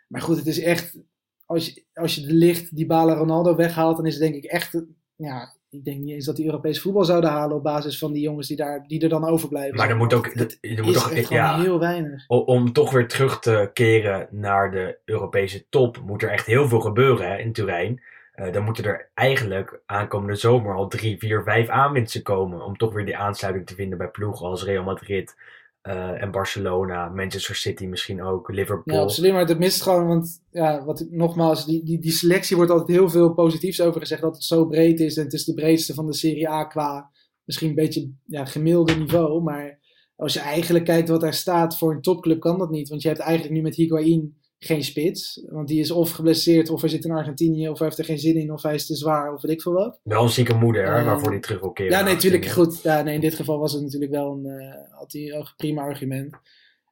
Maar 0.08 0.20
goed, 0.20 0.36
het 0.36 0.46
is 0.46 0.60
echt... 0.60 0.98
Als 1.46 1.66
je, 1.66 1.84
als 1.94 2.14
je 2.14 2.26
de 2.26 2.32
licht 2.32 2.76
die 2.76 2.86
Bala 2.86 3.14
Ronaldo 3.14 3.56
weghaalt, 3.56 3.96
dan 3.96 4.06
is 4.06 4.12
het 4.12 4.22
denk 4.22 4.34
ik 4.34 4.44
echt... 4.44 4.82
Ja, 5.16 5.58
ik 5.70 5.84
denk 5.84 6.00
niet 6.00 6.14
eens 6.14 6.24
dat 6.24 6.36
die 6.36 6.44
Europees 6.44 6.80
voetbal 6.80 7.04
zouden 7.04 7.30
halen 7.30 7.56
op 7.56 7.62
basis 7.62 7.98
van 7.98 8.12
die 8.12 8.22
jongens 8.22 8.48
die, 8.48 8.56
daar, 8.56 8.84
die 8.86 9.00
er 9.00 9.08
dan 9.08 9.24
overblijven. 9.24 9.76
Maar 9.76 9.90
er 9.90 9.96
moet 9.96 10.14
ook, 10.14 10.36
dat, 10.36 10.58
er 10.60 10.84
moet 10.84 10.94
toch, 10.94 11.28
ja, 11.28 11.60
heel 11.60 11.78
weinig. 11.78 12.26
Om 12.28 12.72
toch 12.72 12.90
weer 12.90 13.08
terug 13.08 13.38
te 13.40 13.70
keren 13.72 14.28
naar 14.30 14.70
de 14.70 14.98
Europese 15.04 15.68
top, 15.68 16.00
moet 16.04 16.22
er 16.22 16.30
echt 16.30 16.46
heel 16.46 16.68
veel 16.68 16.80
gebeuren 16.80 17.30
hè, 17.30 17.38
in 17.38 17.52
Turijn. 17.52 18.02
Uh, 18.40 18.52
dan 18.52 18.64
moeten 18.64 18.84
er 18.84 19.10
eigenlijk 19.14 19.80
aankomende 19.86 20.34
zomer 20.34 20.74
al 20.74 20.88
drie, 20.88 21.18
vier, 21.18 21.42
vijf 21.42 21.68
aanwinsten 21.68 22.22
komen. 22.22 22.64
Om 22.64 22.76
toch 22.76 22.92
weer 22.92 23.04
die 23.04 23.16
aansluiting 23.16 23.66
te 23.66 23.74
vinden 23.74 23.98
bij 23.98 24.08
ploegen 24.08 24.46
als 24.46 24.64
Real 24.64 24.84
Madrid, 24.84 25.34
uh, 25.82 26.22
en 26.22 26.30
Barcelona, 26.30 27.08
Manchester 27.08 27.54
City 27.54 27.86
misschien 27.86 28.22
ook, 28.22 28.48
Liverpool. 28.48 28.94
Ja, 28.94 29.02
absoluut. 29.02 29.32
Maar 29.32 29.46
het 29.46 29.58
mist 29.58 29.82
gewoon, 29.82 30.06
want 30.06 30.42
ja, 30.50 30.84
wat 30.84 31.06
nogmaals, 31.10 31.66
die, 31.66 31.84
die, 31.84 31.98
die 31.98 32.12
selectie 32.12 32.56
wordt 32.56 32.70
altijd 32.70 32.98
heel 32.98 33.08
veel 33.08 33.34
positiefs 33.34 33.80
over 33.80 34.00
gezegd. 34.00 34.22
Dat 34.22 34.34
het 34.34 34.44
zo 34.44 34.66
breed 34.66 35.00
is 35.00 35.16
en 35.16 35.24
het 35.24 35.32
is 35.32 35.44
de 35.44 35.54
breedste 35.54 35.94
van 35.94 36.06
de 36.06 36.14
Serie 36.14 36.48
A 36.48 36.64
qua 36.64 37.10
misschien 37.44 37.68
een 37.68 37.74
beetje 37.74 38.10
ja, 38.24 38.44
gemiddelde 38.44 38.94
niveau. 38.94 39.42
Maar 39.42 39.78
als 40.16 40.32
je 40.32 40.40
eigenlijk 40.40 40.84
kijkt 40.84 41.08
wat 41.08 41.20
daar 41.20 41.34
staat 41.34 41.78
voor 41.78 41.92
een 41.92 42.00
topclub, 42.00 42.40
kan 42.40 42.58
dat 42.58 42.70
niet. 42.70 42.88
Want 42.88 43.02
je 43.02 43.08
hebt 43.08 43.20
eigenlijk 43.20 43.54
nu 43.54 43.62
met 43.62 43.74
Higuain 43.74 44.37
geen 44.58 44.84
spits. 44.84 45.44
Want 45.48 45.68
die 45.68 45.80
is 45.80 45.90
of 45.90 46.10
geblesseerd, 46.10 46.70
of 46.70 46.80
hij 46.80 46.90
zit 46.90 47.04
in 47.04 47.10
Argentinië, 47.10 47.68
of 47.68 47.78
hij 47.78 47.86
heeft 47.86 47.98
er 47.98 48.04
geen 48.04 48.18
zin 48.18 48.36
in, 48.36 48.52
of 48.52 48.62
hij 48.62 48.74
is 48.74 48.86
te 48.86 48.94
zwaar, 48.94 49.34
of 49.34 49.42
weet 49.42 49.52
ik 49.52 49.62
veel 49.62 49.72
wat. 49.72 50.00
Wel 50.02 50.22
een 50.22 50.28
zieke 50.28 50.54
moeder, 50.54 50.84
uh, 50.84 51.04
waarvoor 51.04 51.30
hij 51.30 51.40
terug 51.40 51.60
wil 51.60 51.72
keren. 51.72 51.92
Ja, 51.92 52.02
nee, 52.02 52.14
natuurlijk 52.14 52.46
goed. 52.46 52.82
Ja, 52.82 53.02
nee, 53.02 53.14
in 53.14 53.20
dit 53.20 53.34
geval 53.34 53.58
was 53.58 53.72
het 53.72 53.82
natuurlijk 53.82 54.12
wel 54.12 54.32
een, 54.32 54.46
uh, 54.46 54.98
had 54.98 55.12
hij 55.12 55.30
een 55.30 55.46
prima 55.56 55.82
argument. 55.82 56.34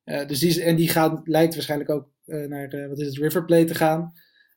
Uh, 0.04 0.26
dus 0.26 0.38
die, 0.38 0.62
en 0.62 0.76
die 0.76 0.88
gaat, 0.88 1.20
lijkt 1.24 1.54
waarschijnlijk 1.54 1.90
ook 1.90 2.08
naar, 2.24 2.88
wat 2.88 3.00
is 3.00 3.06
het, 3.06 3.16
River 3.16 3.44
Plate 3.44 3.64
te 3.64 3.74
gaan. 3.74 4.12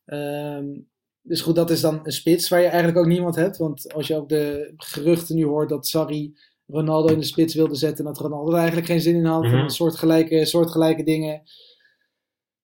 Um, 0.06 0.88
dus 1.22 1.42
goed, 1.42 1.56
dat 1.56 1.70
is 1.70 1.82
dan 1.82 2.00
een 2.04 2.12
spits 2.12 2.50
waar 2.50 2.60
je 2.60 2.68
eigenlijk 2.68 2.98
ook 2.98 3.06
niemand 3.06 3.36
hebt. 3.36 3.58
Want 3.58 3.94
als 3.94 4.08
je 4.08 4.16
ook 4.16 4.30
de 4.30 4.74
geruchten 4.78 5.36
nu 5.36 5.46
hoort 5.46 5.70
dat 5.70 5.88
Sarri 5.88 6.34
Ronaldo 6.66 7.14
in 7.14 7.20
de 7.20 7.26
spits 7.26 7.54
wilde 7.54 7.76
zetten 7.76 8.06
en 8.06 8.14
dat 8.14 8.22
Ronaldo 8.22 8.52
er 8.52 8.58
eigenlijk 8.58 8.88
geen 8.88 9.02
zin 9.02 9.16
in 9.16 9.26
had. 9.26 9.44
Mm 9.44 9.50
-hmm. 9.50 9.70
soortgelijke, 9.70 10.46
soortgelijke 10.46 11.04
dingen. 11.04 11.42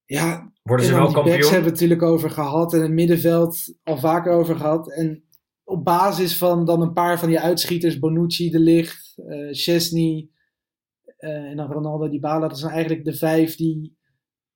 Ja, 0.06 0.52
worden 0.63 0.86
ze 0.86 0.94
wel 0.94 1.12
kampioen? 1.12 1.34
hebben 1.34 1.50
we 1.50 1.56
het 1.56 1.72
natuurlijk 1.72 2.02
over 2.02 2.30
gehad 2.30 2.74
en 2.74 2.82
het 2.82 2.91
middenveld 2.91 3.74
al 3.84 3.98
vaker 3.98 4.32
over 4.32 4.56
gehad. 4.56 4.91
En 4.91 5.24
op 5.63 5.84
basis 5.84 6.38
van 6.38 6.65
dan 6.65 6.82
een 6.82 6.94
paar 6.94 7.20
van 7.20 7.28
die 7.28 7.39
uitschieters, 7.39 8.00
Bonucci, 8.00 8.50
De 8.50 8.60
Licht, 8.60 9.13
uh, 9.18 9.48
Chesney 9.52 10.30
uh, 11.20 11.30
en 11.30 11.58
dan 11.58 11.72
Ronaldo 11.72 12.10
Dybala, 12.10 12.48
dat 12.48 12.60
zijn 12.60 12.72
eigenlijk 12.72 13.06
de 13.06 13.13
vijf 13.13 13.56
die 13.56 13.98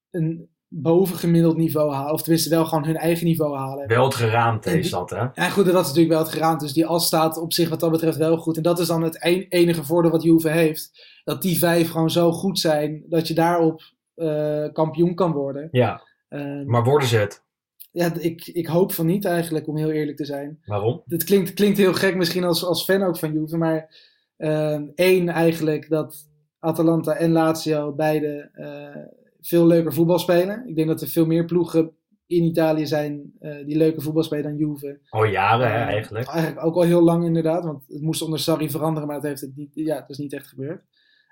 een 0.10 0.50
bovengemiddeld 0.68 1.58
niveau 1.58 1.94
halen. 1.94 2.14
Of 2.14 2.22
tenminste 2.22 2.50
wel 2.50 2.66
gewoon 2.66 2.86
hun 2.86 2.98
eigen 2.98 3.26
niveau 3.26 3.58
halen. 3.58 3.88
Wel 3.88 4.04
het 4.04 4.16
geraamte 4.16 4.80
is 4.80 4.90
dat, 4.90 5.10
hè? 5.10 5.28
Ja, 5.34 5.50
goed, 5.50 5.66
dat 5.66 5.74
is 5.74 5.88
natuurlijk 5.88 6.10
wel 6.10 6.20
het 6.20 6.34
geraamte. 6.34 6.64
Dus 6.64 6.74
die 6.74 6.86
as 6.86 7.06
staat 7.06 7.38
op 7.38 7.54
zich 7.54 7.70
wat 7.70 7.80
dat 7.80 7.92
betreft 7.92 8.18
wel 8.18 8.38
goed. 8.38 8.58
En 8.58 8.64
dat 8.64 8.80
is 8.80 8.88
dan 8.88 9.04
het 9.04 9.24
enige 9.50 9.84
voordeel 9.84 10.12
wat 10.12 10.24
Juve 10.24 10.50
heeft. 10.50 11.08
Dat 11.24 11.42
die 11.42 11.58
vijf 11.58 11.90
gewoon 11.90 12.12
zo 12.12 12.32
goed 12.32 12.60
zijn, 12.60 13.04
dat 13.08 13.28
je 13.28 13.34
daarop 13.34 13.82
kampioen 14.74 15.16
kan 15.16 15.32
worden. 15.32 15.68
Ja, 15.72 16.02
uh, 16.30 16.66
maar 16.66 16.84
worden 16.84 17.08
ze 17.08 17.18
het? 17.18 17.44
Ja, 17.92 18.14
ik, 18.14 18.48
ik 18.48 18.68
hoop 18.68 18.92
van 18.92 19.06
niet 19.06 19.26
eigenlijk, 19.26 19.68
om 19.68 19.78
heel 19.78 19.92
eerlijk 19.92 20.18
te 20.18 20.26
zijn. 20.26 20.60
Waarom? 20.66 21.02
Het 21.06 21.24
klinkt, 21.24 21.54
klinkt 21.54 21.78
heel 21.78 21.94
gek 21.94 22.16
misschien 22.16 22.44
als, 22.44 22.66
als 22.66 22.84
fan 22.84 23.04
ook 23.04 23.18
van 23.18 23.34
Juve, 23.34 23.58
maar 23.58 23.96
uh, 24.38 24.80
één 24.96 25.30
eigenlijk 25.30 25.90
dat 25.90 26.30
Atalanta 26.60 27.16
en 27.16 27.32
Lazio 27.32 27.94
beide 27.94 28.52
veel 29.42 29.68
leuker 29.68 29.94
voetbal 29.94 30.20
spelen. 30.20 30.68
Ik 30.68 30.76
denk 30.76 30.88
dat 30.88 31.02
er 31.02 31.08
veel 31.08 31.26
meer 31.26 31.46
ploegen 31.46 31.92
in 32.26 32.44
Italië 32.44 32.86
zijn 32.86 33.34
die 33.66 33.78
leuke 33.78 34.02
voetbal 34.02 34.24
spelen 34.24 34.44
dan 34.44 34.58
Juve. 34.58 35.00
Al 35.10 35.24
jaren 35.24 35.72
hè, 35.72 35.86
eigenlijk. 35.86 36.28
Eigenlijk 36.28 36.66
ook 36.66 36.76
al 36.76 36.82
heel 36.82 37.04
lang 37.04 37.26
inderdaad, 37.26 37.64
want 37.64 37.84
het 37.88 38.02
moest 38.02 38.22
onder 38.22 38.40
Sarri 38.40 38.70
veranderen, 38.70 39.08
maar 39.08 39.20
dat 39.20 39.30
heeft 39.30 39.42
het 39.42 39.56
niet, 39.56 39.72
ja, 39.74 39.96
het 39.96 40.10
is 40.10 40.18
niet 40.18 40.34
echt 40.34 40.48
gebeurd. 40.48 40.84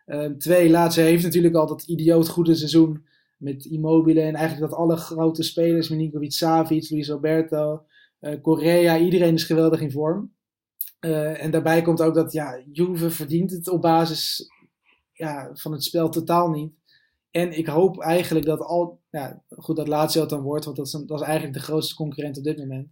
Um, 0.10 0.38
twee, 0.38 0.70
Lazio 0.70 1.04
heeft 1.04 1.24
natuurlijk 1.24 1.56
al 1.56 1.68
dat 1.68 1.84
idioot 1.84 2.30
goede 2.30 2.56
seizoen 2.56 3.06
met 3.38 3.66
Immobile 3.66 4.22
en 4.22 4.36
eigenlijk 4.36 4.70
dat 4.70 4.80
alle 4.80 4.96
grote 4.96 5.44
spelers, 5.44 5.90
Milinkovic, 5.90 6.32
Savic, 6.32 6.90
Luis 6.90 7.12
Alberto, 7.12 7.84
uh, 8.22 8.42
Correa, 8.42 8.98
iedereen 8.98 9.34
is 9.34 9.44
geweldig 9.44 9.82
in 9.82 9.92
vorm. 9.92 10.34
Uh, 11.00 11.44
en 11.44 11.52
daarbij 11.52 11.82
komt 11.82 12.02
ook 12.02 12.14
dat 12.14 12.32
ja, 12.32 12.62
Juve 12.72 13.10
verdient 13.10 13.52
het 13.52 13.68
op 13.68 13.82
basis 13.82 14.50
ja, 15.14 15.50
van 15.54 15.72
het 15.72 15.84
spel 15.84 16.10
totaal 16.10 16.50
niet. 16.50 16.72
En 17.32 17.58
ik 17.58 17.68
hoop 17.68 18.00
eigenlijk 18.00 18.46
dat 18.46 18.60
al, 18.60 19.00
ja, 19.10 19.44
goed 19.50 19.76
dat 19.76 19.88
Lazio 19.88 20.22
het 20.22 20.30
dan 20.30 20.42
wordt, 20.42 20.66
want 20.66 20.78
dat 20.78 20.86
is, 20.86 20.92
dat 20.92 21.20
is 21.20 21.26
eigenlijk 21.26 21.58
de 21.58 21.64
grootste 21.64 21.96
concurrent 21.96 22.38
op 22.38 22.44
dit 22.44 22.58
moment. 22.58 22.88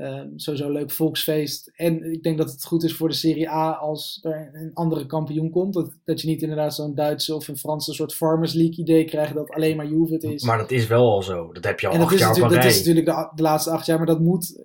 Um, 0.00 0.32
sowieso 0.38 0.70
leuk 0.70 0.90
volksfeest. 0.90 1.72
En 1.74 2.12
ik 2.12 2.22
denk 2.22 2.38
dat 2.38 2.50
het 2.50 2.64
goed 2.64 2.84
is 2.84 2.96
voor 2.96 3.08
de 3.08 3.14
Serie 3.14 3.50
A 3.50 3.70
als 3.72 4.18
er 4.22 4.50
een 4.52 4.70
andere 4.72 5.06
kampioen 5.06 5.50
komt. 5.50 5.74
Dat, 5.74 5.98
dat 6.04 6.20
je 6.20 6.28
niet 6.28 6.42
inderdaad 6.42 6.74
zo'n 6.74 6.94
Duitse 6.94 7.34
of 7.34 7.48
een 7.48 7.58
Franse 7.58 7.92
soort 7.92 8.14
Farmers 8.14 8.52
League 8.52 8.76
idee 8.76 9.04
krijgt 9.04 9.34
dat 9.34 9.50
alleen 9.50 9.76
maar 9.76 9.86
Juve 9.86 10.12
het 10.12 10.22
is. 10.22 10.44
Maar 10.44 10.58
dat 10.58 10.70
is 10.70 10.86
wel 10.86 11.10
al 11.10 11.22
zo. 11.22 11.52
Dat 11.52 11.64
heb 11.64 11.80
je 11.80 11.86
al 11.86 11.94
en 11.94 12.00
acht 12.00 12.10
dat 12.10 12.18
jaar 12.18 12.30
is 12.30 12.38
Dat 12.38 12.64
is 12.64 12.78
natuurlijk 12.78 13.06
de, 13.06 13.30
de, 13.34 13.42
laatste 13.42 13.70
acht 13.70 13.86
jaar, 13.86 13.96
maar 13.96 14.06
dat 14.06 14.20
moet 14.20 14.64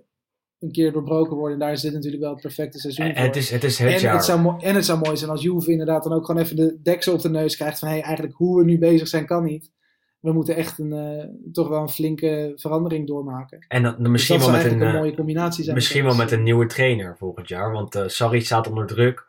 een 0.60 0.72
keer 0.72 0.92
doorbroken 0.92 1.38
worden. 1.38 1.60
En 1.60 1.65
daar 1.65 1.78
zit 1.78 1.94
natuurlijk 1.94 2.22
wel 2.22 2.32
het 2.32 2.42
perfecte 2.42 2.80
seizoen 2.80 3.06
en, 3.06 3.15
voor. 3.15 3.26
Het 3.26 3.36
is 3.36 3.50
het, 3.50 3.63
is 3.63 3.78
het 3.78 3.94
en, 3.94 4.00
jaar. 4.00 4.15
Het 4.15 4.26
zou, 4.26 4.63
en 4.63 4.76
het 4.76 4.86
zou 4.86 5.00
mooi 5.00 5.18
zijn 5.18 5.32
als 5.32 5.42
Juve 5.42 5.72
inderdaad 5.72 6.04
dan 6.04 6.13
ook 6.13 6.26
gewoon 6.26 6.42
even 6.42 6.56
de 6.56 6.80
deksel 6.82 7.13
op 7.13 7.22
de 7.22 7.30
neus 7.30 7.56
krijgt 7.56 7.80
van 7.80 7.88
hey, 7.88 8.02
eigenlijk 8.02 8.36
hoe 8.36 8.58
we 8.58 8.63
nu 8.63 8.78
bezig 8.78 9.08
zijn 9.08 9.26
kan 9.26 9.44
niet 9.44 9.72
we 10.19 10.32
moeten 10.32 10.55
echt 10.55 10.79
een, 10.79 10.93
uh, 10.93 11.51
toch 11.53 11.67
wel 11.67 11.82
een 11.82 11.89
flinke 11.89 12.53
verandering 12.55 13.08
doormaken. 13.08 13.65
En 13.67 13.84
dat, 13.84 13.99
misschien 13.99 14.38
dus 14.38 14.45
wel 14.45 14.55
met 14.55 14.65
een, 14.65 14.82
een, 14.82 14.88
een, 14.88 14.95
mooie 14.95 15.15
combinatie 15.15 15.63
zijn. 15.63 15.75
Misschien 15.75 16.03
wel 16.03 16.15
met 16.15 16.32
een 16.32 16.43
nieuwe 16.43 16.65
trainer 16.65 17.15
volgend 17.17 17.47
jaar. 17.47 17.71
Want 17.71 17.95
uh, 17.95 18.03
Sarri 18.08 18.41
staat 18.41 18.67
onder 18.67 18.88
druk. 18.88 19.27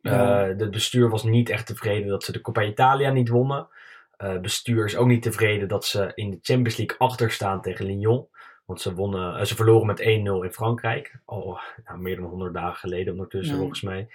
Ja. 0.00 0.48
Uh, 0.48 0.58
het 0.58 0.70
bestuur 0.70 1.08
was 1.08 1.24
niet 1.24 1.48
echt 1.48 1.66
tevreden 1.66 2.08
dat 2.08 2.24
ze 2.24 2.32
de 2.32 2.40
Coppa 2.40 2.62
Italia 2.62 3.10
niet 3.10 3.28
wonnen. 3.28 3.68
Het 4.16 4.42
bestuur 4.42 4.84
is 4.84 4.96
ook 4.96 5.06
niet 5.06 5.22
tevreden 5.22 5.68
dat 5.68 5.84
ze 5.84 6.12
in 6.14 6.30
de 6.30 6.38
Champions 6.42 6.76
League 6.76 6.98
achter 6.98 7.30
staan 7.30 7.60
tegen 7.60 7.86
Lyon. 7.86 8.26
Want 8.64 8.80
ze, 8.80 8.94
wonnen, 8.94 9.46
ze 9.46 9.54
verloren 9.54 9.86
met 9.86 10.00
1-0 10.00 10.04
in 10.04 10.52
Frankrijk. 10.52 11.18
Al 11.24 11.58
nou, 11.84 11.98
meer 11.98 12.16
dan 12.16 12.24
100 12.24 12.54
dagen 12.54 12.76
geleden 12.76 13.12
ondertussen, 13.12 13.56
volgens 13.56 13.82
mij. 13.82 14.08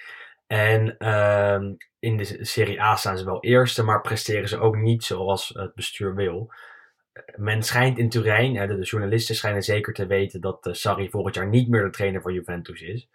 En 0.51 0.95
uh, 0.99 1.61
in 1.99 2.17
de 2.17 2.37
Serie 2.45 2.81
A 2.81 2.95
staan 2.95 3.17
ze 3.17 3.25
wel 3.25 3.43
eerste, 3.43 3.83
maar 3.83 4.01
presteren 4.01 4.49
ze 4.49 4.59
ook 4.59 4.75
niet 4.75 5.03
zoals 5.03 5.51
het 5.53 5.75
bestuur 5.75 6.15
wil. 6.15 6.53
Men 7.35 7.63
schijnt 7.63 7.97
in 7.97 8.09
Turijn, 8.09 8.67
de, 8.67 8.83
journalisten 8.83 9.35
schijnen 9.35 9.63
zeker 9.63 9.93
te 9.93 10.05
weten 10.05 10.41
dat 10.41 10.65
uh, 10.65 10.73
Sarri 10.73 11.09
volgend 11.09 11.35
jaar 11.35 11.47
niet 11.47 11.69
meer 11.69 11.83
de 11.83 11.89
trainer 11.89 12.21
van 12.21 12.33
Juventus 12.33 12.81
is. 12.81 13.09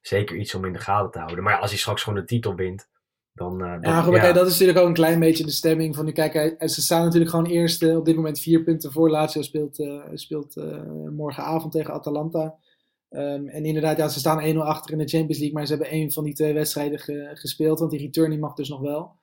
Zeker 0.00 0.36
iets 0.36 0.54
om 0.54 0.64
in 0.64 0.72
de 0.72 0.78
gaten 0.78 1.10
te 1.10 1.18
houden. 1.18 1.44
Maar 1.44 1.52
ja, 1.52 1.58
als 1.58 1.70
hij 1.70 1.78
straks 1.78 2.02
gewoon 2.02 2.18
de 2.18 2.24
titel 2.24 2.54
wint, 2.54 2.88
dan. 3.32 3.62
Uh, 3.64 3.76
ja, 3.80 4.02
goed, 4.02 4.14
ja. 4.14 4.32
dat 4.32 4.46
is 4.46 4.52
natuurlijk 4.52 4.78
ook 4.78 4.86
een 4.86 4.94
klein 4.94 5.20
beetje 5.20 5.44
de 5.44 5.50
stemming 5.50 5.96
van 5.96 6.04
nu. 6.04 6.12
Kijk, 6.12 6.54
ze 6.58 6.82
staan 6.82 7.04
natuurlijk 7.04 7.30
gewoon 7.30 7.46
eerste. 7.46 7.98
Op 7.98 8.04
dit 8.04 8.16
moment 8.16 8.40
vier 8.40 8.62
punten 8.62 8.92
voor. 8.92 9.10
Lazio 9.10 9.42
speelt, 9.42 9.78
uh, 9.78 10.04
speelt 10.14 10.54
morgenavond 11.10 11.72
tegen 11.72 11.92
Atalanta. 11.92 12.58
Um, 13.10 13.48
en 13.48 13.64
inderdaad, 13.64 13.96
ja, 13.96 14.08
ze 14.08 14.18
staan 14.18 14.54
1-0 14.54 14.56
achter 14.56 14.92
in 14.92 14.98
de 14.98 15.08
Champions 15.08 15.38
League, 15.38 15.52
maar 15.52 15.66
ze 15.66 15.72
hebben 15.72 15.90
één 15.90 16.12
van 16.12 16.24
die 16.24 16.34
twee 16.34 16.52
wedstrijden 16.52 16.98
ge 16.98 17.30
gespeeld, 17.34 17.78
want 17.78 17.90
die 17.90 18.00
return 18.00 18.38
mag 18.38 18.54
dus 18.54 18.68
nog 18.68 18.80
wel. 18.80 19.16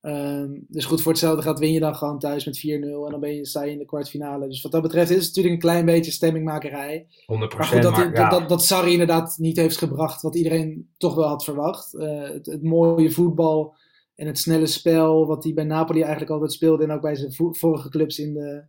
Um, 0.00 0.64
dus 0.68 0.84
goed, 0.84 1.02
voor 1.02 1.12
hetzelfde 1.12 1.42
gaat 1.42 1.58
win 1.58 1.72
je 1.72 1.80
dan 1.80 1.94
gewoon 1.94 2.18
thuis 2.18 2.44
met 2.44 2.58
4-0 2.58 2.60
en 2.70 3.10
dan 3.10 3.20
ben 3.20 3.34
je, 3.34 3.46
sta 3.46 3.62
je 3.62 3.72
in 3.72 3.78
de 3.78 3.84
kwartfinale. 3.84 4.48
Dus 4.48 4.62
wat 4.62 4.72
dat 4.72 4.82
betreft 4.82 5.10
is 5.10 5.16
het 5.16 5.26
natuurlijk 5.26 5.54
een 5.54 5.60
klein 5.60 5.84
beetje 5.84 6.10
stemmingmakerij. 6.10 7.06
100%. 7.06 7.06
Maar 7.26 7.48
goed, 7.64 7.82
dat, 7.82 7.92
maar, 7.92 8.14
ja. 8.14 8.28
dat, 8.28 8.40
dat, 8.40 8.48
dat, 8.48 8.64
Sarri 8.64 8.92
inderdaad 8.92 9.36
niet 9.38 9.56
heeft 9.56 9.76
gebracht 9.76 10.22
wat 10.22 10.36
iedereen 10.36 10.88
toch 10.96 11.14
wel 11.14 11.28
had 11.28 11.44
verwacht. 11.44 11.94
Uh, 11.94 12.22
het, 12.22 12.46
het, 12.46 12.62
mooie 12.62 13.10
voetbal 13.10 13.74
en 14.14 14.26
het 14.26 14.38
snelle 14.38 14.66
spel, 14.66 15.26
wat 15.26 15.44
hij 15.44 15.54
bij 15.54 15.64
Napoli 15.64 16.00
eigenlijk 16.00 16.30
altijd 16.30 16.52
speelde 16.52 16.84
en 16.84 16.90
ook 16.90 17.00
bij 17.00 17.16
zijn 17.16 17.54
vorige 17.54 17.88
clubs 17.88 18.18
in 18.18 18.34
de, 18.34 18.64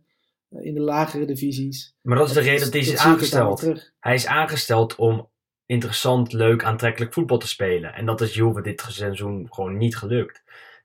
in 0.60 0.74
de 0.74 0.80
lagere 0.80 1.24
divisies. 1.24 1.94
Maar 2.00 2.16
dat 2.16 2.28
is 2.28 2.34
de 2.34 2.40
reden 2.40 2.60
dat 2.60 2.72
hij 2.72 2.82
is 2.82 2.96
aangesteld. 2.96 3.92
Hij 4.00 4.14
is 4.14 4.26
aangesteld 4.26 4.94
om 4.94 5.30
interessant, 5.66 6.32
leuk, 6.32 6.64
aantrekkelijk 6.64 7.12
voetbal 7.12 7.38
te 7.38 7.48
spelen. 7.48 7.94
En 7.94 8.06
dat 8.06 8.20
is 8.20 8.34
Juve 8.34 8.60
dit 8.60 8.84
seizoen 8.88 9.46
gewoon 9.50 9.76
niet 9.76 9.96
gelukt. 9.96 10.42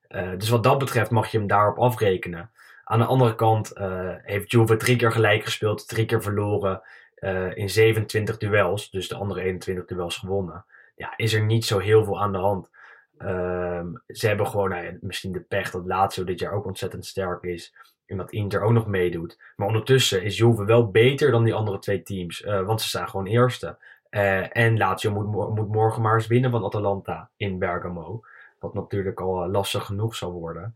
Uh, 0.10 0.32
dus 0.38 0.50
wat 0.50 0.64
dat 0.64 0.78
betreft 0.78 1.12
mag 1.12 1.32
je 1.32 1.38
hem 1.38 1.48
daarop 1.48 1.78
afrekenen. 1.78 2.52
Aan 2.84 3.00
de 3.00 3.06
andere 3.06 3.36
kant 3.36 3.78
uh, 3.78 4.14
heeft 4.22 4.52
Juve 4.52 4.76
drie 4.76 4.96
keer 4.96 5.12
gelijk 5.12 5.44
gespeeld, 5.44 5.88
drie 5.88 6.06
keer 6.06 6.22
verloren 6.22 6.82
uh, 7.20 7.58
in 7.58 7.70
27 7.70 8.38
duels. 8.38 8.90
Dus 8.90 9.08
de 9.08 9.16
andere 9.16 9.42
21 9.42 9.86
duels 9.86 10.18
gewonnen. 10.18 10.66
Ja, 10.96 11.14
is 11.16 11.34
er 11.34 11.46
niet 11.46 11.66
zo 11.66 11.80
heel 11.80 12.04
veel 12.04 12.22
aan 12.22 12.32
de 12.32 12.38
hand. 12.38 12.70
Ehm, 13.18 13.88
ze 14.08 14.28
hebben 14.28 14.48
gewoon 14.48 14.70
nou 14.70 14.84
ja, 14.84 14.98
misschien 15.02 15.32
de 15.32 15.42
pech 15.42 15.72
dat 15.72 15.86
Lazio 15.86 16.24
dit 16.24 16.40
jaar 16.40 16.54
ook 16.54 16.66
ontzettend 16.66 17.06
sterk 17.06 17.44
is. 17.44 17.76
En 18.10 18.18
dat 18.18 18.32
Inter 18.32 18.62
ook 18.62 18.72
nog 18.72 18.88
meedoet. 18.88 19.38
Maar 19.56 19.68
ondertussen 19.68 20.24
is 20.24 20.38
Juve 20.38 20.66
wel 20.66 20.92
beter 20.92 21.32
dan 21.32 21.44
die 21.44 21.54
andere 21.54 21.80
twee 21.80 22.04
teams. 22.04 22.42
Uh, 22.42 22.62
want 22.62 22.82
ze 22.82 22.88
staan 22.88 23.10
gewoon 23.10 23.26
eerste. 23.26 23.78
Uh, 24.12 24.58
en 24.58 24.78
Lazio 24.78 25.12
moet, 25.12 25.56
moet 25.56 25.72
morgen 25.72 26.02
maar 26.02 26.16
eens 26.16 26.28
winnen 26.28 26.52
van 26.52 26.64
Atalanta 26.64 27.30
in 27.38 27.60
Bergamo. 27.60 28.22
Wat 28.60 28.74
natuurlijk 28.74 29.20
al 29.20 29.44
eh, 29.44 29.52
lastig 29.52 29.86
genoeg 29.86 30.16
zal 30.16 30.32
worden. 30.32 30.76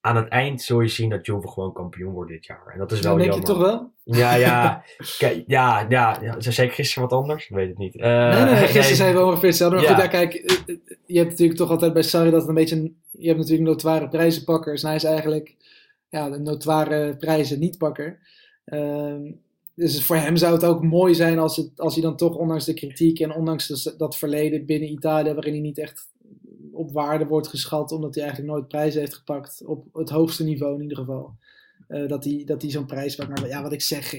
Aan 0.00 0.16
het 0.16 0.28
eind 0.28 0.62
zul 0.62 0.80
je 0.80 0.88
zien 0.88 1.10
dat 1.10 1.26
Juve 1.26 1.48
gewoon 1.48 1.72
kampioen 1.72 2.12
wordt 2.12 2.30
dit 2.30 2.46
jaar. 2.46 2.66
En 2.72 2.78
dat 2.78 2.92
is 2.92 3.00
wel 3.00 3.16
denk 3.16 3.32
jammer. 3.32 3.48
je 3.48 3.54
toch 3.54 3.62
wel? 3.62 3.90
Ja, 4.02 4.34
ja. 4.34 4.84
Kijk, 5.18 5.44
ja, 5.46 5.86
ja, 5.88 6.18
ja. 6.20 6.40
Zei 6.40 6.68
ik 6.68 6.74
gisteren 6.74 7.08
wat 7.08 7.18
anders? 7.18 7.48
Ik 7.48 7.56
weet 7.56 7.68
het 7.68 7.78
niet. 7.78 7.94
Uh, 7.94 8.02
nee, 8.02 8.44
nee, 8.44 8.56
gisteren 8.56 8.96
zijn 8.96 9.14
we 9.14 9.24
ongeveer 9.24 9.48
hetzelfde. 9.48 9.76
Maar 9.76 9.84
ja. 9.84 9.94
goed, 9.94 10.02
ja, 10.02 10.08
kijk, 10.08 10.32
je 11.06 11.18
hebt 11.18 11.30
natuurlijk 11.30 11.58
toch 11.58 11.70
altijd 11.70 11.92
bij 11.92 12.02
Sarri 12.02 12.30
dat 12.30 12.40
het 12.40 12.48
een 12.48 12.54
beetje... 12.54 12.92
Je 13.10 13.26
hebt 13.26 13.38
natuurlijk 13.38 13.68
notoire 13.68 14.08
prijzenpakkers. 14.08 14.82
En 14.82 14.88
hij 14.88 14.96
is 14.96 15.04
eigenlijk 15.04 15.56
ja, 16.10 16.30
de 16.30 16.38
notoire 16.38 17.16
prijzen 17.16 17.58
niet 17.58 17.78
pakken. 17.78 18.18
Uh, 18.66 19.32
dus 19.74 20.04
voor 20.04 20.16
hem 20.16 20.36
zou 20.36 20.54
het 20.54 20.64
ook 20.64 20.82
mooi 20.82 21.14
zijn 21.14 21.38
als, 21.38 21.56
het, 21.56 21.80
als 21.80 21.94
hij 21.94 22.02
dan 22.02 22.16
toch, 22.16 22.36
ondanks 22.36 22.64
de 22.64 22.74
kritiek 22.74 23.20
en 23.20 23.34
ondanks 23.34 23.94
dat 23.96 24.16
verleden 24.16 24.66
binnen 24.66 24.90
Italië, 24.90 25.32
waarin 25.32 25.52
hij 25.52 25.62
niet 25.62 25.78
echt 25.78 26.08
op 26.72 26.92
waarde 26.92 27.26
wordt 27.26 27.48
geschat, 27.48 27.92
omdat 27.92 28.14
hij 28.14 28.24
eigenlijk 28.24 28.52
nooit 28.52 28.68
prijzen 28.68 29.00
heeft 29.00 29.14
gepakt, 29.14 29.64
op 29.64 29.86
het 29.92 30.08
hoogste 30.08 30.44
niveau 30.44 30.74
in 30.74 30.82
ieder 30.82 30.96
geval, 30.96 31.34
uh, 31.88 32.08
dat 32.08 32.24
hij, 32.24 32.42
dat 32.46 32.62
hij 32.62 32.70
zo'n 32.70 32.86
prijs 32.86 33.14
pakt. 33.14 33.40
Maar 33.40 33.48
ja, 33.48 33.62
wat 33.62 33.72
ik 33.72 33.82
zeg, 33.82 34.14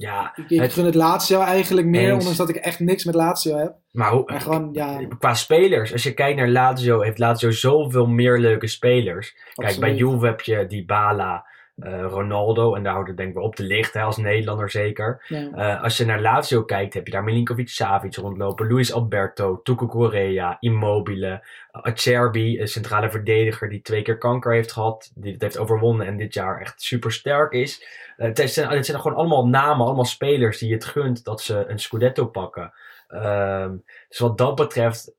ja, 0.00 0.32
ik, 0.36 0.50
ik 0.50 0.60
het, 0.60 0.72
gun 0.72 0.84
het 0.84 0.94
Lazio 0.94 1.40
eigenlijk 1.40 1.86
meer, 1.86 2.02
eens. 2.02 2.12
ondanks 2.12 2.36
dat 2.36 2.48
ik 2.48 2.56
echt 2.56 2.80
niks 2.80 3.04
met 3.04 3.14
Lazio 3.14 3.56
heb. 3.56 3.74
Maar, 3.90 4.10
hoe, 4.10 4.22
maar 4.26 4.40
gewoon, 4.40 4.68
ja. 4.72 5.00
qua 5.18 5.34
spelers, 5.34 5.92
als 5.92 6.02
je 6.02 6.14
kijkt 6.14 6.38
naar 6.38 6.48
Lazio, 6.48 7.00
heeft 7.00 7.18
Lazio 7.18 7.50
zoveel 7.50 8.06
meer 8.06 8.38
leuke 8.38 8.66
spelers. 8.66 9.34
Absoluut. 9.36 9.70
Kijk, 9.70 9.80
bij 9.80 9.94
Juve 9.94 10.26
heb 10.26 10.40
je 10.40 10.66
Dybala, 10.66 11.46
uh, 11.82 12.04
Ronaldo, 12.08 12.74
en 12.74 12.82
daar 12.82 12.92
houdt 12.92 13.08
het 13.08 13.16
denk 13.16 13.28
ik 13.28 13.34
wel 13.34 13.44
op 13.44 13.54
te 13.54 13.62
licht, 13.62 13.94
hè, 13.94 14.02
als 14.02 14.16
Nederlander 14.16 14.70
zeker. 14.70 15.24
Ja. 15.28 15.76
Uh, 15.76 15.82
als 15.82 15.96
je 15.96 16.04
naar 16.04 16.20
Lazio 16.20 16.64
kijkt, 16.64 16.94
heb 16.94 17.06
je 17.06 17.12
daar 17.12 17.24
Milinkovic-Savic 17.24 18.14
rondlopen, 18.14 18.72
Luis 18.72 18.92
Alberto, 18.92 19.60
Tuco 19.62 19.86
Correa, 19.86 20.56
Immobile, 20.60 21.46
Acerbi, 21.70 22.60
een 22.60 22.68
centrale 22.68 23.10
verdediger 23.10 23.68
die 23.68 23.82
twee 23.82 24.02
keer 24.02 24.18
kanker 24.18 24.52
heeft 24.52 24.72
gehad, 24.72 25.10
die 25.14 25.32
het 25.32 25.42
heeft 25.42 25.58
overwonnen 25.58 26.06
en 26.06 26.16
dit 26.16 26.34
jaar 26.34 26.60
echt 26.60 26.82
super 26.82 27.12
sterk 27.12 27.52
is. 27.52 27.84
Uh, 28.16 28.26
het, 28.26 28.50
zijn, 28.50 28.68
het 28.68 28.86
zijn 28.86 29.00
gewoon 29.00 29.18
allemaal 29.18 29.48
namen, 29.48 29.86
allemaal 29.86 30.04
spelers 30.04 30.58
die 30.58 30.72
het 30.72 30.84
gunt 30.84 31.24
dat 31.24 31.40
ze 31.40 31.64
een 31.68 31.78
Scudetto 31.78 32.26
pakken. 32.26 32.72
Uh, 33.08 33.70
dus 34.08 34.18
wat 34.18 34.38
dat 34.38 34.54
betreft 34.54 35.12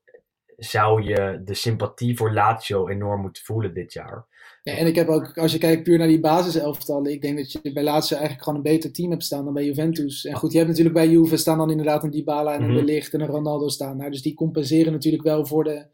zou 0.56 1.02
je 1.02 1.40
de 1.44 1.54
sympathie 1.54 2.16
voor 2.16 2.32
Lazio 2.32 2.88
enorm 2.88 3.20
moeten 3.20 3.44
voelen 3.44 3.74
dit 3.74 3.92
jaar. 3.92 4.24
Ja, 4.62 4.76
en 4.76 4.86
ik 4.86 4.94
heb 4.94 5.08
ook, 5.08 5.38
als 5.38 5.52
je 5.52 5.58
kijkt 5.58 5.82
puur 5.82 5.98
naar 5.98 6.08
die 6.08 6.20
basiselftallen, 6.20 7.12
ik 7.12 7.20
denk 7.20 7.36
dat 7.36 7.52
je 7.52 7.72
bij 7.72 7.82
Lazio 7.82 8.16
eigenlijk 8.16 8.44
gewoon 8.44 8.58
een 8.58 8.72
beter 8.72 8.92
team 8.92 9.10
hebt 9.10 9.24
staan 9.24 9.44
dan 9.44 9.54
bij 9.54 9.64
Juventus. 9.64 10.24
En 10.24 10.34
goed, 10.34 10.50
je 10.52 10.56
hebt 10.56 10.68
natuurlijk 10.68 10.96
bij 10.96 11.08
Juve 11.08 11.36
staan 11.36 11.58
dan 11.58 11.70
inderdaad 11.70 12.04
een 12.04 12.10
Dybala 12.10 12.54
en 12.54 12.62
een 12.62 12.68
mm 12.68 12.76
-hmm. 12.76 12.86
De 12.86 12.92
Ligt 12.92 13.14
en 13.14 13.20
een 13.20 13.26
Ronaldo 13.26 13.68
staan. 13.68 13.96
Nou, 13.96 14.10
dus 14.10 14.22
die 14.22 14.34
compenseren 14.34 14.92
natuurlijk 14.92 15.22
wel 15.22 15.46
voor 15.46 15.64
de 15.64 15.84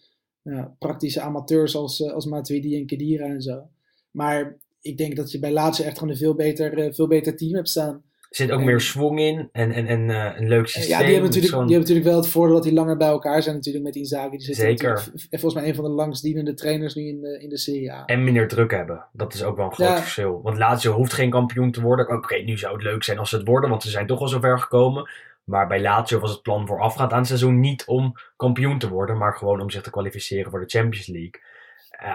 ja, 0.43 0.75
praktische 0.79 1.21
amateurs 1.21 1.77
als, 1.77 2.03
als 2.03 2.27
Matuidi 2.27 2.77
en 2.77 2.87
Kedira 2.87 3.27
en 3.27 3.43
zo. 3.43 3.69
Maar 4.11 4.57
ik 4.81 4.99
denk 4.99 5.17
dat 5.17 5.33
je 5.33 5.39
bij 5.39 5.53
Lazio 5.53 5.85
echt 5.85 5.99
gewoon 5.99 6.13
een 6.13 6.19
veel 6.19 6.35
beter, 6.35 6.95
veel 6.95 7.07
beter 7.07 7.37
team 7.37 7.55
hebt 7.55 7.69
staan. 7.69 8.03
Er 8.29 8.37
zit 8.37 8.51
ook 8.51 8.63
meer 8.63 8.81
swing 8.81 9.21
in 9.21 9.49
en, 9.53 9.73
en, 9.73 9.87
en 9.87 10.09
uh, 10.09 10.31
een 10.37 10.49
leuk 10.49 10.67
systeem. 10.67 10.91
Ja, 10.91 10.99
die 10.99 11.07
hebben, 11.07 11.25
natuurlijk, 11.25 11.53
gewoon... 11.53 11.67
die 11.67 11.77
hebben 11.77 11.95
natuurlijk 11.95 12.15
wel 12.15 12.25
het 12.25 12.33
voordeel 12.33 12.55
dat 12.55 12.65
die 12.65 12.73
langer 12.73 12.97
bij 12.97 13.09
elkaar 13.09 13.43
zijn 13.43 13.55
natuurlijk 13.55 13.85
met 13.85 13.97
Inzaghi. 13.97 14.37
Die 14.37 14.55
Zeker. 14.55 15.11
volgens 15.31 15.55
mij 15.55 15.69
een 15.69 15.75
van 15.75 15.85
de 15.85 15.91
langstdienende 15.91 16.55
trainers 16.55 16.95
nu 16.95 17.09
in 17.09 17.21
de, 17.21 17.41
in 17.43 17.49
de 17.49 17.59
Serie 17.59 17.93
A. 17.93 18.05
En 18.05 18.25
minder 18.25 18.49
druk 18.49 18.71
hebben. 18.71 19.05
Dat 19.13 19.35
is 19.35 19.43
ook 19.43 19.57
wel 19.57 19.67
een 19.67 19.73
groot 19.73 19.89
ja. 19.89 19.99
verschil. 19.99 20.41
Want 20.43 20.59
Lazio 20.59 20.93
hoeft 20.93 21.13
geen 21.13 21.31
kampioen 21.31 21.71
te 21.71 21.81
worden. 21.81 22.07
Oké, 22.07 22.15
okay, 22.15 22.43
nu 22.43 22.59
zou 22.59 22.75
het 22.75 22.83
leuk 22.83 23.05
zijn 23.05 23.19
als 23.19 23.31
ze 23.31 23.37
het 23.37 23.47
worden, 23.47 23.71
want 23.71 23.83
ze 23.83 23.91
zijn 23.91 24.07
toch 24.07 24.21
al 24.21 24.29
zover 24.29 24.59
gekomen. 24.59 25.11
Maar 25.45 25.67
bij 25.67 25.81
Lazio 25.81 26.19
was 26.19 26.31
het 26.31 26.43
plan 26.43 26.67
voorafgaand 26.67 27.13
aan 27.13 27.19
het 27.19 27.27
seizoen 27.27 27.61
niet 27.61 27.85
om 27.87 28.13
kampioen 28.37 28.79
te 28.79 28.89
worden, 28.89 29.19
maar 29.19 29.35
gewoon 29.35 29.61
om 29.61 29.71
zich 29.71 29.83
te 29.83 29.91
kwalificeren 29.91 30.51
voor 30.51 30.61
de 30.61 30.79
Champions 30.79 31.07
League. 31.07 31.41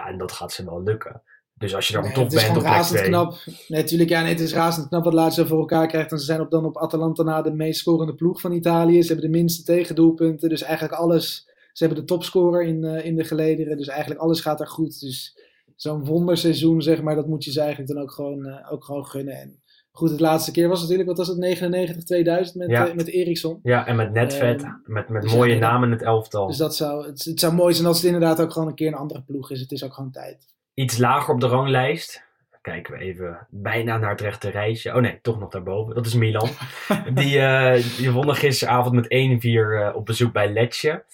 En 0.06 0.18
dat 0.18 0.32
gaat 0.32 0.52
ze 0.52 0.64
wel 0.64 0.82
lukken. 0.82 1.22
Dus 1.64 1.74
als 1.74 1.86
je 1.86 1.92
dan 1.92 2.02
nee, 2.02 2.12
toch 2.12 2.28
bent 2.28 2.48
op 2.48 2.52
plek 2.52 2.64
razend 2.64 3.00
knap. 3.00 3.36
Nee, 3.68 3.80
natuurlijk, 3.80 4.10
ja, 4.10 4.22
nee, 4.22 4.30
het 4.30 4.40
is 4.40 4.54
razend 4.54 4.88
knap 4.88 5.04
wat 5.04 5.12
Lazio 5.12 5.44
voor 5.44 5.58
elkaar 5.58 5.86
krijgt. 5.86 6.12
En 6.12 6.18
ze 6.18 6.24
zijn 6.24 6.40
op, 6.40 6.50
dan 6.50 6.64
op 6.64 6.78
Atalanta 6.78 7.22
na 7.22 7.42
de 7.42 7.52
meest 7.52 7.80
scorende 7.80 8.14
ploeg 8.14 8.40
van 8.40 8.52
Italië. 8.52 9.02
Ze 9.02 9.12
hebben 9.12 9.32
de 9.32 9.38
minste 9.38 9.62
tegendoelpunten. 9.62 10.48
Dus 10.48 10.62
eigenlijk 10.62 10.94
alles. 10.94 11.48
Ze 11.72 11.84
hebben 11.84 12.02
de 12.02 12.08
topscorer 12.08 12.62
in, 12.62 12.84
uh, 12.84 13.04
in 13.04 13.16
de 13.16 13.24
gelederen. 13.24 13.76
Dus 13.76 13.88
eigenlijk 13.88 14.20
alles 14.20 14.40
gaat 14.40 14.60
er 14.60 14.66
goed. 14.66 15.00
Dus 15.00 15.38
zo'n 15.76 16.04
wonderseizoen, 16.04 16.82
zeg 16.82 17.02
maar, 17.02 17.14
dat 17.14 17.26
moet 17.26 17.44
je 17.44 17.52
ze 17.52 17.60
eigenlijk 17.60 17.92
dan 17.92 18.02
ook 18.02 18.12
gewoon, 18.12 18.46
uh, 18.46 18.72
ook 18.72 18.84
gewoon 18.84 19.06
gunnen. 19.06 19.34
En 19.34 19.62
goed, 19.90 20.10
het 20.10 20.20
laatste 20.20 20.50
keer 20.50 20.68
was 20.68 20.80
natuurlijk, 20.80 21.08
wat 21.08 21.18
was 21.18 21.28
het, 21.28 21.38
99, 21.38 22.04
2000 22.04 22.56
met, 22.56 22.70
ja. 22.70 22.88
uh, 22.88 22.94
met 22.94 23.08
Eriksson. 23.08 23.58
Ja, 23.62 23.86
en 23.86 23.96
met 23.96 24.12
Netvet, 24.12 24.64
met, 24.84 25.08
met 25.08 25.22
dus 25.22 25.34
mooie 25.34 25.54
ja, 25.54 25.58
namen 25.58 25.88
in 25.88 25.94
het 25.94 26.04
elftal. 26.04 26.46
Dus 26.46 26.56
dat 26.56 26.76
zou, 26.76 27.06
het, 27.06 27.24
het 27.24 27.40
zou 27.40 27.54
mooi 27.54 27.74
zijn 27.74 27.86
als 27.86 27.96
het 27.96 28.06
inderdaad 28.06 28.40
ook 28.40 28.52
gewoon 28.52 28.68
een 28.68 28.74
keer 28.74 28.88
een 28.88 28.94
andere 28.94 29.22
ploeg 29.22 29.50
is. 29.50 29.60
Het 29.60 29.72
is 29.72 29.84
ook 29.84 29.94
gewoon 29.94 30.10
tijd 30.10 30.53
iets 30.74 30.98
lager 30.98 31.34
op 31.34 31.40
de 31.40 31.46
ranglijst. 31.46 32.22
Kijken 32.60 32.92
we 32.92 32.98
even 32.98 33.46
bijna 33.50 33.98
naar 33.98 34.10
het 34.10 34.20
rechte 34.20 34.50
rijtje. 34.50 34.94
Oh 34.94 35.00
nee, 35.00 35.18
toch 35.22 35.38
nog 35.38 35.50
daarboven. 35.50 35.94
Dat 35.94 36.06
is 36.06 36.14
Milan. 36.14 36.48
die, 37.14 37.38
uh, 37.38 37.74
die 37.96 38.10
wonnen 38.10 38.34
gisteravond 38.34 38.94
met 38.94 39.04
1-4 39.04 39.08
uh, 39.44 39.90
op 39.94 40.06
bezoek 40.06 40.32
bij 40.32 40.52
Letje. 40.52 41.04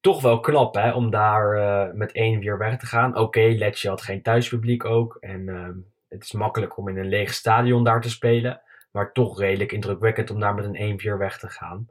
Toch 0.00 0.22
wel 0.22 0.40
knap 0.40 0.74
hè, 0.74 0.92
om 0.92 1.10
daar 1.10 1.56
uh, 1.56 1.94
met 1.94 2.10
1-4 2.54 2.58
weg 2.58 2.78
te 2.78 2.86
gaan. 2.86 3.10
Oké, 3.10 3.20
okay, 3.20 3.56
Letje 3.56 3.88
had 3.88 4.02
geen 4.02 4.22
thuispubliek 4.22 4.84
ook. 4.84 5.16
En 5.20 5.40
uh, 5.40 5.68
het 6.08 6.24
is 6.24 6.32
makkelijk 6.32 6.76
om 6.76 6.88
in 6.88 6.96
een 6.96 7.08
leeg 7.08 7.34
stadion 7.34 7.84
daar 7.84 8.00
te 8.00 8.10
spelen. 8.10 8.60
Maar 8.90 9.12
toch 9.12 9.38
redelijk 9.38 9.72
indrukwekkend 9.72 10.30
om 10.30 10.40
daar 10.40 10.54
met 10.54 10.64
een 10.64 11.00
1-4 11.00 11.18
weg 11.18 11.38
te 11.38 11.48
gaan. 11.48 11.88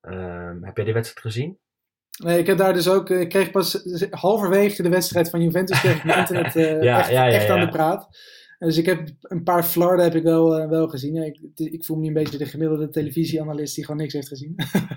Ehm, 0.00 0.62
heb 0.62 0.76
jij 0.76 0.84
die 0.84 0.94
wedstrijd 0.94 1.26
gezien? 1.26 1.58
Nee, 2.24 2.38
ik 2.38 2.46
heb 2.46 2.58
daar 2.58 2.72
dus 2.72 2.88
ook. 2.88 3.10
Ik 3.10 3.28
kreeg 3.28 3.50
pas 3.50 3.82
halverwege 4.10 4.82
de 4.82 4.88
wedstrijd 4.88 5.30
van 5.30 5.42
Juventus 5.42 5.80
kreeg 5.80 5.96
ik 5.96 6.04
mijn 6.04 6.18
internet 6.28 6.56
uh, 6.56 6.82
ja, 6.82 6.98
echt, 6.98 7.10
ja, 7.10 7.24
ja, 7.24 7.32
echt 7.32 7.48
aan 7.48 7.60
de 7.60 7.68
praat. 7.68 8.08
Dus 8.58 8.76
ik 8.76 8.86
heb 8.86 9.08
een 9.20 9.42
paar 9.42 9.64
Florida 9.64 10.02
heb 10.02 10.14
ik 10.14 10.22
wel, 10.22 10.60
uh, 10.60 10.68
wel 10.68 10.88
gezien. 10.88 11.16
ik, 11.16 11.40
ik, 11.54 11.84
voel 11.84 11.96
me 11.96 12.02
nu 12.02 12.08
een 12.08 12.14
beetje 12.14 12.38
de 12.38 12.46
gemiddelde 12.46 12.88
televisieanalist 12.88 13.74
die 13.74 13.84
gewoon 13.84 14.00
niks 14.00 14.12
heeft 14.12 14.28
gezien. 14.28 14.54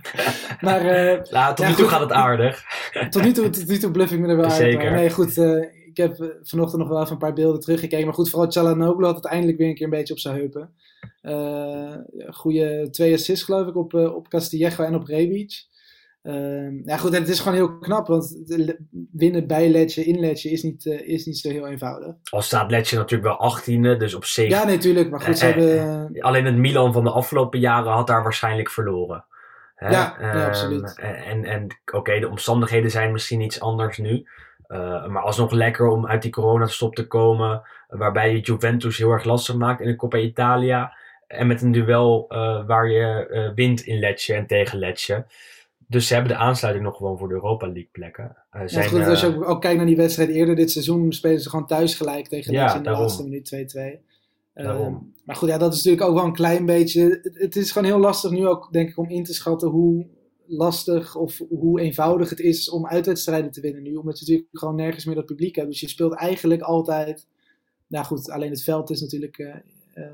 maar, 0.62 0.82
uh, 0.82 1.22
nou, 1.32 1.56
tot 1.56 1.68
nu 1.68 1.74
toe 1.74 1.88
gaat 1.88 2.00
het 2.00 2.12
aardig. 2.12 2.64
tot, 3.10 3.24
nu 3.24 3.32
toe, 3.32 3.50
tot 3.50 3.68
nu 3.68 3.78
toe 3.78 3.92
bluff 3.92 4.12
ik 4.12 4.20
me 4.20 4.28
er 4.28 4.38
wel 4.38 4.50
Zeker. 4.50 4.82
uit. 4.82 4.92
Nee, 4.92 5.10
goed. 5.10 5.38
Ik 5.86 5.98
heb 5.98 6.38
vanochtend 6.44 6.82
nog 6.82 6.90
wel 6.90 7.02
even 7.02 7.12
een 7.12 7.18
paar 7.18 7.34
beelden 7.34 7.62
teruggekeken. 7.62 8.06
Maar 8.06 8.14
goed, 8.16 8.30
vooral 8.30 8.52
Chalanoglu 8.52 9.06
had 9.06 9.16
het 9.16 9.26
eindelijk 9.26 9.58
weer 9.58 9.68
een 9.68 9.76
keer 9.76 9.86
een 9.86 9.90
beetje 9.90 10.14
op 10.14 10.20
zijn 10.20 10.36
heupen. 10.36 10.74
goede 12.30 12.88
twee 12.92 13.14
assists 13.14 13.46
geloof 13.46 13.68
ik 13.68 13.76
op, 13.76 13.94
op 13.94 14.28
Castillejo 14.28 14.84
en 14.84 14.96
op 14.96 15.04
Rebic. 15.04 15.68
Uh, 16.24 16.86
ja, 16.86 16.98
goed, 16.98 17.14
het 17.14 17.30
is 17.30 17.40
gewoon 17.40 17.54
heel 17.54 17.78
knap, 17.78 18.08
want 18.08 18.38
winnen 19.12 19.48
bij 19.48 19.70
Letje, 19.70 20.04
in 20.04 20.20
Letje 20.20 20.50
is 20.50 20.64
niet, 20.64 20.86
uh, 20.86 21.08
is 21.08 21.26
niet 21.26 21.38
zo 21.38 21.50
heel 21.50 21.68
eenvoudig. 21.68 22.16
Al 22.30 22.42
staat 22.42 22.72
Letje 22.72 22.98
natuurlijk 22.98 23.40
wel 23.40 23.58
18e, 23.58 23.98
dus 23.98 24.14
op 24.14 24.26
zich. 24.26 24.50
Ja, 24.50 24.66
natuurlijk, 24.66 25.10
maar 25.10 25.22
goed, 25.22 25.38
ze 25.38 25.46
eh, 25.46 25.54
hebben. 25.54 26.10
Eh, 26.16 26.24
alleen 26.24 26.46
het 26.46 26.56
Milan 26.56 26.94
van 26.94 27.04
de 27.04 27.12
afgelopen 27.12 27.60
jaren 27.60 27.92
had 27.92 28.08
daar 28.08 28.24
waarschijnlijk 28.24 28.70
verloren. 28.70 29.26
Hè? 29.76 29.90
Ja, 29.90 30.16
ja, 30.20 30.34
ehm, 30.34 30.48
absoluut. 30.48 31.00
En, 31.26 31.46
en 31.46 31.68
oké, 31.94 32.20
de 32.20 32.30
omstandigheden 32.30 32.92
zijn 32.92 33.12
misschien 33.12 33.42
iets 33.42 33.60
anders 33.60 33.98
nu. 33.98 34.28
Uh, 34.68 35.06
maar 35.08 35.24
alsnog 35.24 35.52
lekker 35.52 35.88
om 35.88 36.08
uit 36.08 36.22
die 36.22 36.32
coronastop 36.32 36.96
te 36.96 37.08
komen, 37.08 37.62
waarbij 37.88 38.32
je 38.32 38.40
Juventus 38.40 38.98
heel 38.98 39.12
erg 39.12 39.24
lastig 39.24 39.56
maakt 39.56 39.82
in 39.82 39.88
de 39.88 39.96
Coppa 39.96 40.18
Italia. 40.18 40.94
En 41.28 41.48
met 41.48 41.62
een 41.62 41.72
duel 41.72 42.26
waar 42.68 42.90
je 42.90 43.52
wint 43.56 43.82
in 43.82 44.00
Letje 44.00 44.34
en 44.34 44.48
tegen 44.48 44.80
Letje. 44.80 45.26
Dus 45.90 46.08
ze 46.08 46.14
hebben 46.14 46.32
de 46.32 46.38
aansluiting 46.38 46.86
nog 46.86 46.98
gewoon 46.98 47.18
voor 47.18 47.28
de 47.28 47.34
Europa 47.34 47.66
League 47.66 47.90
plekken. 47.92 48.38
Uh, 48.56 48.62
zijn, 48.66 48.84
ja, 48.84 48.90
goed, 48.90 49.08
als 49.08 49.22
je 49.22 49.28
ook, 49.28 49.50
ook, 49.50 49.62
kijkt 49.62 49.78
naar 49.78 49.86
die 49.86 49.96
wedstrijd 49.96 50.30
eerder 50.30 50.56
dit 50.56 50.72
seizoen, 50.72 51.14
spelen 51.14 51.40
ze 51.40 51.50
gewoon 51.50 51.68
thuis 51.68 51.96
gelijk 51.96 52.28
tegen 52.28 52.54
ja, 52.54 52.76
in 52.76 52.84
de 52.84 52.90
laatste 52.90 53.24
minuut 53.24 53.56
2-2. 53.56 53.80
Uh, 54.56 54.88
maar 55.26 55.36
goed, 55.36 55.50
ja, 55.50 55.58
dat 55.58 55.74
is 55.74 55.84
natuurlijk 55.84 56.10
ook 56.10 56.18
wel 56.18 56.26
een 56.26 56.34
klein 56.34 56.66
beetje. 56.66 57.02
Het, 57.02 57.38
het, 57.38 57.56
is 57.56 57.72
gewoon 57.72 57.88
heel 57.88 58.00
lastig 58.00 58.32
nu 58.32 58.48
ook, 58.48 58.72
denk 58.72 58.90
ik, 58.90 58.98
om 58.98 59.10
in 59.10 59.24
te 59.24 59.34
schatten 59.34 59.70
hoe 59.70 60.08
lastig 60.46 61.16
of 61.16 61.42
hoe 61.50 61.80
eenvoudig 61.80 62.30
het 62.30 62.40
is 62.40 62.70
om 62.70 62.88
uitwedstrijden 62.88 63.52
te 63.52 63.62
winnen 63.62 63.84
nu. 63.84 63.96
Omdat 63.96 64.20
je 64.20 64.26
natuurlijk 64.26 64.58
gewoon 64.58 64.76
nergens 64.76 65.06
meer 65.06 65.16
dat 65.16 65.26
publiek 65.26 65.56
hebt. 65.56 65.68
Dus 65.68 65.80
je 65.80 65.88
speelt 65.88 66.14
eigenlijk 66.14 66.62
altijd. 66.62 67.28
Nou 67.88 68.06
goed, 68.06 68.30
alleen 68.30 68.50
het 68.50 68.64
veld 68.64 68.90
is 68.90 69.02
natuurlijk 69.02 69.38
uh, 69.38 69.56
uh, 69.96 70.06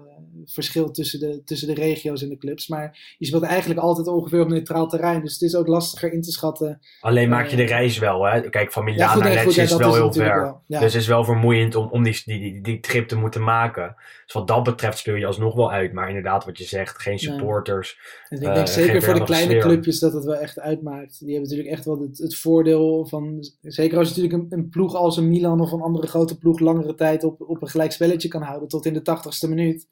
verschil 0.45 0.91
tussen 0.91 1.19
de, 1.19 1.41
tussen 1.43 1.67
de 1.67 1.73
regio's 1.73 2.21
en 2.21 2.29
de 2.29 2.37
clubs. 2.37 2.67
Maar 2.67 3.15
je 3.17 3.25
speelt 3.25 3.43
eigenlijk 3.43 3.79
altijd 3.79 4.07
ongeveer 4.07 4.41
op 4.41 4.47
neutraal 4.47 4.87
terrein. 4.87 5.21
Dus 5.21 5.33
het 5.33 5.41
is 5.41 5.55
ook 5.55 5.67
lastiger 5.67 6.13
in 6.13 6.21
te 6.21 6.31
schatten. 6.31 6.79
Alleen 6.99 7.29
maak 7.29 7.47
je 7.47 7.55
de 7.55 7.63
eh, 7.63 7.69
reis 7.69 7.97
wel. 7.97 8.23
Hè? 8.23 8.49
Kijk, 8.49 8.71
van 8.71 8.83
Milaan 8.83 9.19
naar 9.19 9.33
Lecce 9.33 9.61
is 9.61 9.75
wel 9.75 9.93
heel 9.93 10.13
ver. 10.13 10.55
Dus 10.67 10.79
het 10.79 10.93
is 10.93 11.07
wel 11.07 11.23
vermoeiend 11.23 11.75
om, 11.75 11.87
om 11.87 12.03
die, 12.03 12.21
die, 12.25 12.61
die, 12.61 12.79
trip 12.79 13.07
te 13.07 13.17
moeten 13.17 13.43
maken. 13.43 13.95
Dus 14.25 14.33
wat 14.33 14.47
dat 14.47 14.63
betreft 14.63 14.97
speel 14.97 15.15
je 15.15 15.25
alsnog 15.25 15.55
wel 15.55 15.71
uit. 15.71 15.93
Maar 15.93 16.07
inderdaad, 16.07 16.45
wat 16.45 16.57
je 16.57 16.63
zegt, 16.63 17.01
geen 17.01 17.19
supporters. 17.19 17.99
En 18.29 18.37
ik 18.37 18.43
denk 18.43 18.55
uh, 18.55 18.65
zeker 18.65 19.01
voor 19.01 19.13
de 19.13 19.23
kleine 19.23 19.57
clubjes 19.57 19.99
dat 19.99 20.13
het 20.13 20.23
wel 20.23 20.35
echt 20.35 20.59
uitmaakt. 20.59 21.19
Die 21.19 21.31
hebben 21.31 21.49
natuurlijk 21.49 21.75
echt 21.75 21.85
wel 21.85 22.01
het, 22.01 22.17
het 22.17 22.35
voordeel 22.35 23.05
van... 23.05 23.37
Zeker 23.61 23.97
als 23.97 24.09
je 24.09 24.21
natuurlijk 24.21 24.51
een, 24.51 24.59
een, 24.59 24.69
ploeg 24.69 24.95
als 24.95 25.17
een 25.17 25.29
Milan 25.29 25.61
of 25.61 25.71
een 25.71 25.81
andere 25.81 26.07
grote 26.07 26.37
ploeg... 26.37 26.59
langere 26.59 26.95
tijd 26.95 27.23
op, 27.23 27.41
op 27.41 27.61
een 27.61 27.67
gelijk 27.67 27.91
spelletje 27.91 28.27
kan 28.27 28.41
houden 28.41 28.67
tot 28.67 28.85
in 28.85 28.93
de 28.93 29.01
tachtigste 29.01 29.49
minuut 29.49 29.87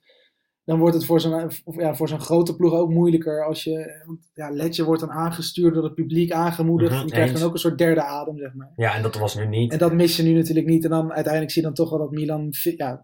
dan 0.65 0.79
wordt 0.79 0.95
het 0.95 1.05
voor 1.05 1.19
zo'n 1.19 1.51
ja, 1.77 1.95
voor 1.95 2.07
zo'n 2.07 2.19
grote 2.19 2.55
ploeg 2.55 2.73
ook 2.73 2.89
moeilijker. 2.89 3.45
Als 3.45 3.63
je, 3.63 4.03
want 4.05 4.29
ja, 4.33 4.49
Letje 4.49 4.83
wordt 4.83 5.01
dan 5.01 5.11
aangestuurd 5.11 5.73
door 5.73 5.83
het 5.83 5.93
publiek, 5.93 6.31
aangemoedigd. 6.31 6.91
Mm 6.91 6.97
-hmm, 6.97 7.07
je 7.07 7.13
krijgt 7.13 7.33
dan 7.33 7.47
ook 7.47 7.53
een 7.53 7.59
soort 7.59 7.77
derde 7.77 8.03
adem, 8.03 8.37
zeg 8.37 8.53
maar. 8.53 8.71
Ja, 8.75 8.95
en 8.95 9.01
dat 9.01 9.17
was 9.17 9.35
nu 9.35 9.47
niet. 9.47 9.71
En 9.71 9.77
dat 9.77 9.93
mis 9.93 10.17
je 10.17 10.23
nu 10.23 10.33
natuurlijk 10.33 10.67
niet. 10.67 10.83
En 10.83 10.89
dan 10.89 11.13
uiteindelijk 11.13 11.53
zie 11.53 11.61
je 11.61 11.67
dan 11.67 11.77
toch 11.77 11.89
wel 11.89 11.99
dat 11.99 12.11
Milan 12.11 12.49
ja, 12.77 13.01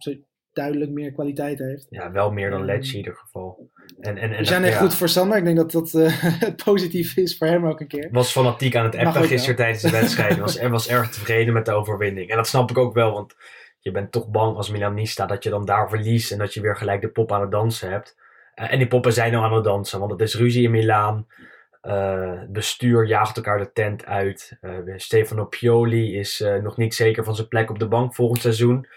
duidelijk 0.53 0.91
meer 0.91 1.11
kwaliteit 1.11 1.59
heeft. 1.59 1.85
Ja, 1.89 2.11
wel 2.11 2.31
meer 2.31 2.49
dan 2.49 2.65
Letje 2.65 2.91
in 2.91 2.97
ieder 2.97 3.15
geval. 3.15 3.69
En, 3.99 4.17
en, 4.17 4.31
en 4.31 4.37
We 4.37 4.45
zijn 4.45 4.63
echt 4.63 4.77
goed 4.77 4.95
voor 4.95 5.09
Sander. 5.09 5.37
Ik 5.37 5.43
denk 5.43 5.57
dat 5.57 5.71
dat 5.71 5.93
uh, 5.93 6.13
positief 6.63 7.17
is 7.17 7.37
voor 7.37 7.47
hem 7.47 7.65
ook 7.65 7.79
een 7.79 7.87
keer. 7.87 8.09
Was 8.11 8.31
fanatiek 8.31 8.75
aan 8.75 8.85
het 8.85 8.95
appen 8.95 9.23
gisteren 9.23 9.55
tijdens 9.55 9.81
de 9.81 9.89
wedstrijd. 9.89 10.37
was, 10.45 10.61
was 10.61 10.87
erg 10.87 11.09
tevreden 11.09 11.53
met 11.53 11.65
de 11.65 11.71
overwinning. 11.71 12.29
En 12.29 12.35
dat 12.35 12.47
snap 12.47 12.69
ik 12.69 12.77
ook 12.77 12.93
wel, 12.93 13.11
want 13.11 13.35
je 13.79 13.91
bent 13.91 14.11
toch 14.11 14.27
bang 14.27 14.55
als 14.55 14.69
Milanista 14.69 15.25
dat 15.25 15.43
je 15.43 15.49
dan 15.49 15.65
daar 15.65 15.89
verliest 15.89 16.31
en 16.31 16.37
dat 16.37 16.53
je 16.53 16.61
weer 16.61 16.75
gelijk 16.75 17.01
de 17.01 17.09
pop 17.09 17.31
aan 17.31 17.41
het 17.41 17.51
dansen 17.51 17.89
hebt. 17.89 18.17
Uh, 18.55 18.71
en 18.71 18.77
die 18.77 18.87
poppen 18.87 19.13
zijn 19.13 19.35
al 19.35 19.43
aan 19.43 19.53
het 19.53 19.63
dansen, 19.63 19.99
want 19.99 20.11
het 20.11 20.21
is 20.21 20.35
ruzie 20.35 20.63
in 20.63 20.71
Milaan. 20.71 21.27
Uh, 21.83 22.41
bestuur 22.47 23.05
jaagt 23.05 23.37
elkaar 23.37 23.57
de 23.57 23.71
tent 23.71 24.05
uit. 24.05 24.57
Uh, 24.61 24.93
Stefano 24.95 25.45
Pioli 25.45 26.17
is 26.17 26.43
nog 26.61 26.77
niet 26.77 26.95
zeker 26.95 27.23
van 27.23 27.35
zijn 27.35 27.47
plek 27.47 27.69
op 27.69 27.79
de 27.79 27.87
bank 27.87 28.15
volgend 28.15 28.41
seizoen. 28.41 28.87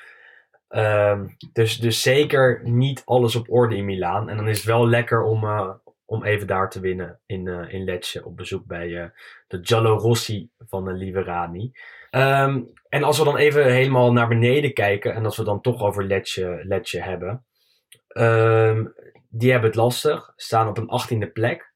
Ehm, 0.69 1.27
dus, 1.53 1.79
dus 1.79 2.03
zeker 2.03 2.61
niet 2.65 3.03
alles 3.05 3.37
op 3.37 3.51
orde 3.51 3.77
in 3.77 3.85
Milaan. 3.85 4.29
En 4.29 4.37
dan 4.37 4.49
is 4.49 4.57
het 4.57 4.67
wel 4.67 4.89
lekker 4.89 5.23
om, 5.23 5.45
om 6.05 6.25
even 6.25 6.47
daar 6.47 6.71
te 6.71 6.81
winnen 6.81 7.21
in, 7.27 7.49
in 7.49 7.85
Lecce 7.85 8.25
op 8.25 8.37
bezoek 8.37 8.67
bij 8.67 9.13
de 9.47 9.59
Giallo 9.63 9.97
Rossi 9.97 10.51
van 10.59 10.85
de 10.85 10.93
Liverani. 10.93 11.73
Um, 12.15 12.73
en 12.89 13.03
als 13.03 13.19
we 13.19 13.25
dan 13.25 13.37
even 13.37 13.73
helemaal 13.73 14.13
naar 14.13 14.29
beneden 14.29 14.73
kijken 14.73 15.15
en 15.15 15.25
als 15.25 15.37
we 15.37 15.45
dan 15.45 15.61
toch 15.61 15.83
over 15.83 16.05
Letje, 16.05 17.01
hebben. 17.01 17.45
Um, 18.09 18.95
die 19.29 19.51
hebben 19.51 19.71
het 19.71 19.79
lastig, 19.79 20.33
staan 20.37 20.69
op 20.69 20.79
een 20.79 20.89
achttiende 20.89 21.31
plek. 21.31 21.73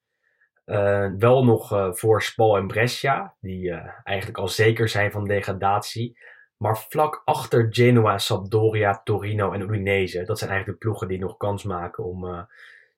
Uh, 0.67 1.11
wel 1.19 1.45
nog 1.45 1.73
uh, 1.73 1.93
voor 1.93 2.23
Spal 2.23 2.57
en 2.57 2.67
Brescia, 2.67 3.35
die 3.41 3.69
uh, 3.69 3.89
eigenlijk 4.05 4.39
al 4.39 4.49
zeker 4.49 4.89
zijn 4.89 5.11
van 5.11 5.25
degradatie. 5.25 6.19
Maar 6.57 6.79
vlak 6.79 7.23
achter 7.25 7.67
Genoa, 7.71 8.19
Sampdoria, 8.19 9.01
Torino 9.05 9.53
en 9.53 9.61
Udinese. 9.61 10.25
Dat 10.25 10.39
zijn 10.39 10.51
eigenlijk 10.51 10.81
de 10.81 10.87
ploegen 10.87 11.09
die 11.09 11.19
nog 11.19 11.37
kans 11.37 11.65
maken 11.65 12.05
om, 12.05 12.47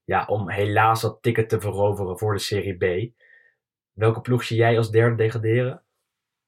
ja, 0.04 0.24
om 0.26 0.50
helaas 0.50 1.00
dat 1.00 1.18
ticket 1.22 1.48
te 1.48 1.60
veroveren 1.60 2.18
voor 2.18 2.34
de 2.34 2.40
Serie 2.40 2.76
B. 2.76 3.12
Welke 3.92 4.20
ploeg 4.20 4.44
zie 4.44 4.56
jij 4.56 4.76
als 4.76 4.90
derde 4.90 5.16
degraderen? 5.16 5.82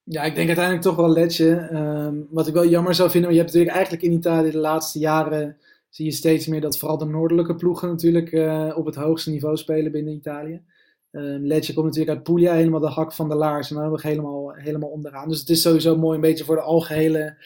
Ja, 0.05 0.23
ik 0.23 0.35
denk 0.35 0.47
uiteindelijk 0.47 0.87
toch 0.87 0.97
wel 0.97 1.11
Letje. 1.11 1.71
Um, 1.73 2.27
wat 2.31 2.47
ik 2.47 2.55
wel 2.55 2.67
jammer 2.67 2.95
zou 2.95 3.11
vinden, 3.11 3.31
je 3.31 3.37
hebt 3.37 3.49
natuurlijk 3.49 3.77
eigenlijk 3.77 4.05
in 4.05 4.13
Italië 4.13 4.51
de 4.51 4.59
laatste 4.59 4.99
jaren 4.99 5.57
zie 5.89 6.05
je 6.05 6.13
steeds 6.13 6.47
meer 6.47 6.61
dat 6.61 6.79
vooral 6.79 6.99
de 6.99 7.05
noordelijke 7.05 7.55
ploegen 7.55 7.89
natuurlijk 7.89 8.33
uh, 8.33 8.73
op 8.77 8.87
het 8.87 8.95
hoogste 8.95 9.31
niveau 9.31 9.57
spelen 9.57 9.93
binnen 9.93 10.15
Italië. 10.15 10.63
Um, 11.11 11.47
Letje 11.47 11.73
komt 11.73 11.87
natuurlijk 11.87 12.17
uit 12.17 12.23
Puglia, 12.23 12.55
helemaal 12.55 12.81
de 12.81 12.89
hak 12.89 13.13
van 13.13 13.29
de 13.29 13.35
laars 13.35 13.71
en 13.71 13.77
dan 13.77 13.93
we 13.93 13.99
helemaal, 14.03 14.53
helemaal 14.53 14.89
onderaan. 14.89 15.29
Dus 15.29 15.41
het 15.41 15.49
is 15.49 15.63
sowieso 15.63 15.97
mooi 15.97 16.15
een 16.15 16.21
beetje 16.21 16.45
voor 16.45 16.55
de 16.55 16.61
algehele 16.61 17.37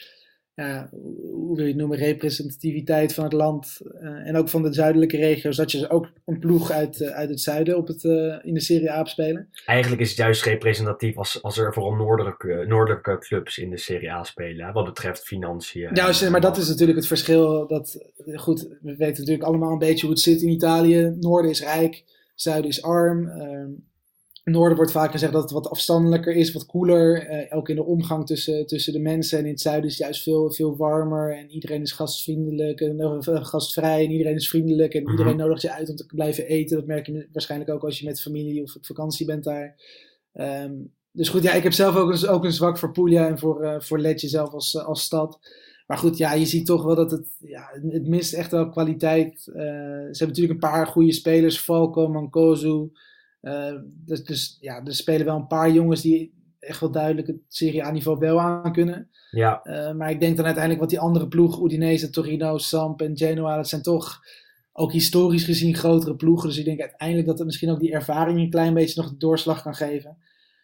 ja, 0.55 0.89
hoe 1.31 1.55
wil 1.55 1.63
je 1.65 1.71
het 1.71 1.79
noemen, 1.79 1.97
representativiteit 1.97 3.13
van 3.13 3.23
het 3.23 3.33
land 3.33 3.81
uh, 4.01 4.27
en 4.27 4.35
ook 4.35 4.49
van 4.49 4.61
de 4.63 4.73
zuidelijke 4.73 5.17
regio's, 5.17 5.55
dat 5.55 5.71
je 5.71 5.89
ook 5.89 6.11
een 6.25 6.39
ploeg 6.39 6.71
uit, 6.71 6.99
uh, 6.99 7.09
uit 7.09 7.29
het 7.29 7.41
zuiden 7.41 7.77
op 7.77 7.87
het, 7.87 8.03
uh, 8.03 8.35
in 8.41 8.53
de 8.53 8.59
Serie 8.59 8.91
A 8.91 9.05
spelen. 9.05 9.49
Eigenlijk 9.65 10.01
is 10.01 10.09
het 10.09 10.17
juist 10.17 10.43
representatief 10.43 11.17
als, 11.17 11.43
als 11.43 11.57
er 11.57 11.73
vooral 11.73 11.93
noordelijke, 11.93 12.65
noordelijke 12.67 13.17
clubs 13.17 13.57
in 13.57 13.69
de 13.69 13.77
Serie 13.77 14.11
A 14.11 14.23
spelen, 14.23 14.73
wat 14.73 14.85
betreft 14.85 15.23
financiën. 15.23 15.89
Ja, 15.93 16.29
maar 16.29 16.41
dat 16.41 16.57
is 16.57 16.67
natuurlijk 16.67 16.97
het 16.97 17.07
verschil. 17.07 17.67
Dat, 17.67 18.11
goed, 18.33 18.61
we 18.81 18.95
weten 18.95 19.19
natuurlijk 19.19 19.47
allemaal 19.47 19.71
een 19.71 19.77
beetje 19.77 20.05
hoe 20.05 20.15
het 20.15 20.23
zit 20.23 20.41
in 20.41 20.49
Italië. 20.49 21.15
Noorden 21.19 21.51
is 21.51 21.61
rijk, 21.61 22.03
zuiden 22.35 22.69
is 22.69 22.81
arm. 22.81 23.31
Ehm, 24.45 24.55
noorden 24.55 24.77
wordt 24.77 24.91
vaak 24.91 25.11
gezegd 25.11 25.33
dat 25.33 25.41
het 25.41 25.51
wat 25.51 25.69
afstandelijker 25.69 26.33
is, 26.33 26.51
wat 26.51 26.65
koeler. 26.65 27.29
Uh, 27.29 27.57
ook 27.57 27.69
in 27.69 27.75
de 27.75 27.83
omgang 27.83 28.25
tussen, 28.25 28.67
tussen 28.67 28.93
de 28.93 28.99
mensen. 28.99 29.37
En 29.37 29.45
in 29.45 29.51
het 29.51 29.61
zuiden 29.61 29.89
is 29.89 29.97
het 29.97 30.03
juist 30.03 30.23
veel, 30.23 30.51
veel 30.51 30.77
warmer. 30.77 31.37
En 31.37 31.51
iedereen 31.51 31.81
is 31.81 31.91
gastvriendelijk 31.91 32.81
en 32.81 32.99
uh, 32.99 33.45
gastvrij. 33.45 34.05
En 34.05 34.11
iedereen 34.11 34.35
is 34.35 34.49
vriendelijk. 34.49 34.93
En 34.93 35.09
iedereen 35.09 35.33
mm 35.33 35.39
nodigt 35.39 35.61
je 35.61 35.71
uit 35.71 35.89
om 35.89 35.95
te 35.95 36.05
blijven 36.05 36.45
eten. 36.45 36.77
Dat 36.77 36.85
merk 36.85 37.05
je 37.05 37.27
waarschijnlijk 37.31 37.71
ook 37.71 37.83
als 37.83 37.99
je 37.99 38.05
met 38.05 38.21
familie 38.21 38.63
of 38.63 38.75
op 38.75 38.85
vakantie 38.85 39.25
bent 39.25 39.43
daar. 39.43 39.75
Um, 40.33 40.93
dus 41.11 41.29
goed, 41.29 41.43
ja, 41.43 41.53
ik 41.53 41.63
heb 41.63 41.73
zelf 41.73 41.95
ook 41.95 42.11
een, 42.11 42.27
ook 42.27 42.43
een 42.43 42.51
zwak 42.51 42.77
voor 42.77 42.91
Puglia 42.91 43.27
en 43.27 43.39
voor, 43.39 43.63
uh, 43.63 43.79
voor 43.79 43.99
Letje 43.99 44.27
zelf 44.27 44.51
als, 44.51 44.77
als 44.77 45.03
stad. 45.03 45.39
Maar 45.87 45.97
goed, 45.97 46.17
ja, 46.17 46.33
je 46.33 46.45
ziet 46.45 46.65
toch 46.65 46.83
wel 46.83 46.95
dat 46.95 47.11
het, 47.11 47.27
ja, 47.39 47.69
het 47.89 48.07
mist 48.07 48.33
echt 48.33 48.51
wel 48.51 48.69
kwaliteit. 48.69 49.41
ze 49.41 49.51
hebben 49.51 50.27
natuurlijk 50.27 50.53
een 50.53 50.69
paar 50.69 50.87
goede 50.87 51.11
spelers. 51.11 51.57
Falco, 51.59 52.07
Mancosu. 52.07 52.89
Uh, 53.45 53.75
dus, 54.05 54.23
dus 54.23 54.57
ja, 54.59 54.83
er 54.85 54.95
spelen 54.95 55.25
wel 55.25 55.35
een 55.35 55.47
paar 55.47 55.71
jongens 55.71 56.01
die 56.01 56.33
echt 56.59 56.79
wel 56.79 56.91
duidelijk 56.91 57.27
het 57.27 57.37
Serie 57.47 57.85
A-niveau 57.85 58.19
wel 58.19 58.41
aan 58.41 58.73
kunnen. 58.73 59.09
Ja. 59.31 59.61
Uh, 59.63 59.91
maar 59.91 60.09
ik 60.09 60.19
denk 60.19 60.35
dan 60.35 60.45
uiteindelijk 60.45 60.83
wat 60.83 60.91
die 60.91 60.99
andere 60.99 61.27
ploegen, 61.27 61.65
Udinese, 61.65 62.09
Torino, 62.09 62.57
Samp 62.57 63.01
en 63.01 63.17
Genoa, 63.17 63.55
dat 63.55 63.67
zijn 63.67 63.81
toch 63.81 64.19
ook 64.71 64.91
historisch 64.91 65.43
gezien 65.43 65.75
grotere 65.75 66.15
ploegen. 66.15 66.47
Dus 66.47 66.57
ik 66.57 66.65
denk 66.65 66.79
uiteindelijk 66.79 67.27
dat 67.27 67.37
het 67.37 67.47
misschien 67.47 67.69
ook 67.69 67.79
die 67.79 67.93
ervaring 67.93 68.39
een 68.39 68.49
klein 68.49 68.73
beetje 68.73 69.01
nog 69.01 69.11
de 69.11 69.17
doorslag 69.17 69.61
kan 69.61 69.75
geven. 69.75 70.17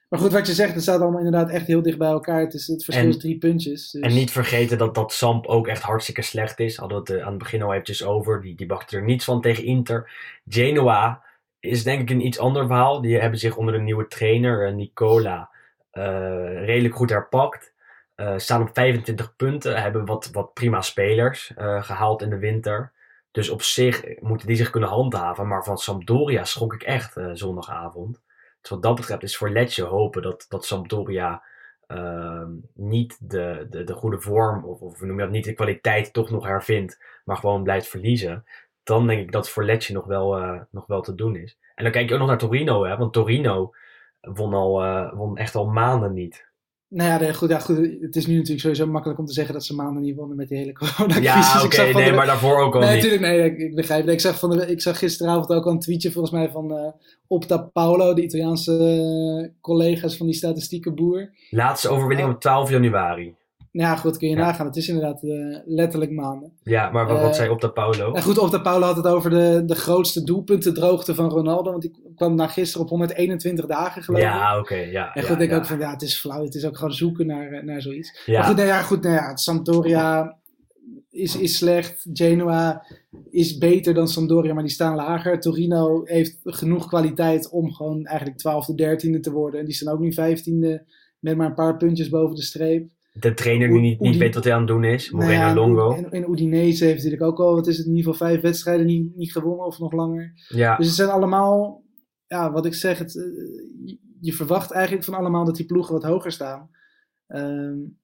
Maar 0.10 0.20
goed, 0.20 0.32
wat 0.32 0.48
je 0.48 0.54
zegt, 0.54 0.74
het 0.74 0.84
staat 0.84 1.02
allemaal 1.02 1.24
inderdaad 1.24 1.50
echt 1.50 1.68
heel 1.68 1.82
dicht 1.82 1.98
bij 1.98 2.10
elkaar. 2.10 2.40
Het, 2.40 2.54
is, 2.54 2.68
het 2.68 2.84
verschil 2.84 3.08
is 3.08 3.18
drie 3.18 3.38
puntjes. 3.38 3.92
Dus. 3.92 4.02
En 4.02 4.14
niet 4.14 4.32
vergeten 4.32 4.78
dat, 4.78 4.96
dat 4.96 5.14
Samp 5.14 5.46
ook 5.46 5.68
echt 5.68 5.82
hartstikke 5.82 6.22
slecht 6.22 6.60
is. 6.60 6.76
Hadden 6.76 7.04
we 7.04 7.12
het 7.12 7.20
uh, 7.20 7.26
aan 7.26 7.30
het 7.30 7.38
begin 7.38 7.62
al 7.62 7.72
eventjes 7.72 8.04
over. 8.04 8.42
Die, 8.42 8.56
die 8.56 8.66
bakte 8.66 8.98
er 8.98 9.04
niets 9.04 9.26
van 9.26 9.42
tegen 9.42 9.64
Inter. 9.64 10.12
Genoa 10.48 11.24
is 11.62 11.84
denk 11.84 12.02
ik 12.02 12.10
een 12.10 12.26
iets 12.26 12.40
ander 12.40 12.68
verhaal. 12.68 13.02
Die 13.02 13.20
hebben 13.20 13.40
zich 13.40 13.58
onder 13.58 13.74
de 13.74 13.80
nieuwe 13.80 14.08
trainer, 14.08 14.68
uh, 14.68 14.74
Nicola, 14.74 15.50
uh, 15.94 16.04
redelijk 16.66 16.96
goed 16.96 17.10
herpakt. 17.10 17.74
staan 18.36 18.62
op 18.62 18.70
25 18.74 19.36
punten, 19.36 19.82
hebben 19.82 20.06
wat, 20.06 20.30
wat 20.32 20.54
prima 20.54 20.82
spelers 20.82 21.52
gehaald 21.58 22.22
in 22.22 22.30
de 22.30 22.38
winter. 22.38 22.92
Dus 23.32 23.50
op 23.50 23.62
zich 23.62 24.20
moeten 24.20 24.48
die 24.48 24.56
zich 24.56 24.70
kunnen 24.70 24.90
handhaven. 24.90 25.48
Maar 25.48 25.64
van 25.64 25.78
Sampdoria 25.78 26.44
schrok 26.44 26.74
ik 26.74 26.84
echt 26.84 27.18
zondagavond. 27.34 28.22
Dus 28.62 28.70
wat 28.70 28.84
dat 28.84 28.96
betreft 28.96 29.24
is 29.24 29.38
voor 29.38 29.50
Letje 29.50 29.84
hopen 29.84 30.22
dat, 30.22 30.46
dat 30.50 30.66
Sampdoria 30.66 31.44
uh, 31.88 32.44
niet 32.74 33.18
de, 33.30 33.68
de, 33.70 33.84
de 33.84 33.94
goede 33.94 34.20
vorm, 34.20 34.64
of, 34.64 34.82
of 34.82 35.02
noem 35.02 35.16
je 35.16 35.22
dat, 35.22 35.32
niet 35.32 35.46
de 35.46 35.54
kwaliteit 35.54 36.14
toch 36.14 36.30
nog 36.30 36.46
hervindt, 36.46 37.00
maar 37.26 37.38
gewoon 37.38 37.64
blijft 37.64 37.88
verliezen. 37.88 38.46
Dan 38.84 39.08
denk 39.08 39.20
ik 39.20 39.32
dat 39.32 39.50
voor 39.50 39.66
Letje 39.66 39.94
nog 39.94 40.06
wel, 40.06 40.40
uh, 40.40 40.62
nog 40.72 40.86
wel 40.88 41.02
te 41.02 41.16
doen 41.16 41.36
is. 41.36 41.58
En 41.76 41.84
dan 41.84 41.94
kijk 41.94 42.08
je 42.08 42.14
ook 42.14 42.20
nog 42.20 42.30
naar 42.30 42.38
Torino, 42.38 42.86
hè, 42.86 42.98
want 42.98 43.14
Torino 43.14 43.74
won, 44.22 44.54
al, 44.54 44.84
uh, 44.84 45.14
won 45.14 45.38
echt 45.38 45.56
al 45.56 45.66
maanden 45.66 46.14
niet. 46.14 46.50
Nou 46.94 47.24
ja, 47.24 47.34
goed, 47.34 47.50
ja, 47.50 47.60
goed, 47.60 47.78
het 48.02 48.16
is 48.16 48.28
nu 48.28 48.34
natuurlijk 48.34 48.62
sowieso 48.62 48.88
makkelijk 48.88 49.20
om 49.20 49.26
te 49.26 49.34
zeggen 49.34 49.54
dat 49.54 49.64
ze 49.64 49.76
maanden 49.76 50.02
niet 50.02 50.16
wonnen 50.16 50.38
met 50.38 50.48
die 50.48 50.58
hele 50.58 50.74
coronacrisis. 50.82 51.54
Ja, 51.54 51.64
oké, 51.64 51.66
okay, 51.66 51.92
nee, 51.92 52.14
maar 52.14 52.26
daarvoor 52.26 52.60
ook 52.60 52.74
al 52.74 52.80
nee, 52.80 52.94
niet. 52.94 53.04
Natuurlijk, 53.04 53.22
nee, 53.22 53.52
ik, 53.52 53.58
ik 53.58 53.76
begrijp 53.76 54.06
het. 54.06 54.14
Ik 54.14 54.20
zag, 54.20 54.40
van 54.40 54.50
de, 54.50 54.68
ik 54.68 54.82
zag 54.82 54.98
gisteravond 54.98 55.50
ook 55.50 55.66
al 55.66 55.72
een 55.72 55.80
tweetje 55.80 56.12
volgens 56.12 56.34
mij 56.34 56.50
van 56.50 56.72
uh, 56.72 56.88
Opta 57.28 57.58
Paolo, 57.58 58.14
de 58.14 58.24
Italiaanse 58.24 58.72
uh, 59.42 59.62
collega's 59.62 60.18
van 60.18 60.26
die 60.26 60.36
statistieke 60.36 60.92
boer. 60.92 61.30
Laatste 61.50 61.90
overwinning 61.90 62.30
op 62.30 62.40
12 62.40 62.70
januari. 62.70 63.36
Ja, 63.72 63.96
goed, 63.96 64.18
kun 64.18 64.30
je 64.30 64.36
ja. 64.36 64.42
nagaan. 64.42 64.66
Het 64.66 64.76
is 64.76 64.88
inderdaad 64.88 65.24
uh, 65.24 65.58
letterlijk 65.66 66.12
maanden. 66.12 66.54
Ja, 66.64 66.90
maar 66.90 67.08
wat, 67.08 67.22
wat 67.22 67.36
zei 67.36 67.50
Opta 67.50 67.68
Paulo? 67.68 68.12
Nou 68.12 68.22
goed, 68.22 68.38
Opta 68.38 68.60
Paulo 68.60 68.86
had 68.86 68.96
het 68.96 69.08
over 69.08 69.30
de, 69.30 69.64
de 69.66 69.76
grootste 69.76 70.24
doelpuntendroogte 70.24 71.16
van 71.16 71.30
Ronaldo. 71.30 71.72
Want 71.72 71.82
die 71.82 72.14
kwam 72.16 72.36
na 72.36 72.48
gisteren 72.48 72.84
op 72.84 72.90
121 72.90 73.66
dagen 73.66 74.04
geloof 74.04 74.20
ik. 74.20 74.26
Ja, 74.26 74.52
oké. 74.52 74.60
Okay, 74.60 74.92
ja, 74.92 75.14
en 75.14 75.22
goed, 75.22 75.32
ja, 75.32 75.38
denk 75.38 75.52
ja. 75.52 75.58
ook 75.58 75.66
van 75.66 75.80
ja, 75.80 75.92
het 75.92 76.02
is 76.02 76.20
flauw. 76.20 76.44
Het 76.44 76.56
is 76.56 76.66
ook 76.66 76.78
gewoon 76.78 76.94
zoeken 76.94 77.26
naar, 77.26 77.66
naar 77.66 77.82
zoiets. 77.82 78.22
Ja. 78.26 78.38
Maar 78.38 78.48
goed, 78.48 78.56
nou 78.56 78.68
ja, 78.68 78.82
goed, 78.82 79.04
nou 79.04 79.16
ja, 79.16 79.36
Sampdoria 79.36 80.38
is, 81.10 81.38
is 81.38 81.58
slecht. 81.58 82.06
Genoa 82.14 82.86
is 83.30 83.58
beter 83.58 83.94
dan 83.94 84.08
Sampdoria, 84.08 84.54
maar 84.54 84.64
die 84.64 84.72
staan 84.72 84.96
lager. 84.96 85.40
Torino 85.40 86.02
heeft 86.04 86.40
genoeg 86.44 86.88
kwaliteit 86.88 87.50
om 87.50 87.74
gewoon 87.74 88.06
eigenlijk 88.06 88.40
12e, 88.40 89.16
13e 89.16 89.20
te 89.20 89.32
worden. 89.32 89.60
En 89.60 89.66
die 89.66 89.76
staan 89.76 89.94
ook 89.94 90.00
nu 90.00 90.14
15e 90.14 90.84
met 91.20 91.38
maar 91.38 91.48
een 91.48 91.54
paar 91.54 91.78
puntjes 91.78 92.10
boven 92.10 92.36
de 92.36 92.42
streep 92.42 92.90
de 93.12 93.34
trainer 93.34 93.70
nu 93.70 93.80
niet, 93.80 94.00
niet 94.00 94.18
weet 94.18 94.36
wat 94.36 94.44
hij 94.44 94.54
aan 94.54 94.60
het 94.60 94.68
doen 94.68 94.84
is. 94.84 95.12
Moreno 95.12 95.32
nou 95.32 95.48
ja, 95.48 95.54
Longo. 95.54 95.96
En, 95.96 96.12
en 96.12 96.32
Udinese 96.32 96.86
heeft 96.86 97.04
natuurlijk 97.04 97.24
ook 97.24 97.40
al, 97.40 97.56
wat 97.56 97.68
is 97.68 97.78
het, 97.78 97.86
in 97.86 97.96
ieder 97.96 98.12
geval 98.12 98.28
vijf 98.28 98.42
wedstrijden 98.42 98.86
niet, 98.86 99.16
niet 99.16 99.32
gewonnen 99.32 99.66
of 99.66 99.80
nog 99.80 99.92
langer. 99.92 100.32
Ja. 100.48 100.78
Dus 100.78 100.86
het 100.86 100.96
zijn 100.96 101.10
allemaal, 101.10 101.84
ja, 102.28 102.52
wat 102.52 102.66
ik 102.66 102.74
zeg, 102.74 102.98
het, 102.98 103.14
je, 103.84 104.00
je 104.20 104.34
verwacht 104.34 104.72
eigenlijk 104.72 105.06
van 105.06 105.14
allemaal 105.14 105.46
dat 105.46 105.56
die 105.56 105.66
ploegen 105.66 105.94
wat 105.94 106.04
hoger 106.04 106.32
staan. 106.32 106.70
Um, 107.28 108.00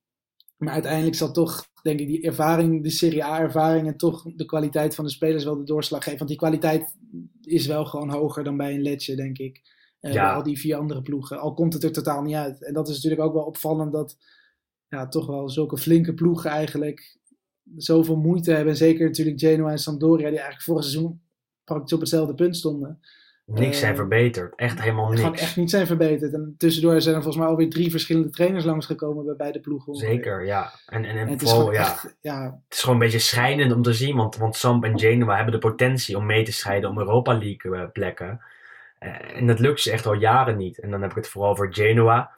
maar 0.57 0.73
uiteindelijk 0.73 1.15
zal 1.15 1.31
toch, 1.31 1.65
denk 1.81 1.99
ik, 1.99 2.07
die 2.07 2.21
ervaring, 2.21 2.83
de 2.83 2.89
Serie 2.89 3.23
A-ervaring 3.23 3.87
en 3.87 3.97
toch 3.97 4.23
de 4.35 4.45
kwaliteit 4.45 4.95
van 4.95 5.05
de 5.05 5.11
spelers 5.11 5.43
wel 5.43 5.57
de 5.57 5.63
doorslag 5.63 6.03
geven. 6.03 6.17
Want 6.17 6.29
die 6.29 6.39
kwaliteit 6.39 6.97
is 7.41 7.67
wel 7.67 7.85
gewoon 7.85 8.09
hoger 8.09 8.43
dan 8.43 8.57
bij 8.57 8.73
een 8.73 8.81
Letje, 8.81 9.15
denk 9.15 9.37
ik. 9.37 9.61
Uh, 10.01 10.13
Ja. 10.13 10.25
Bij 10.25 10.35
al 10.35 10.43
die 10.43 10.59
vier 10.59 10.75
andere 10.75 11.01
ploegen. 11.01 11.39
Al 11.39 11.53
komt 11.53 11.73
het 11.73 11.83
er 11.83 11.91
totaal 11.91 12.21
niet 12.21 12.35
uit. 12.35 12.65
En 12.65 12.73
dat 12.73 12.87
is 12.87 12.95
natuurlijk 12.95 13.21
ook 13.21 13.33
wel 13.33 13.43
opvallend 13.43 13.91
dat 13.91 14.17
ja, 14.89 15.07
toch 15.07 15.25
wel 15.27 15.49
zulke 15.49 15.77
flinke 15.77 16.13
ploegen 16.13 16.49
eigenlijk 16.49 17.17
zoveel 17.75 18.15
moeite 18.15 18.51
hebben. 18.51 18.69
En 18.71 18.77
zeker 18.77 19.05
natuurlijk 19.05 19.39
Genoa 19.39 19.71
en 19.71 19.77
Sampdoria, 19.77 20.25
die 20.27 20.39
eigenlijk 20.39 20.61
vorig 20.61 20.83
seizoen 20.83 21.21
praktisch 21.63 21.93
op 21.93 21.99
hetzelfde 21.99 22.33
punt 22.33 22.55
stonden. 22.57 22.99
Niks 23.45 23.79
zijn 23.79 23.91
Eh, 23.91 23.97
verbeterd. 23.97 24.55
Echt 24.55 24.81
helemaal 24.81 25.07
niks. 25.07 25.21
Gewoon 25.21 25.35
echt 25.35 25.55
niet 25.57 25.69
zijn 25.69 25.87
verbeterd. 25.87 26.33
En 26.33 26.55
tussendoor 26.57 27.01
zijn 27.01 27.15
er 27.15 27.21
volgens 27.21 27.43
mij 27.43 27.51
alweer 27.53 27.69
drie 27.69 27.91
verschillende 27.91 28.29
trainers 28.29 28.65
langsgekomen 28.65 29.25
bij 29.25 29.35
beide 29.35 29.59
ploegen. 29.59 29.95
Zeker, 29.95 30.45
ja. 30.45 30.71
En, 30.85 31.05
en, 31.05 31.09
en, 31.09 31.17
En 31.17 31.27
het 31.27 31.41
is 31.41 31.49
vooral, 31.51 31.71
ja, 31.73 31.79
echt, 31.79 32.15
ja, 32.21 32.43
het 32.43 32.73
is 32.73 32.79
gewoon 32.79 32.95
een 32.95 33.01
beetje 33.01 33.19
schrijnend 33.19 33.73
om 33.73 33.81
te 33.81 33.93
zien. 33.93 34.15
Want, 34.15 34.37
want 34.37 34.55
Samp 34.55 34.83
en 34.83 34.99
Genoa 34.99 35.35
hebben 35.35 35.53
de 35.53 35.59
potentie 35.59 36.17
om 36.17 36.25
mee 36.25 36.43
te 36.43 36.51
strijden 36.51 36.89
om 36.89 36.97
Europa 36.97 37.37
League 37.37 37.75
eh, 37.75 37.91
plekken. 37.93 38.41
Eh, 38.99 39.37
en 39.37 39.47
dat 39.47 39.59
lukt 39.59 39.81
ze 39.81 39.91
echt 39.91 40.05
al 40.05 40.13
jaren 40.13 40.57
niet. 40.57 40.79
En 40.79 40.91
dan 40.91 41.01
heb 41.01 41.09
ik 41.09 41.15
het 41.15 41.27
vooral 41.27 41.55
voor 41.55 41.73
Genoa. 41.73 42.31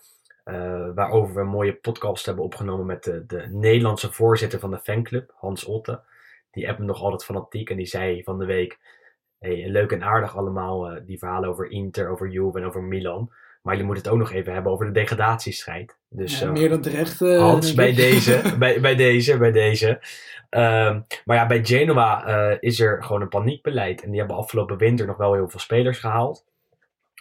Eh, 0.49 0.89
waarover 0.95 1.35
we 1.35 1.41
een 1.41 1.47
mooie 1.47 1.73
podcast 1.73 2.25
hebben 2.25 2.43
opgenomen 2.43 2.85
met 2.85 3.03
de, 3.03 3.25
de 3.25 3.47
Nederlandse 3.51 4.11
voorzitter 4.11 4.59
van 4.59 4.71
de 4.71 4.79
fanclub, 4.79 5.31
Hans 5.35 5.65
Otte. 5.65 6.01
Die 6.51 6.69
app 6.69 6.79
me 6.79 6.85
nog 6.85 7.01
altijd 7.01 7.23
fanatiek 7.23 7.69
en 7.69 7.77
die 7.77 7.85
zei 7.85 8.23
van 8.23 8.39
de 8.39 8.45
week: 8.45 8.79
hey, 9.39 9.67
leuk 9.67 9.91
en 9.91 10.03
aardig 10.03 10.37
allemaal 10.37 10.89
eh, 10.89 11.01
die 11.05 11.17
verhalen 11.17 11.49
over 11.49 11.71
Inter, 11.71 12.09
over 12.09 12.29
Juve 12.29 12.59
en 12.59 12.65
over 12.65 12.83
Milan. 12.83 13.31
Maar 13.61 13.77
je 13.77 13.83
moet 13.83 13.97
het 13.97 14.07
ook 14.07 14.17
nog 14.17 14.31
even 14.31 14.53
hebben 14.53 14.71
over 14.71 14.85
de 14.85 14.91
degradatiestrijd. 14.91 15.97
Dus, 16.09 16.39
ja, 16.39 16.45
eh, 16.45 16.51
meer 16.51 16.69
dan 16.69 16.81
terecht. 16.81 17.19
Hans, 17.19 17.73
bij 17.73 17.93
deze, 17.93 18.41
bij, 18.59 18.81
bij 18.81 18.95
deze, 18.95 19.37
bij 19.37 19.51
deze. 19.51 19.99
Ehm, 20.49 21.01
maar 21.25 21.37
ja, 21.37 21.47
bij 21.47 21.65
Genoa 21.65 22.25
is 22.59 22.79
er 22.79 23.03
gewoon 23.03 23.21
een 23.21 23.29
paniekbeleid. 23.29 24.03
En 24.03 24.09
die 24.09 24.19
hebben 24.19 24.37
afgelopen 24.37 24.77
winter 24.77 25.05
nog 25.05 25.17
wel 25.17 25.33
heel 25.33 25.49
veel 25.49 25.59
spelers 25.59 25.99
gehaald. 25.99 26.47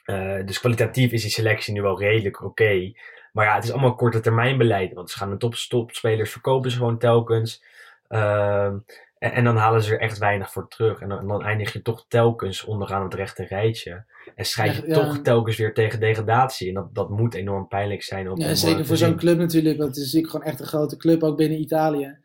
Eh, 0.09 0.45
dus 0.45 0.61
kwalitatief 0.61 1.12
is 1.12 1.22
die 1.22 1.31
selectie 1.31 1.72
nu 1.72 1.83
wel 1.83 1.99
redelijk 1.99 2.45
oké. 2.45 2.93
Maar 3.33 3.47
ja, 3.47 3.55
het 3.55 3.64
is 3.64 3.72
allemaal 3.72 3.95
korte 3.95 4.20
termijn 4.20 4.59
beleid. 4.59 4.93
Want 4.93 5.11
ze 5.11 5.18
gaan 5.18 5.31
de 5.31 5.37
top, 5.37 5.55
topspelers 5.55 6.31
verkopen 6.31 6.70
ze 6.70 6.76
gewoon 6.76 6.99
telkens. 6.99 7.64
Ehm, 8.09 8.76
en, 9.18 9.33
en 9.33 9.45
dan 9.45 9.57
halen 9.57 9.83
ze 9.83 9.93
er 9.93 10.01
echt 10.01 10.18
weinig 10.18 10.53
voor 10.53 10.68
terug. 10.68 11.01
En 11.01 11.09
dan, 11.09 11.29
dan 11.29 11.45
eindig 11.45 11.72
je 11.72 11.83
toch 11.83 12.05
telkens 12.09 12.64
onderaan 12.64 13.03
het 13.03 13.14
rechte 13.14 13.45
rijtje. 13.45 14.05
En 14.35 14.45
strijd 14.45 14.76
je 14.76 14.83
Ja, 14.87 14.89
ja. 14.89 14.95
toch 14.95 15.18
telkens 15.22 15.57
weer 15.57 15.74
tegen 15.74 16.01
degradatie. 16.01 16.68
En 16.68 16.74
dat, 16.74 16.95
dat 16.95 17.11
moet 17.11 17.35
enorm 17.35 17.68
pijnlijk 17.68 18.03
zijn. 18.03 18.31
Om, 18.31 18.41
Ja, 18.41 18.55
zeker 18.55 18.81
eh, 18.81 18.87
voor 18.87 18.97
zo'n 18.97 19.16
club 19.16 19.39
natuurlijk. 19.39 19.76
Want 19.76 19.89
het 19.89 19.99
is 19.99 20.05
natuurlijk 20.05 20.33
gewoon 20.33 20.47
echt 20.47 20.61
een 20.61 20.66
grote 20.66 20.97
club, 20.97 21.22
ook 21.22 21.37
binnen 21.37 21.61
Italië. 21.61 22.18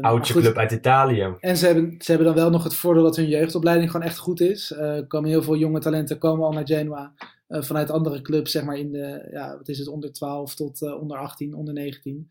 Oudje 0.00 0.32
goed, 0.32 0.42
club 0.42 0.56
uit 0.56 0.72
Italië. 0.72 1.34
En 1.40 1.56
ze 1.56 1.66
hebben, 1.66 1.94
ze 1.98 2.10
hebben 2.10 2.26
dan 2.26 2.36
wel 2.36 2.50
nog 2.50 2.64
het 2.64 2.74
voordeel 2.74 3.02
dat 3.02 3.16
hun 3.16 3.28
jeugdopleiding 3.28 3.90
gewoon 3.90 4.06
echt 4.06 4.18
goed 4.18 4.40
is. 4.40 4.72
Eh, 4.72 4.96
Er 4.96 5.06
komen 5.06 5.30
heel 5.30 5.42
veel 5.42 5.56
jonge 5.56 5.80
talenten 5.80 6.18
komen 6.18 6.46
al 6.46 6.52
naar 6.52 6.66
Genoa. 6.66 7.12
Eh, 7.52 7.62
vanuit 7.62 7.90
andere 7.90 8.22
clubs, 8.22 8.50
zeg 8.50 8.64
maar 8.64 8.78
in 8.78 8.92
de, 8.92 9.28
ja, 9.30 9.56
wat 9.56 9.68
is 9.68 9.78
het, 9.78 9.88
onder 9.88 10.12
12 10.12 10.54
tot 10.54 10.82
eh, 10.82 11.00
onder 11.00 11.16
18, 11.16 11.54
onder 11.54 11.74
19. 11.74 12.30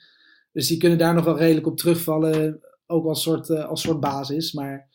Dus 0.52 0.68
die 0.68 0.78
kunnen 0.78 0.98
daar 0.98 1.14
nog 1.14 1.26
wel 1.26 1.38
redelijk 1.38 1.68
op 1.68 1.78
terugvallen. 1.78 2.60
Ook 2.88 3.06
als 3.06 3.22
soort, 3.22 3.50
eh, 3.50 3.66
als 3.66 3.82
soort 3.82 4.00
basis. 4.00 4.54
Maar 4.54 4.90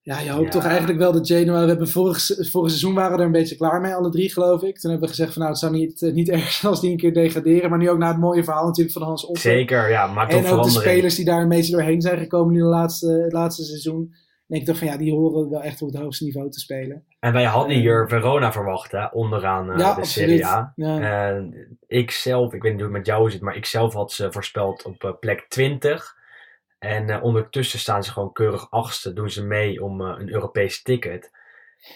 ja, 0.00 0.20
je 0.20 0.30
hoopt 0.30 0.44
Ja. 0.44 0.50
toch 0.50 0.64
eigenlijk 0.64 0.98
wel 0.98 1.12
dat 1.12 1.26
Genoa... 1.26 1.62
We 1.62 1.68
hebben 1.68 1.88
vorig, 1.88 2.24
vorig 2.26 2.68
seizoen 2.68 2.94
waren 2.94 3.12
we 3.12 3.18
er 3.18 3.26
een 3.26 3.32
beetje 3.32 3.56
klaar 3.56 3.80
mee, 3.80 3.94
alle 3.94 4.10
drie 4.10 4.32
geloof 4.32 4.62
ik. 4.62 4.78
Toen 4.78 4.90
hebben 4.90 5.08
we 5.08 5.14
gezegd 5.14 5.32
van 5.32 5.42
nou, 5.42 5.52
het 5.52 5.62
zou 5.62 5.72
niet, 5.72 6.00
niet 6.00 6.28
erg 6.36 6.50
zijn 6.50 6.72
als 6.72 6.80
die 6.80 6.90
een 6.90 6.96
keer 6.96 7.12
degraderen. 7.12 7.70
Maar 7.70 7.78
nu 7.78 7.90
ook 7.90 7.98
na 7.98 8.08
het 8.08 8.20
mooie 8.20 8.44
verhaal 8.44 8.66
natuurlijk 8.66 8.96
van 8.96 9.06
Hans 9.06 9.26
Otte. 9.26 9.40
Zeker, 9.40 9.90
ja, 9.90 10.06
maar 10.06 10.28
toch 10.28 10.44
En 10.44 10.50
ook 10.50 10.64
de 10.64 10.70
spelers 10.70 11.14
die 11.14 11.24
daar 11.24 11.42
een 11.42 11.48
beetje 11.48 11.72
doorheen 11.72 12.00
zijn 12.00 12.18
gekomen 12.18 12.52
nu 12.52 12.60
de 12.60 12.66
laatste, 12.66 13.10
het 13.10 13.32
laatste 13.32 13.64
seizoen. 13.64 14.14
denk 14.46 14.60
ik 14.60 14.66
toch 14.66 14.78
van 14.78 14.86
ja, 14.86 14.96
die 14.96 15.12
horen 15.12 15.50
wel 15.50 15.62
echt 15.62 15.82
op 15.82 15.92
het 15.92 16.00
hoogste 16.02 16.24
niveau 16.24 16.50
te 16.50 16.60
spelen. 16.60 17.04
En 17.22 17.32
wij 17.32 17.44
hadden 17.44 17.76
hier 17.76 18.08
Verona 18.08 18.52
verwacht, 18.52 18.92
hè, 18.92 19.06
onderaan 19.06 19.72
eh, 19.72 19.78
ja, 19.78 19.94
de. 19.94 20.04
Serie 20.04 20.46
A. 20.46 20.72
Ja. 20.76 21.00
En 21.00 21.78
ik 21.86 22.10
zelf, 22.10 22.52
ik 22.52 22.62
weet 22.62 22.72
niet 22.72 22.80
hoe 22.80 22.90
het 22.90 22.98
met 22.98 23.06
jou 23.06 23.30
zit, 23.30 23.40
maar 23.40 23.56
ik 23.56 23.66
zelf 23.66 23.94
had 23.94 24.12
ze 24.12 24.32
voorspeld 24.32 24.82
op 24.82 25.04
eh, 25.04 25.10
plek 25.20 25.46
20. 25.48 26.16
En 26.78 27.10
eh, 27.10 27.22
ondertussen 27.22 27.78
staan 27.78 28.04
ze 28.04 28.12
gewoon 28.12 28.32
keurig 28.32 28.70
achtste, 28.70 29.12
doen 29.12 29.30
ze 29.30 29.44
mee 29.44 29.82
om 29.82 30.00
een 30.00 30.32
Europees 30.32 30.82
ticket. 30.82 31.30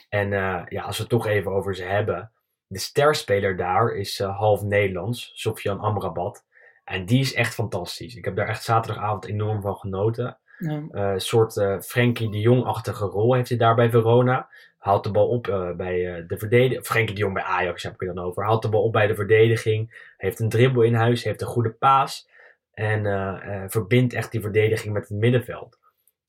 En 0.09 0.31
ja, 0.69 0.83
als 0.83 0.97
we 0.97 1.03
het 1.03 1.13
toch 1.13 1.27
even 1.27 1.53
over 1.53 1.75
ze 1.75 1.85
hebben. 1.85 2.31
De 2.67 2.79
sterspeler 2.79 3.57
daar 3.57 3.95
is 3.95 4.19
half 4.19 4.63
Nederlands, 4.63 5.31
Sofian 5.35 5.81
Amrabat. 5.81 6.45
En 6.85 7.05
die 7.07 7.21
is 7.21 7.35
echt 7.35 7.55
fantastisch. 7.55 8.15
Ik 8.15 8.25
heb 8.25 8.37
daar 8.37 8.49
echt 8.49 8.63
zaterdagavond 8.65 9.27
enorm 9.27 9.61
van 9.61 9.77
genoten. 9.77 10.39
Eh, 10.59 10.83
een 10.91 11.21
soort 11.21 11.57
eh 11.57 11.81
Frenkie 11.81 12.31
de 12.31 12.41
Jong-achtige 12.41 13.05
rol 13.05 13.35
heeft 13.35 13.49
hij 13.49 13.59
daar 13.59 13.75
bij 13.75 13.91
Verona. 13.91 14.49
Haalt 14.79 15.05
de 15.05 15.11
bal 15.11 15.29
op 15.29 15.49
eh, 15.49 15.71
bij 15.73 16.25
de 16.27 16.39
verdediging. 16.39 16.87
Frenkie 16.87 17.15
de 17.15 17.21
Jong 17.21 17.35
bij 17.35 17.43
Ajax 17.43 17.83
heb 17.83 17.95
ik 17.95 18.01
het 18.01 18.15
dan 18.15 18.25
over. 18.25 18.45
Haalt 18.45 18.63
de 18.63 18.69
bal 18.69 18.83
op 18.83 18.93
bij 18.93 19.07
de 19.07 19.15
verdediging. 19.15 20.11
Heeft 20.17 20.41
een 20.41 20.49
dribbel 20.49 20.83
in 20.83 20.95
huis. 20.95 21.25
Heeft 21.25 21.41
een 21.41 21.47
goede 21.47 21.71
paas. 21.71 22.29
En 22.73 23.71
verbindt 23.71 24.15
echt 24.15 24.33
die 24.33 24.41
verdediging 24.41 24.95
met 24.95 25.09
het 25.09 25.19
middenveld. 25.19 25.79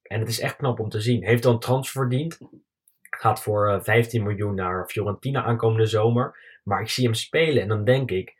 En 0.07 0.19
het 0.19 0.29
is 0.29 0.39
echt 0.39 0.55
knap 0.55 0.79
om 0.79 0.89
te 0.89 1.01
zien. 1.01 1.23
Heeft 1.23 1.45
een 1.45 1.59
transfer 1.59 2.01
verdiend. 2.01 2.39
Gaat 3.01 3.41
voor 3.41 3.69
eh, 3.69 3.81
15 3.81 4.23
miljoen 4.23 4.55
naar 4.55 4.85
Fiorentina 4.87 5.43
aankomende 5.43 5.85
zomer. 5.85 6.37
Maar 6.63 6.81
ik 6.81 6.89
zie 6.89 7.03
hem 7.03 7.13
spelen 7.13 7.61
en 7.61 7.67
dan 7.67 7.83
denk 7.83 8.11
ik. 8.11 8.35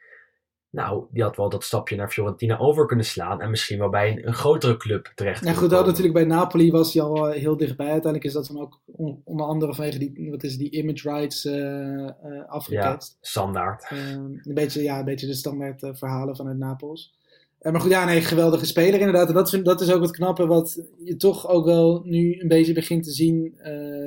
Nou, 0.70 1.06
die 1.12 1.24
had 1.24 1.36
wel 1.36 1.50
dat 1.50 1.64
stapje 1.64 1.96
naar 1.96 2.10
Fiorentina 2.10 2.58
over 2.58 2.86
kunnen 2.86 3.06
slaan. 3.06 3.42
En 3.42 3.50
misschien 3.50 3.80
wel 3.80 3.90
bij 3.90 4.12
een, 4.12 4.28
een 4.28 4.34
grotere 4.34 4.78
club 4.78 5.12
terecht 5.16 5.46
Ja, 5.46 5.54
goed, 5.54 5.70
dat 5.70 5.86
natuurlijk 5.86 6.14
bij 6.14 6.24
Napoli 6.26 6.72
was 6.72 6.94
hij 6.94 7.04
al 7.04 7.30
eh, 7.30 7.40
heel 7.42 7.58
dichtbij. 7.58 7.86
Uiteindelijk 7.86 8.24
is 8.24 8.34
dat 8.34 8.48
dan 8.48 8.60
ook 8.62 8.80
on- 8.86 9.22
onder 9.24 9.46
andere 9.46 9.74
vanwege 9.74 9.98
die, 9.98 10.30
wat 10.32 10.44
is 10.44 10.58
die 10.58 10.72
image 10.72 11.10
rights 11.10 11.46
eh 11.46 12.66
Ja, 12.68 13.00
standaard. 13.22 13.84
Ehm, 13.90 14.20
een, 14.20 14.54
beetje, 14.54 14.82
ja, 14.84 15.00
een 15.00 15.06
beetje 15.06 15.28
de 15.28 15.34
standaard 15.34 15.90
verhalen 15.94 16.36
vanuit 16.36 16.58
Napels. 16.58 17.16
Maar 17.62 17.82
goed, 17.82 17.92
ja, 17.92 18.06
nee, 18.06 18.22
geweldige 18.22 18.66
speler 18.66 19.00
inderdaad. 19.00 19.28
En 19.28 19.34
dat, 19.34 19.50
vind, 19.50 19.66
dat 19.66 19.82
is 19.82 19.92
ook 19.92 20.02
het 20.02 20.12
knappe 20.12 20.46
wat 20.46 20.84
je 21.04 21.16
toch 21.16 21.48
ook 21.48 21.66
wel 21.66 22.02
nu 22.06 22.40
een 22.40 22.48
beetje 22.48 22.74
begint 22.74 23.04
te 23.04 23.12
zien 23.12 23.60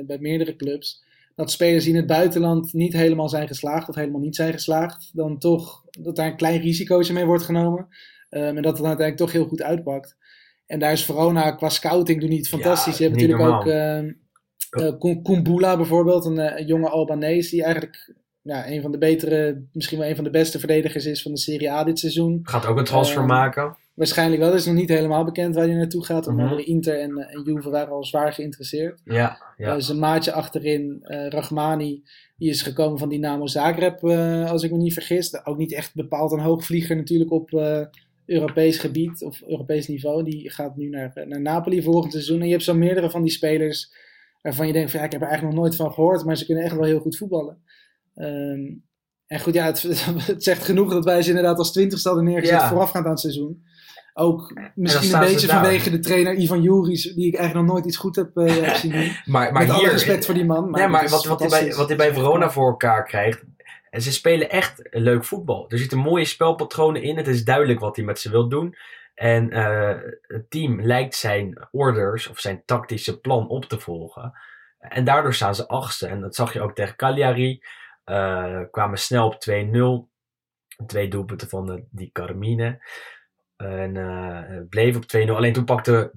bij 0.07 0.17
meerdere 0.19 0.55
clubs. 0.55 1.03
Dat 1.41 1.51
spelers 1.51 1.83
die 1.83 1.93
in 1.93 1.99
het 1.99 2.07
buitenland 2.07 2.73
niet 2.73 2.93
helemaal 2.93 3.29
zijn 3.29 3.47
geslaagd 3.47 3.89
of 3.89 3.95
helemaal 3.95 4.19
niet 4.19 4.35
zijn 4.35 4.53
geslaagd, 4.53 5.09
dan 5.13 5.37
toch 5.37 5.83
dat 5.89 6.15
daar 6.15 6.27
een 6.27 6.35
klein 6.35 6.61
risicootje 6.61 7.13
mee 7.13 7.25
wordt 7.25 7.43
genomen. 7.43 7.87
Um, 8.29 8.57
en 8.57 8.61
dat 8.61 8.77
het 8.77 8.85
uiteindelijk 8.85 9.17
toch 9.17 9.31
heel 9.31 9.45
goed 9.45 9.61
uitpakt. 9.61 10.17
En 10.65 10.79
daar 10.79 10.91
is 10.91 11.05
Verona 11.05 11.51
qua 11.51 11.69
scouting 11.69 12.19
doen 12.19 12.29
niet 12.29 12.49
fantastisch. 12.49 12.97
je 12.97 13.03
hebt 13.03 13.15
natuurlijk 13.15 13.49
ook 13.49 13.65
uh, 13.65 15.21
Kumbula 15.23 15.77
bijvoorbeeld, 15.77 16.25
een, 16.25 16.57
een 16.59 16.65
jonge 16.65 16.89
Albanese 16.89 17.49
die 17.49 17.63
eigenlijk 17.63 18.15
ja, 18.41 18.67
een 18.69 18.81
van 18.81 18.91
de 18.91 18.97
betere, 18.97 19.65
misschien 19.71 19.99
wel 19.99 20.07
een 20.09 20.15
van 20.15 20.23
de 20.23 20.29
beste 20.29 20.59
verdedigers 20.59 21.05
is 21.05 21.21
van 21.21 21.31
de 21.31 21.39
Serie 21.39 21.71
A 21.71 21.83
dit 21.83 21.99
seizoen. 21.99 22.39
Gaat 22.43 22.65
ook 22.65 22.77
een 22.77 22.83
transfer 22.83 23.25
maken. 23.25 23.77
Waarschijnlijk 23.93 24.41
wel. 24.41 24.51
Het 24.51 24.59
is 24.59 24.65
nog 24.65 24.75
niet 24.75 24.89
helemaal 24.89 25.25
bekend 25.25 25.55
waar 25.55 25.65
hij 25.65 25.75
naartoe 25.75 26.05
gaat. 26.05 26.27
Onder 26.27 26.45
mm 26.45 26.59
Inter 26.59 26.99
en, 26.99 27.17
en 27.17 27.41
Juve 27.41 27.69
waren 27.69 27.93
al 27.93 28.05
zwaar 28.05 28.33
geïnteresseerd. 28.33 29.01
Ja, 29.03 29.53
ja. 29.57 29.79
zijn 29.79 29.99
maatje 29.99 30.31
achterin, 30.31 30.99
uh, 31.03 31.27
Rachmani, 31.27 32.03
die 32.37 32.49
is 32.49 32.61
gekomen 32.61 32.99
van 32.99 33.09
Dynamo 33.09 33.47
Zagreb, 33.47 34.03
uh, 34.03 34.51
als 34.51 34.63
ik 34.63 34.71
me 34.71 34.77
niet 34.77 34.93
vergis. 34.93 35.45
Ook 35.45 35.57
niet 35.57 35.73
echt 35.73 35.95
bepaald 35.95 36.31
een 36.31 36.39
hoogvlieger 36.39 36.95
natuurlijk 36.95 37.31
op 37.31 37.51
Europees 38.25 38.77
gebied 38.77 39.23
of 39.23 39.41
Europees 39.41 39.87
niveau. 39.87 40.23
Die 40.23 40.49
gaat 40.49 40.75
nu 40.75 40.89
naar, 40.89 41.23
naar 41.27 41.41
Napoli 41.41 41.83
volgend 41.83 42.11
seizoen. 42.11 42.39
En 42.39 42.45
je 42.45 42.51
hebt 42.51 42.63
zo 42.63 42.73
meerdere 42.73 43.09
van 43.09 43.21
die 43.21 43.31
spelers 43.31 43.91
waarvan 44.41 44.67
je 44.67 44.73
denkt 44.73 44.91
van 44.91 44.99
ja, 44.99 45.05
ik 45.05 45.11
heb 45.11 45.21
er 45.21 45.27
eigenlijk 45.27 45.55
nog 45.55 45.65
nooit 45.65 45.77
van 45.79 45.93
gehoord, 45.93 46.25
maar 46.25 46.37
ze 46.37 46.45
kunnen 46.45 46.63
echt 46.63 46.75
wel 46.75 46.85
heel 46.85 46.99
goed 46.99 47.17
voetballen. 47.17 47.57
Um, 48.15 48.83
en 49.27 49.39
goed, 49.39 49.53
ja, 49.53 49.65
het, 49.65 49.81
het, 50.27 50.43
zegt 50.43 50.63
genoeg 50.63 50.91
dat 50.93 51.05
wij 51.05 51.21
ze 51.21 51.29
inderdaad 51.29 51.57
als 51.57 51.71
twintigste 51.71 52.07
hadden 52.07 52.27
neergezet 52.27 52.59
ja. 52.59 52.69
voorafgaand 52.69 53.05
aan 53.05 53.11
het 53.11 53.19
seizoen. 53.19 53.63
Ook 54.13 54.53
misschien 54.75 55.13
een 55.13 55.19
beetje 55.19 55.47
vanwege 55.47 55.89
de 55.89 55.99
trainer 55.99 56.33
Ivan 56.33 56.61
Juris, 56.61 57.03
die 57.03 57.27
ik 57.27 57.35
eigenlijk 57.35 57.65
nog 57.65 57.75
nooit 57.75 57.87
iets 57.87 57.97
goed 57.97 58.15
heb 58.15 58.37
uh, 58.37 58.53
gezien. 58.69 58.91
maar, 59.25 59.53
maar 59.53 59.67
Met 59.67 59.75
hier, 59.75 59.91
respect 59.91 60.25
voor 60.25 60.33
die 60.33 60.45
man. 60.45 60.69
Maar, 60.69 60.89
maar 60.89 61.09
wat, 61.09 61.25
wat, 61.25 61.39
hij 61.39 61.49
bij, 61.49 61.73
wat 61.73 61.87
hij 61.87 61.97
bij 61.97 62.13
Verona 62.13 62.49
voor 62.49 62.67
elkaar 62.67 63.03
krijgt, 63.03 63.43
en 63.91 64.01
ze 64.01 64.11
spelen 64.11 64.49
echt 64.49 64.89
leuk 64.91 65.25
voetbal. 65.25 65.65
Er 65.69 65.77
zitten 65.77 65.97
mooie 65.97 66.25
spelpatronen 66.25 67.01
in. 67.01 67.17
Het 67.17 67.27
is 67.27 67.43
duidelijk 67.43 67.79
wat 67.79 67.95
hij 67.95 68.05
met 68.05 68.19
ze 68.19 68.29
wil 68.29 68.49
doen. 68.49 68.75
En 69.15 69.53
uh, 69.53 69.97
het 70.21 70.49
team 70.49 70.81
lijkt 70.81 71.15
zijn 71.15 71.67
orders 71.71 72.27
of 72.27 72.39
zijn 72.39 72.63
tactische 72.65 73.19
plan 73.19 73.47
op 73.47 73.65
te 73.65 73.79
volgen. 73.79 74.33
En 74.79 75.03
daardoor 75.03 75.33
staan 75.33 75.55
ze 75.55 75.67
achtste. 75.67 76.07
En 76.07 76.21
dat 76.21 76.35
zag 76.35 76.53
je 76.53 76.61
ook 76.61 76.75
tegen 76.75 76.95
Cagliari. 76.95 77.63
Uh, 78.05 78.61
kwamen 78.71 78.97
snel 78.97 79.27
op 79.27 79.35
2-0. 79.49 80.85
Twee 80.85 81.07
doelpunten 81.07 81.49
van 81.49 81.65
de, 81.65 81.83
die 81.89 82.11
Carmine. 82.11 82.83
En 83.61 83.95
uh, 83.95 84.61
bleef 84.69 84.95
op 84.95 85.03
2-0. 85.17 85.29
Alleen 85.29 85.53
toen 85.53 85.65
pakte 85.65 86.11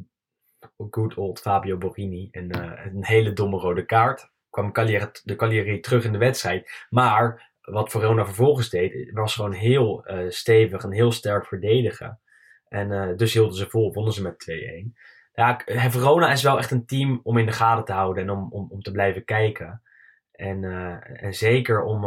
good 0.90 1.14
old 1.14 1.40
Fabio 1.40 1.76
Borini 1.76 2.28
een, 2.30 2.56
uh, 2.56 2.72
een 2.84 3.04
hele 3.04 3.32
domme 3.32 3.58
rode 3.58 3.84
kaart. 3.84 4.32
Kwam 4.50 4.72
de 4.72 5.34
Cagliari 5.36 5.80
terug 5.80 6.04
in 6.04 6.12
de 6.12 6.18
wedstrijd. 6.18 6.86
Maar 6.90 7.52
wat 7.60 7.90
Verona 7.90 8.24
vervolgens 8.24 8.70
deed, 8.70 9.10
was 9.12 9.34
gewoon 9.34 9.52
heel 9.52 10.10
uh, 10.10 10.30
stevig 10.30 10.84
en 10.84 10.92
heel 10.92 11.12
sterk 11.12 11.46
verdedigen. 11.46 12.20
En 12.68 13.16
dus 13.16 13.32
hielden 13.32 13.56
ze 13.56 13.68
vol, 13.68 13.92
wonnen 13.92 14.12
ze 14.12 14.22
met 14.22 14.46
2-1. 14.86 14.92
Ja, 15.32 15.60
Verona 15.90 16.32
is 16.32 16.42
wel 16.42 16.58
echt 16.58 16.70
een 16.70 16.86
team 16.86 17.20
om 17.22 17.38
in 17.38 17.46
de 17.46 17.52
gaten 17.52 17.84
te 17.84 17.92
houden 17.92 18.22
en 18.22 18.30
om, 18.30 18.52
om, 18.52 18.66
om 18.70 18.80
te 18.80 18.90
blijven 18.90 19.24
kijken. 19.24 19.82
En, 20.32 20.64
en 21.20 21.34
zeker 21.34 21.82
om, 21.82 22.04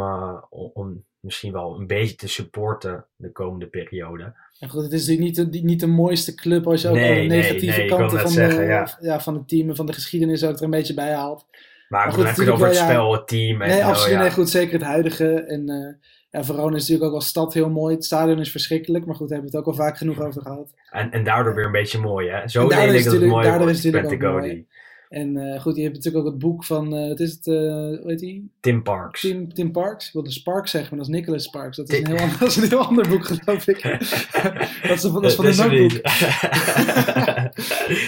om 0.50 1.06
misschien 1.28 1.52
wel 1.52 1.80
een 1.80 1.88
beetje 1.88 2.16
te 2.16 2.28
supporten 2.28 3.06
de 3.16 3.32
komende 3.32 3.68
periode. 3.68 4.34
En 4.60 4.70
goed, 4.70 4.84
het 4.84 4.94
is 4.94 5.08
natuurlijk 5.08 5.38
niet 5.38 5.54
de, 5.54 5.60
niet 5.60 5.80
de 5.80 5.88
mooiste 5.88 6.36
club 6.36 6.68
als 6.68 6.82
je 6.82 6.88
ook 6.88 6.96
nee, 6.96 7.28
de 7.28 7.36
negatieve 7.36 7.80
nee, 7.80 7.90
kanten 7.90 8.20
van, 8.20 8.30
zeggen, 8.30 8.60
de, 8.60 8.66
ja. 8.66 8.98
ja. 9.02 9.20
van 9.20 9.34
het 9.34 9.48
team 9.48 9.70
en 9.70 9.76
van 9.76 9.86
de 9.86 9.94
geschiedenis 9.94 10.44
ook 10.44 10.58
er 10.58 10.64
een 10.64 10.70
beetje 10.70 10.94
bij 10.94 11.14
haalt. 11.14 11.46
Maar, 11.90 12.06
maar 12.06 12.14
goed, 12.14 12.18
dan 12.18 12.26
heb 12.26 12.36
je 12.36 12.42
het 12.42 12.52
over 12.52 12.68
het 12.68 12.76
spel, 12.76 13.14
het 13.14 13.28
team. 13.28 13.62
En, 13.62 13.70
nee, 13.70 13.86
absoluut. 13.86 14.20
Nee, 14.20 14.32
goed, 14.32 14.50
zeker 14.50 14.74
het 14.74 14.88
huidige. 14.88 15.34
En 15.34 15.70
uh, 15.70 15.94
ja, 16.30 16.44
Verona 16.44 16.76
is 16.76 16.82
natuurlijk 16.82 17.10
ook 17.10 17.16
als 17.16 17.28
stad 17.28 17.54
heel 17.54 17.70
mooi. 17.70 17.96
Het 17.96 18.06
stadion 18.06 18.40
is 18.40 18.52
verschrikkelijk, 18.52 19.06
maar 19.06 19.16
goed, 19.16 19.30
daar 19.30 19.38
hebben 19.38 19.54
we 19.54 19.58
het 19.58 19.68
ook 19.68 19.78
al 19.78 19.86
vaak 19.86 19.98
genoeg 19.98 20.22
over 20.22 20.42
gehad. 20.42 20.74
En, 20.90 21.12
en 21.12 21.24
daardoor 21.24 21.56
weer 21.56 21.66
een 21.66 21.72
beetje 21.72 22.00
mooi, 22.00 22.30
hè? 22.30 22.48
Zo 22.48 22.68
lelijk 22.68 23.04
dat 23.04 23.14
het 23.14 23.24
mooi 23.24 23.44
daardoor 23.44 23.64
wordt, 23.64 23.78
is 23.78 23.84
het 23.84 23.94
natuurlijk 23.94 24.24
ook 24.24 24.40
mooi. 24.40 24.68
En 25.10 25.36
uh, 25.36 25.62
goed, 25.62 25.76
je 25.76 25.82
hebt 25.82 25.96
natuurlijk 25.96 26.26
ook 26.26 26.32
het 26.32 26.42
boek 26.42 26.64
van, 26.64 26.96
uh, 26.96 27.08
wat 27.08 27.20
is 27.20 27.32
het, 27.32 27.48
uh, 27.48 27.56
hoe 27.56 28.04
heet 28.06 28.20
die? 28.20 28.52
Tim 28.60 28.84
Parks. 28.84 29.22
Tim, 29.22 29.54
Tim 29.54 29.72
Parks. 29.72 30.08
Ik 30.08 30.14
wilde 30.14 30.32
Sparks 30.32 30.72
zeggen, 30.72 30.90
maar 30.90 31.06
dat 31.06 31.14
is 31.14 31.20
Nicholas 31.20 31.44
Sparks. 31.44 31.78
Dat 31.78 31.90
is, 31.90 32.00
een 32.00 32.08
heel, 32.08 32.18
ander, 32.18 32.38
dat 32.40 32.50
is 32.50 32.56
een 32.56 32.68
heel 32.68 32.86
ander 32.86 33.08
boek, 33.10 33.26
geloof 33.26 33.68
ik. 33.68 33.82
dat 34.88 34.98
is, 34.98 35.02
dat 35.02 35.24
is 35.24 35.36
van 35.36 35.46
een 35.46 35.56
notebook. 35.56 36.02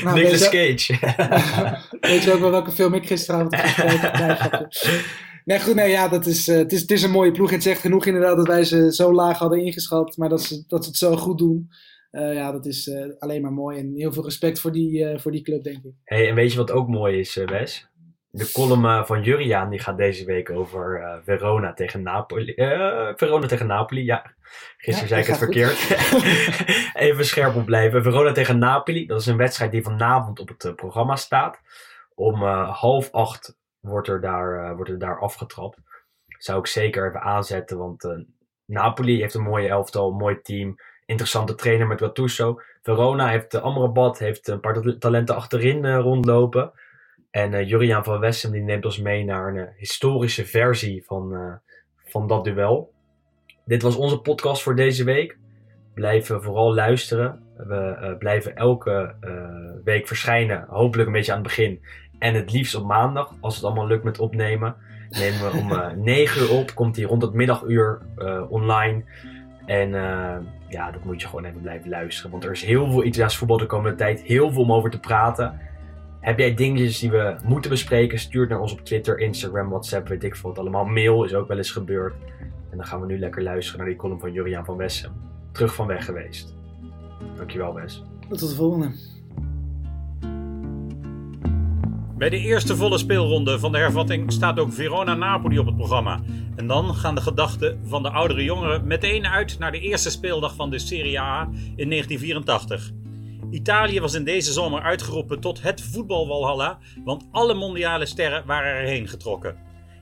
nou, 0.03 0.19
Nicholas 0.19 0.49
Cage. 0.49 0.97
weet 1.99 2.23
je 2.23 2.31
ook 2.33 2.39
wel 2.39 2.51
welke 2.51 2.71
film 2.71 2.93
ik 2.93 3.07
gisteravond 3.07 3.55
heb 3.55 3.65
gekeken? 3.65 4.67
Nee, 5.45 5.59
goed, 5.59 5.75
nee, 5.75 5.89
ja, 5.89 6.07
dat 6.07 6.25
is, 6.25 6.47
het, 6.47 6.71
is, 6.71 6.81
het 6.81 6.91
is 6.91 7.03
een 7.03 7.11
mooie 7.11 7.31
ploeg. 7.31 7.49
Het 7.49 7.63
zegt 7.63 7.81
genoeg 7.81 8.05
inderdaad 8.05 8.35
dat 8.37 8.47
wij 8.47 8.63
ze 8.63 8.93
zo 8.93 9.13
laag 9.13 9.37
hadden 9.37 9.65
ingeschat, 9.65 10.17
maar 10.17 10.29
dat 10.29 10.41
ze, 10.41 10.63
dat 10.67 10.83
ze 10.83 10.89
het 10.89 10.99
zo 10.99 11.15
goed 11.15 11.37
doen. 11.37 11.69
Uh, 12.11 12.33
ja, 12.33 12.51
dat 12.51 12.65
is 12.65 12.87
uh, 12.87 13.13
alleen 13.19 13.41
maar 13.41 13.51
mooi. 13.51 13.79
En 13.79 13.93
heel 13.95 14.11
veel 14.11 14.23
respect 14.23 14.59
voor 14.59 14.71
die, 14.71 15.03
uh, 15.03 15.19
voor 15.19 15.31
die 15.31 15.41
club, 15.41 15.63
denk 15.63 15.83
ik. 15.83 15.93
Hey, 16.03 16.29
en 16.29 16.35
weet 16.35 16.51
je 16.51 16.57
wat 16.57 16.71
ook 16.71 16.87
mooi 16.87 17.19
is, 17.19 17.35
Wes? 17.35 17.87
De 18.31 18.51
column 18.51 19.05
van 19.05 19.23
Juriaan 19.23 19.69
die 19.69 19.79
gaat 19.79 19.97
deze 19.97 20.25
week 20.25 20.49
over 20.49 21.19
Verona 21.23 21.73
tegen 21.73 22.03
Napoli. 22.03 22.53
Verona 23.15 23.47
tegen 23.47 23.67
Napoli, 23.67 24.03
ja. 24.03 24.35
Gisteren 24.77 25.01
ja, 25.01 25.07
zei 25.07 25.21
ik 25.21 25.27
het 25.27 25.37
verkeerd. 25.37 25.77
Even 27.07 27.25
scherp 27.25 27.55
op 27.55 27.65
blijven. 27.65 28.03
Verona 28.03 28.31
tegen 28.31 28.57
Napoli, 28.57 29.05
dat 29.05 29.19
is 29.19 29.25
een 29.25 29.37
wedstrijd 29.37 29.71
die 29.71 29.83
vanavond 29.83 30.39
op 30.39 30.47
het 30.47 30.75
programma 30.75 31.15
staat. 31.15 31.59
Om 32.15 32.43
half 32.63 33.11
acht 33.11 33.57
wordt 33.79 34.07
er, 34.07 34.21
daar, 34.21 34.75
wordt 34.75 34.91
er 34.91 34.99
daar 34.99 35.19
afgetrapt. 35.19 35.77
Zou 36.27 36.59
ik 36.59 36.67
zeker 36.67 37.07
even 37.07 37.21
aanzetten, 37.21 37.77
want 37.77 38.25
Napoli 38.65 39.19
heeft 39.19 39.33
een 39.33 39.43
mooie 39.43 39.67
elftal, 39.67 40.09
een 40.09 40.17
mooi 40.17 40.41
team 40.41 40.77
interessante 41.09 41.55
trainer 41.55 41.87
met 41.87 41.99
Gattuso. 41.99 42.61
Verona 42.81 43.27
heeft 43.27 43.53
uh, 43.53 43.61
Amrabat, 43.61 44.19
heeft 44.19 44.47
een 44.47 44.59
paar 44.59 44.97
talenten 44.99 45.35
achterin 45.35 45.83
uh, 45.83 45.97
rondlopen. 45.97 46.71
En 47.31 47.51
uh, 47.53 47.67
Juriaan 47.67 48.03
van 48.03 48.19
Wessem 48.19 48.51
die 48.51 48.61
neemt 48.61 48.85
ons 48.85 48.99
mee 48.99 49.23
naar 49.23 49.55
een 49.55 49.69
historische 49.77 50.45
versie 50.45 51.03
van, 51.05 51.59
van 52.05 52.27
dat 52.27 52.43
duel. 52.43 52.93
Dit 53.65 53.81
was 53.81 53.95
onze 53.95 54.19
podcast 54.19 54.61
voor 54.61 54.75
deze 54.75 55.03
week. 55.03 55.37
Blijven 55.93 56.43
vooral 56.43 56.73
luisteren. 56.73 57.43
We 57.57 58.15
blijven 58.19 58.55
elke 58.55 59.15
week 59.83 60.07
verschijnen. 60.07 60.65
Hopelijk 60.67 61.07
een 61.07 61.13
beetje 61.13 61.31
aan 61.31 61.37
het 61.37 61.47
begin. 61.47 61.81
En 62.19 62.33
het 62.33 62.51
liefst 62.51 62.75
op 62.75 62.85
maandag, 62.85 63.33
als 63.39 63.55
het 63.55 63.63
allemaal 63.63 63.87
lukt 63.87 64.03
met 64.03 64.19
opnemen. 64.19 64.75
Nemen 65.09 65.51
we 65.51 65.57
om 65.57 65.93
9 66.03 66.41
uur 66.41 66.51
op. 66.51 66.73
Komt 66.75 66.95
hij 66.95 67.05
rond 67.05 67.21
het 67.21 67.33
middaguur 67.33 68.01
online. 68.49 69.03
En 69.69 69.89
uh, 69.89 70.35
ja, 70.67 70.91
dat 70.91 71.03
moet 71.03 71.21
je 71.21 71.27
gewoon 71.27 71.45
even 71.45 71.61
blijven 71.61 71.89
luisteren. 71.89 72.31
Want 72.31 72.43
er 72.43 72.51
is 72.51 72.63
heel 72.63 72.91
veel 72.91 73.03
Italiaans 73.03 73.37
voetbal 73.37 73.57
de 73.57 73.65
komende 73.65 73.97
tijd. 73.97 74.21
Heel 74.21 74.51
veel 74.51 74.61
om 74.61 74.71
over 74.71 74.89
te 74.89 74.99
praten. 74.99 75.59
Heb 76.19 76.39
jij 76.39 76.53
dingetjes 76.53 76.99
die 76.99 77.11
we 77.11 77.35
moeten 77.45 77.71
bespreken? 77.71 78.19
Stuur 78.19 78.41
het 78.41 78.49
naar 78.49 78.59
ons 78.59 78.71
op 78.71 78.85
Twitter, 78.85 79.19
Instagram, 79.19 79.69
WhatsApp, 79.69 80.07
weet 80.07 80.23
ik 80.23 80.35
veel 80.35 80.55
allemaal. 80.55 80.85
Mail 80.85 81.23
is 81.23 81.33
ook 81.33 81.47
wel 81.47 81.57
eens 81.57 81.71
gebeurd. 81.71 82.13
En 82.69 82.77
dan 82.77 82.85
gaan 82.85 83.01
we 83.01 83.05
nu 83.05 83.19
lekker 83.19 83.43
luisteren 83.43 83.79
naar 83.79 83.89
die 83.89 83.97
column 83.97 84.19
van 84.19 84.31
Juriaan 84.31 84.65
van 84.65 84.77
Wessem. 84.77 85.11
Terug 85.51 85.75
van 85.75 85.87
weg 85.87 86.05
geweest. 86.05 86.55
Dankjewel, 87.35 87.73
Wes. 87.73 88.03
Tot 88.29 88.39
de 88.39 88.55
volgende. 88.55 89.18
Bij 92.19 92.29
de 92.29 92.39
eerste 92.39 92.75
volle 92.75 92.97
speelronde 92.97 93.59
van 93.59 93.71
de 93.71 93.77
hervatting 93.77 94.31
staat 94.31 94.59
ook 94.59 94.73
Verona-Napoli 94.73 95.59
op 95.59 95.65
het 95.65 95.75
programma. 95.75 96.21
En 96.55 96.67
dan 96.67 96.95
gaan 96.95 97.15
de 97.15 97.21
gedachten 97.21 97.81
van 97.85 98.03
de 98.03 98.09
oudere 98.09 98.43
jongeren 98.43 98.87
meteen 98.87 99.27
uit 99.27 99.59
naar 99.59 99.71
de 99.71 99.79
eerste 99.79 100.09
speeldag 100.09 100.55
van 100.55 100.69
de 100.69 100.79
Serie 100.79 101.19
A 101.19 101.41
in 101.75 101.89
1984. 101.89 102.91
Italië 103.51 103.99
was 103.99 104.13
in 104.13 104.23
deze 104.23 104.51
zomer 104.51 104.81
uitgeroepen 104.81 105.39
tot 105.39 105.61
het 105.61 105.81
voetbalwalhalla, 105.81 106.79
want 107.05 107.27
alle 107.31 107.53
mondiale 107.53 108.05
sterren 108.05 108.45
waren 108.45 108.73
erheen 108.73 109.07
getrokken. 109.07 109.57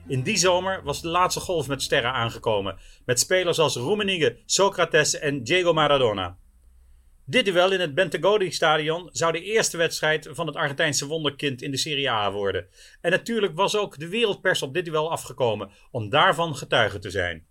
In 0.06 0.22
die 0.22 0.36
zomer 0.36 0.80
was 0.84 1.00
de 1.00 1.08
laatste 1.08 1.40
golf 1.40 1.68
met 1.68 1.82
sterren 1.82 2.12
aangekomen, 2.12 2.76
met 3.04 3.18
spelers 3.18 3.58
als 3.58 3.76
Rummenigge, 3.76 4.36
Socrates 4.46 5.18
en 5.18 5.42
Diego 5.42 5.72
Maradona. 5.72 6.36
Dit 7.30 7.44
duel 7.44 7.72
in 7.72 7.80
het 7.80 7.94
Bentegodi 7.94 8.52
Stadion 8.52 9.08
zou 9.12 9.32
de 9.32 9.42
eerste 9.42 9.76
wedstrijd 9.76 10.28
van 10.30 10.46
het 10.46 10.56
Argentijnse 10.56 11.06
wonderkind 11.06 11.62
in 11.62 11.70
de 11.70 11.76
Serie 11.76 12.10
A 12.10 12.32
worden. 12.32 12.66
En 13.00 13.10
natuurlijk 13.10 13.54
was 13.54 13.76
ook 13.76 13.98
de 13.98 14.08
wereldpers 14.08 14.62
op 14.62 14.74
dit 14.74 14.84
duel 14.84 15.10
afgekomen 15.10 15.70
om 15.90 16.08
daarvan 16.10 16.56
getuige 16.56 16.98
te 16.98 17.10
zijn. 17.10 17.46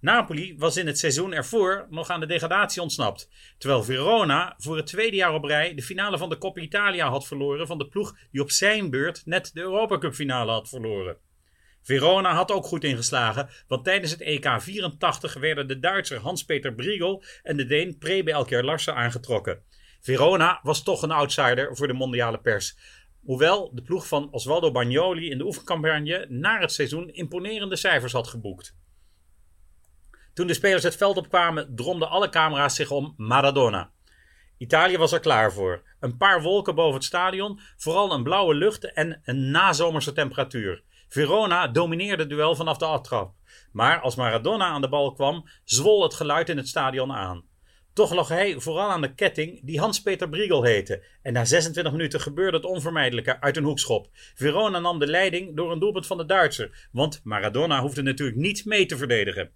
Napoli 0.00 0.56
was 0.58 0.76
in 0.76 0.86
het 0.86 0.98
seizoen 0.98 1.32
ervoor 1.32 1.86
nog 1.88 2.08
aan 2.10 2.20
de 2.20 2.26
degradatie 2.26 2.82
ontsnapt, 2.82 3.30
terwijl 3.58 3.82
Verona 3.82 4.54
voor 4.58 4.76
het 4.76 4.86
tweede 4.86 5.16
jaar 5.16 5.34
op 5.34 5.44
rij 5.44 5.74
de 5.74 5.82
finale 5.82 6.18
van 6.18 6.28
de 6.28 6.38
Coppa 6.38 6.60
Italia 6.60 7.08
had 7.08 7.26
verloren 7.26 7.66
van 7.66 7.78
de 7.78 7.88
ploeg 7.88 8.16
die 8.30 8.42
op 8.42 8.50
zijn 8.50 8.90
beurt 8.90 9.22
net 9.26 9.50
de 9.54 9.60
Europa 9.60 9.98
Cup 9.98 10.14
finale 10.14 10.50
had 10.50 10.68
verloren. 10.68 11.16
Verona 11.82 12.34
had 12.34 12.50
ook 12.50 12.64
goed 12.64 12.84
ingeslagen, 12.84 13.48
want 13.68 13.84
tijdens 13.84 14.10
het 14.10 14.20
EK 14.20 14.56
84 14.58 15.34
werden 15.34 15.68
de 15.68 15.78
Duitser 15.78 16.18
Hans-Peter 16.18 16.74
Briegel 16.74 17.22
en 17.42 17.56
de 17.56 17.66
Deen 17.66 17.98
Prebe 17.98 18.32
Elker 18.32 18.64
Larsen 18.64 18.94
aangetrokken. 18.94 19.62
Verona 20.00 20.60
was 20.62 20.82
toch 20.82 21.02
een 21.02 21.10
outsider 21.10 21.76
voor 21.76 21.86
de 21.86 21.92
mondiale 21.92 22.38
pers. 22.38 22.76
Hoewel 23.22 23.70
de 23.74 23.82
ploeg 23.82 24.06
van 24.06 24.28
Osvaldo 24.30 24.70
Bagnoli 24.70 25.30
in 25.30 25.38
de 25.38 25.44
oefencampagne 25.44 26.26
na 26.28 26.60
het 26.60 26.72
seizoen 26.72 27.08
imponerende 27.14 27.76
cijfers 27.76 28.12
had 28.12 28.28
geboekt. 28.28 28.76
Toen 30.34 30.46
de 30.46 30.54
spelers 30.54 30.82
het 30.82 30.96
veld 30.96 31.16
opkwamen, 31.16 31.74
dromden 31.74 32.08
alle 32.08 32.28
camera's 32.28 32.74
zich 32.74 32.90
om 32.90 33.14
Maradona. 33.16 33.90
Italië 34.58 34.96
was 34.96 35.12
er 35.12 35.20
klaar 35.20 35.52
voor. 35.52 35.82
Een 36.00 36.16
paar 36.16 36.42
wolken 36.42 36.74
boven 36.74 36.94
het 36.94 37.04
stadion, 37.04 37.60
vooral 37.76 38.12
een 38.12 38.22
blauwe 38.22 38.54
lucht 38.54 38.92
en 38.92 39.20
een 39.24 39.50
nazomerse 39.50 40.12
temperatuur. 40.12 40.82
Verona 41.10 41.68
domineerde 41.68 42.22
het 42.22 42.30
duel 42.30 42.54
vanaf 42.54 42.76
de 42.76 42.84
aftrap. 42.84 43.34
Maar 43.72 44.00
als 44.00 44.14
Maradona 44.14 44.64
aan 44.64 44.80
de 44.80 44.88
bal 44.88 45.12
kwam, 45.12 45.48
zwol 45.64 46.02
het 46.02 46.14
geluid 46.14 46.48
in 46.48 46.56
het 46.56 46.68
stadion 46.68 47.12
aan. 47.12 47.44
Toch 47.92 48.14
lag 48.14 48.28
hij 48.28 48.60
vooral 48.60 48.90
aan 48.90 49.00
de 49.00 49.14
ketting 49.14 49.60
die 49.64 49.78
Hans-Peter 49.78 50.28
Briegel 50.28 50.62
heette. 50.62 51.04
En 51.22 51.32
na 51.32 51.44
26 51.44 51.92
minuten 51.92 52.20
gebeurde 52.20 52.56
het 52.56 52.66
onvermijdelijke 52.66 53.40
uit 53.40 53.56
een 53.56 53.64
hoekschop. 53.64 54.08
Verona 54.34 54.78
nam 54.78 54.98
de 54.98 55.06
leiding 55.06 55.56
door 55.56 55.72
een 55.72 55.78
doelpunt 55.78 56.06
van 56.06 56.16
de 56.16 56.26
Duitser. 56.26 56.88
Want 56.92 57.20
Maradona 57.24 57.80
hoefde 57.80 58.02
natuurlijk 58.02 58.38
niet 58.38 58.64
mee 58.64 58.86
te 58.86 58.96
verdedigen. 58.96 59.50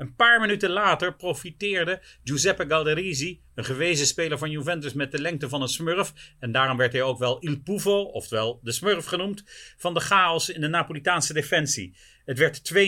Een 0.00 0.14
paar 0.14 0.40
minuten 0.40 0.70
later 0.70 1.14
profiteerde 1.14 2.02
Giuseppe 2.24 2.64
Galderisi, 2.68 3.42
een 3.54 3.64
gewezen 3.64 4.06
speler 4.06 4.38
van 4.38 4.50
Juventus 4.50 4.92
met 4.92 5.12
de 5.12 5.20
lengte 5.20 5.48
van 5.48 5.62
een 5.62 5.68
smurf, 5.68 6.12
en 6.38 6.52
daarom 6.52 6.76
werd 6.76 6.92
hij 6.92 7.02
ook 7.02 7.18
wel 7.18 7.38
Il 7.40 7.60
Pufo, 7.62 8.02
oftewel 8.02 8.60
de 8.62 8.72
smurf 8.72 9.04
genoemd, 9.04 9.44
van 9.76 9.94
de 9.94 10.00
chaos 10.00 10.48
in 10.48 10.60
de 10.60 10.68
Napolitaanse 10.68 11.32
defensie. 11.32 11.96
Het 12.24 12.38
werd 12.38 12.72
2-0. 12.74 12.78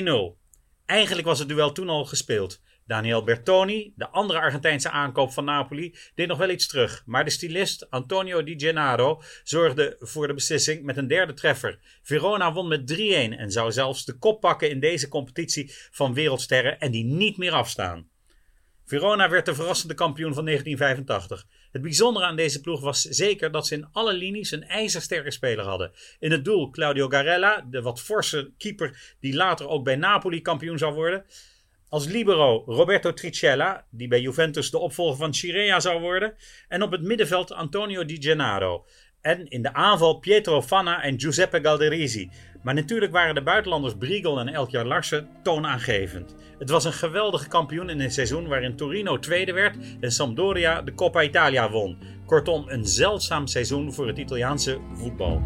Eigenlijk 0.87 1.27
was 1.27 1.39
het 1.39 1.49
duel 1.49 1.73
toen 1.73 1.89
al 1.89 2.05
gespeeld. 2.05 2.61
Daniel 2.87 3.25
Bertoni, 3.25 3.93
de 3.97 4.09
andere 4.09 4.39
Argentijnse 4.39 4.91
aankoop 4.91 5.33
van 5.33 5.45
Napoli, 5.45 5.97
deed 6.15 6.29
nog 6.29 6.39
wel 6.39 6.51
iets 6.51 6.67
terug. 6.67 7.03
Maar 7.07 7.25
de 7.25 7.31
stylist 7.31 7.91
Antonio 7.91 8.43
Di 8.43 8.55
Gennaro 8.59 9.23
zorgde 9.43 9.97
voor 9.99 10.27
de 10.27 10.35
beslissing 10.35 10.83
met 10.83 10.97
een 10.97 11.07
derde 11.07 11.35
treffer. 11.35 11.79
Verona 12.03 12.53
won 12.53 12.69
met 12.69 12.93
3-1 12.93 13.03
en 13.39 13.51
zou 13.51 13.73
zelfs 13.73 14.05
de 14.05 14.19
kop 14.19 14.41
pakken 14.41 14.71
in 14.71 14.81
deze 14.81 15.09
competitie 15.09 15.73
van 15.91 16.15
wereldsterren 16.15 16.81
en 16.81 16.91
die 16.91 17.05
niet 17.05 17.37
meer 17.37 17.53
afstaan. 17.53 18.11
Verona 18.85 19.29
werd 19.29 19.47
de 19.47 19.55
verrassende 19.55 19.95
kampioen 19.95 20.35
van 20.35 20.45
1985. 20.45 21.47
Het 21.73 21.83
bijzondere 21.83 22.27
aan 22.27 22.37
deze 22.37 22.61
ploeg 22.61 22.81
was 22.81 23.03
zeker 23.03 23.51
dat 23.51 23.67
ze 23.67 23.75
in 23.75 23.89
alle 23.93 24.13
linies 24.13 24.51
een 24.51 24.65
ijzersterke 24.65 25.31
speler 25.31 25.65
hadden. 25.65 25.93
In 26.19 26.31
het 26.31 26.45
doel 26.45 26.71
Claudio 26.71 27.09
Garella, 27.09 27.67
de 27.71 27.83
wat 27.83 28.01
forse 28.01 28.53
keeper 28.59 29.17
die 29.21 29.35
later 29.35 29.69
ook 29.69 29.85
bij 29.85 29.97
Napoli 29.97 30.43
kampioen 30.43 30.79
zou 30.79 30.95
worden. 30.95 31.25
Als 31.93 32.07
libero 32.07 32.63
Roberto 32.67 33.13
Tricella, 33.13 33.85
die 33.91 34.09
bij 34.09 34.21
Juventus 34.21 34.71
de 34.71 34.79
opvolger 34.79 35.17
van 35.17 35.35
Chirea 35.35 35.81
zou 35.81 36.01
worden. 36.01 36.35
En 36.69 36.83
op 36.83 36.91
het 36.91 37.03
middenveld 37.03 37.53
Antonio 37.53 38.05
Di 38.05 38.17
Gennaro. 38.21 38.85
En 39.21 39.49
in 39.49 39.63
de 39.63 39.73
aanval 39.73 40.19
Pietro 40.19 40.63
Fanna 40.63 41.03
en 41.03 41.21
Giuseppe 41.21 41.59
Galderisi. 41.63 42.31
Maar 42.63 42.75
natuurlijk 42.75 43.13
waren 43.13 43.35
de 43.35 43.43
buitenlanders 43.43 43.95
Briegel 43.99 44.39
en 44.39 44.49
Elkjar 44.49 44.85
Larsen 44.85 45.29
toonaangevend. 45.43 46.35
Het 46.59 46.71
was 46.71 46.85
een 46.85 46.93
geweldige 46.93 47.49
kampioen 47.49 47.91
in 47.91 48.01
een 48.01 48.11
seizoen 48.11 48.49
waarin 48.49 48.77
Torino 48.77 49.19
tweede 49.19 49.53
werd 49.53 49.77
en 50.01 50.13
Sampdoria 50.13 50.83
de 50.83 50.95
Coppa 50.95 51.23
Italia 51.23 51.71
won. 51.71 51.99
Kortom, 52.27 52.65
een 52.69 52.87
zeldzaam 52.87 53.47
seizoen 53.47 53.93
voor 53.93 54.07
het 54.07 54.19
Italiaanse 54.19 54.79
voetbal. 54.95 55.43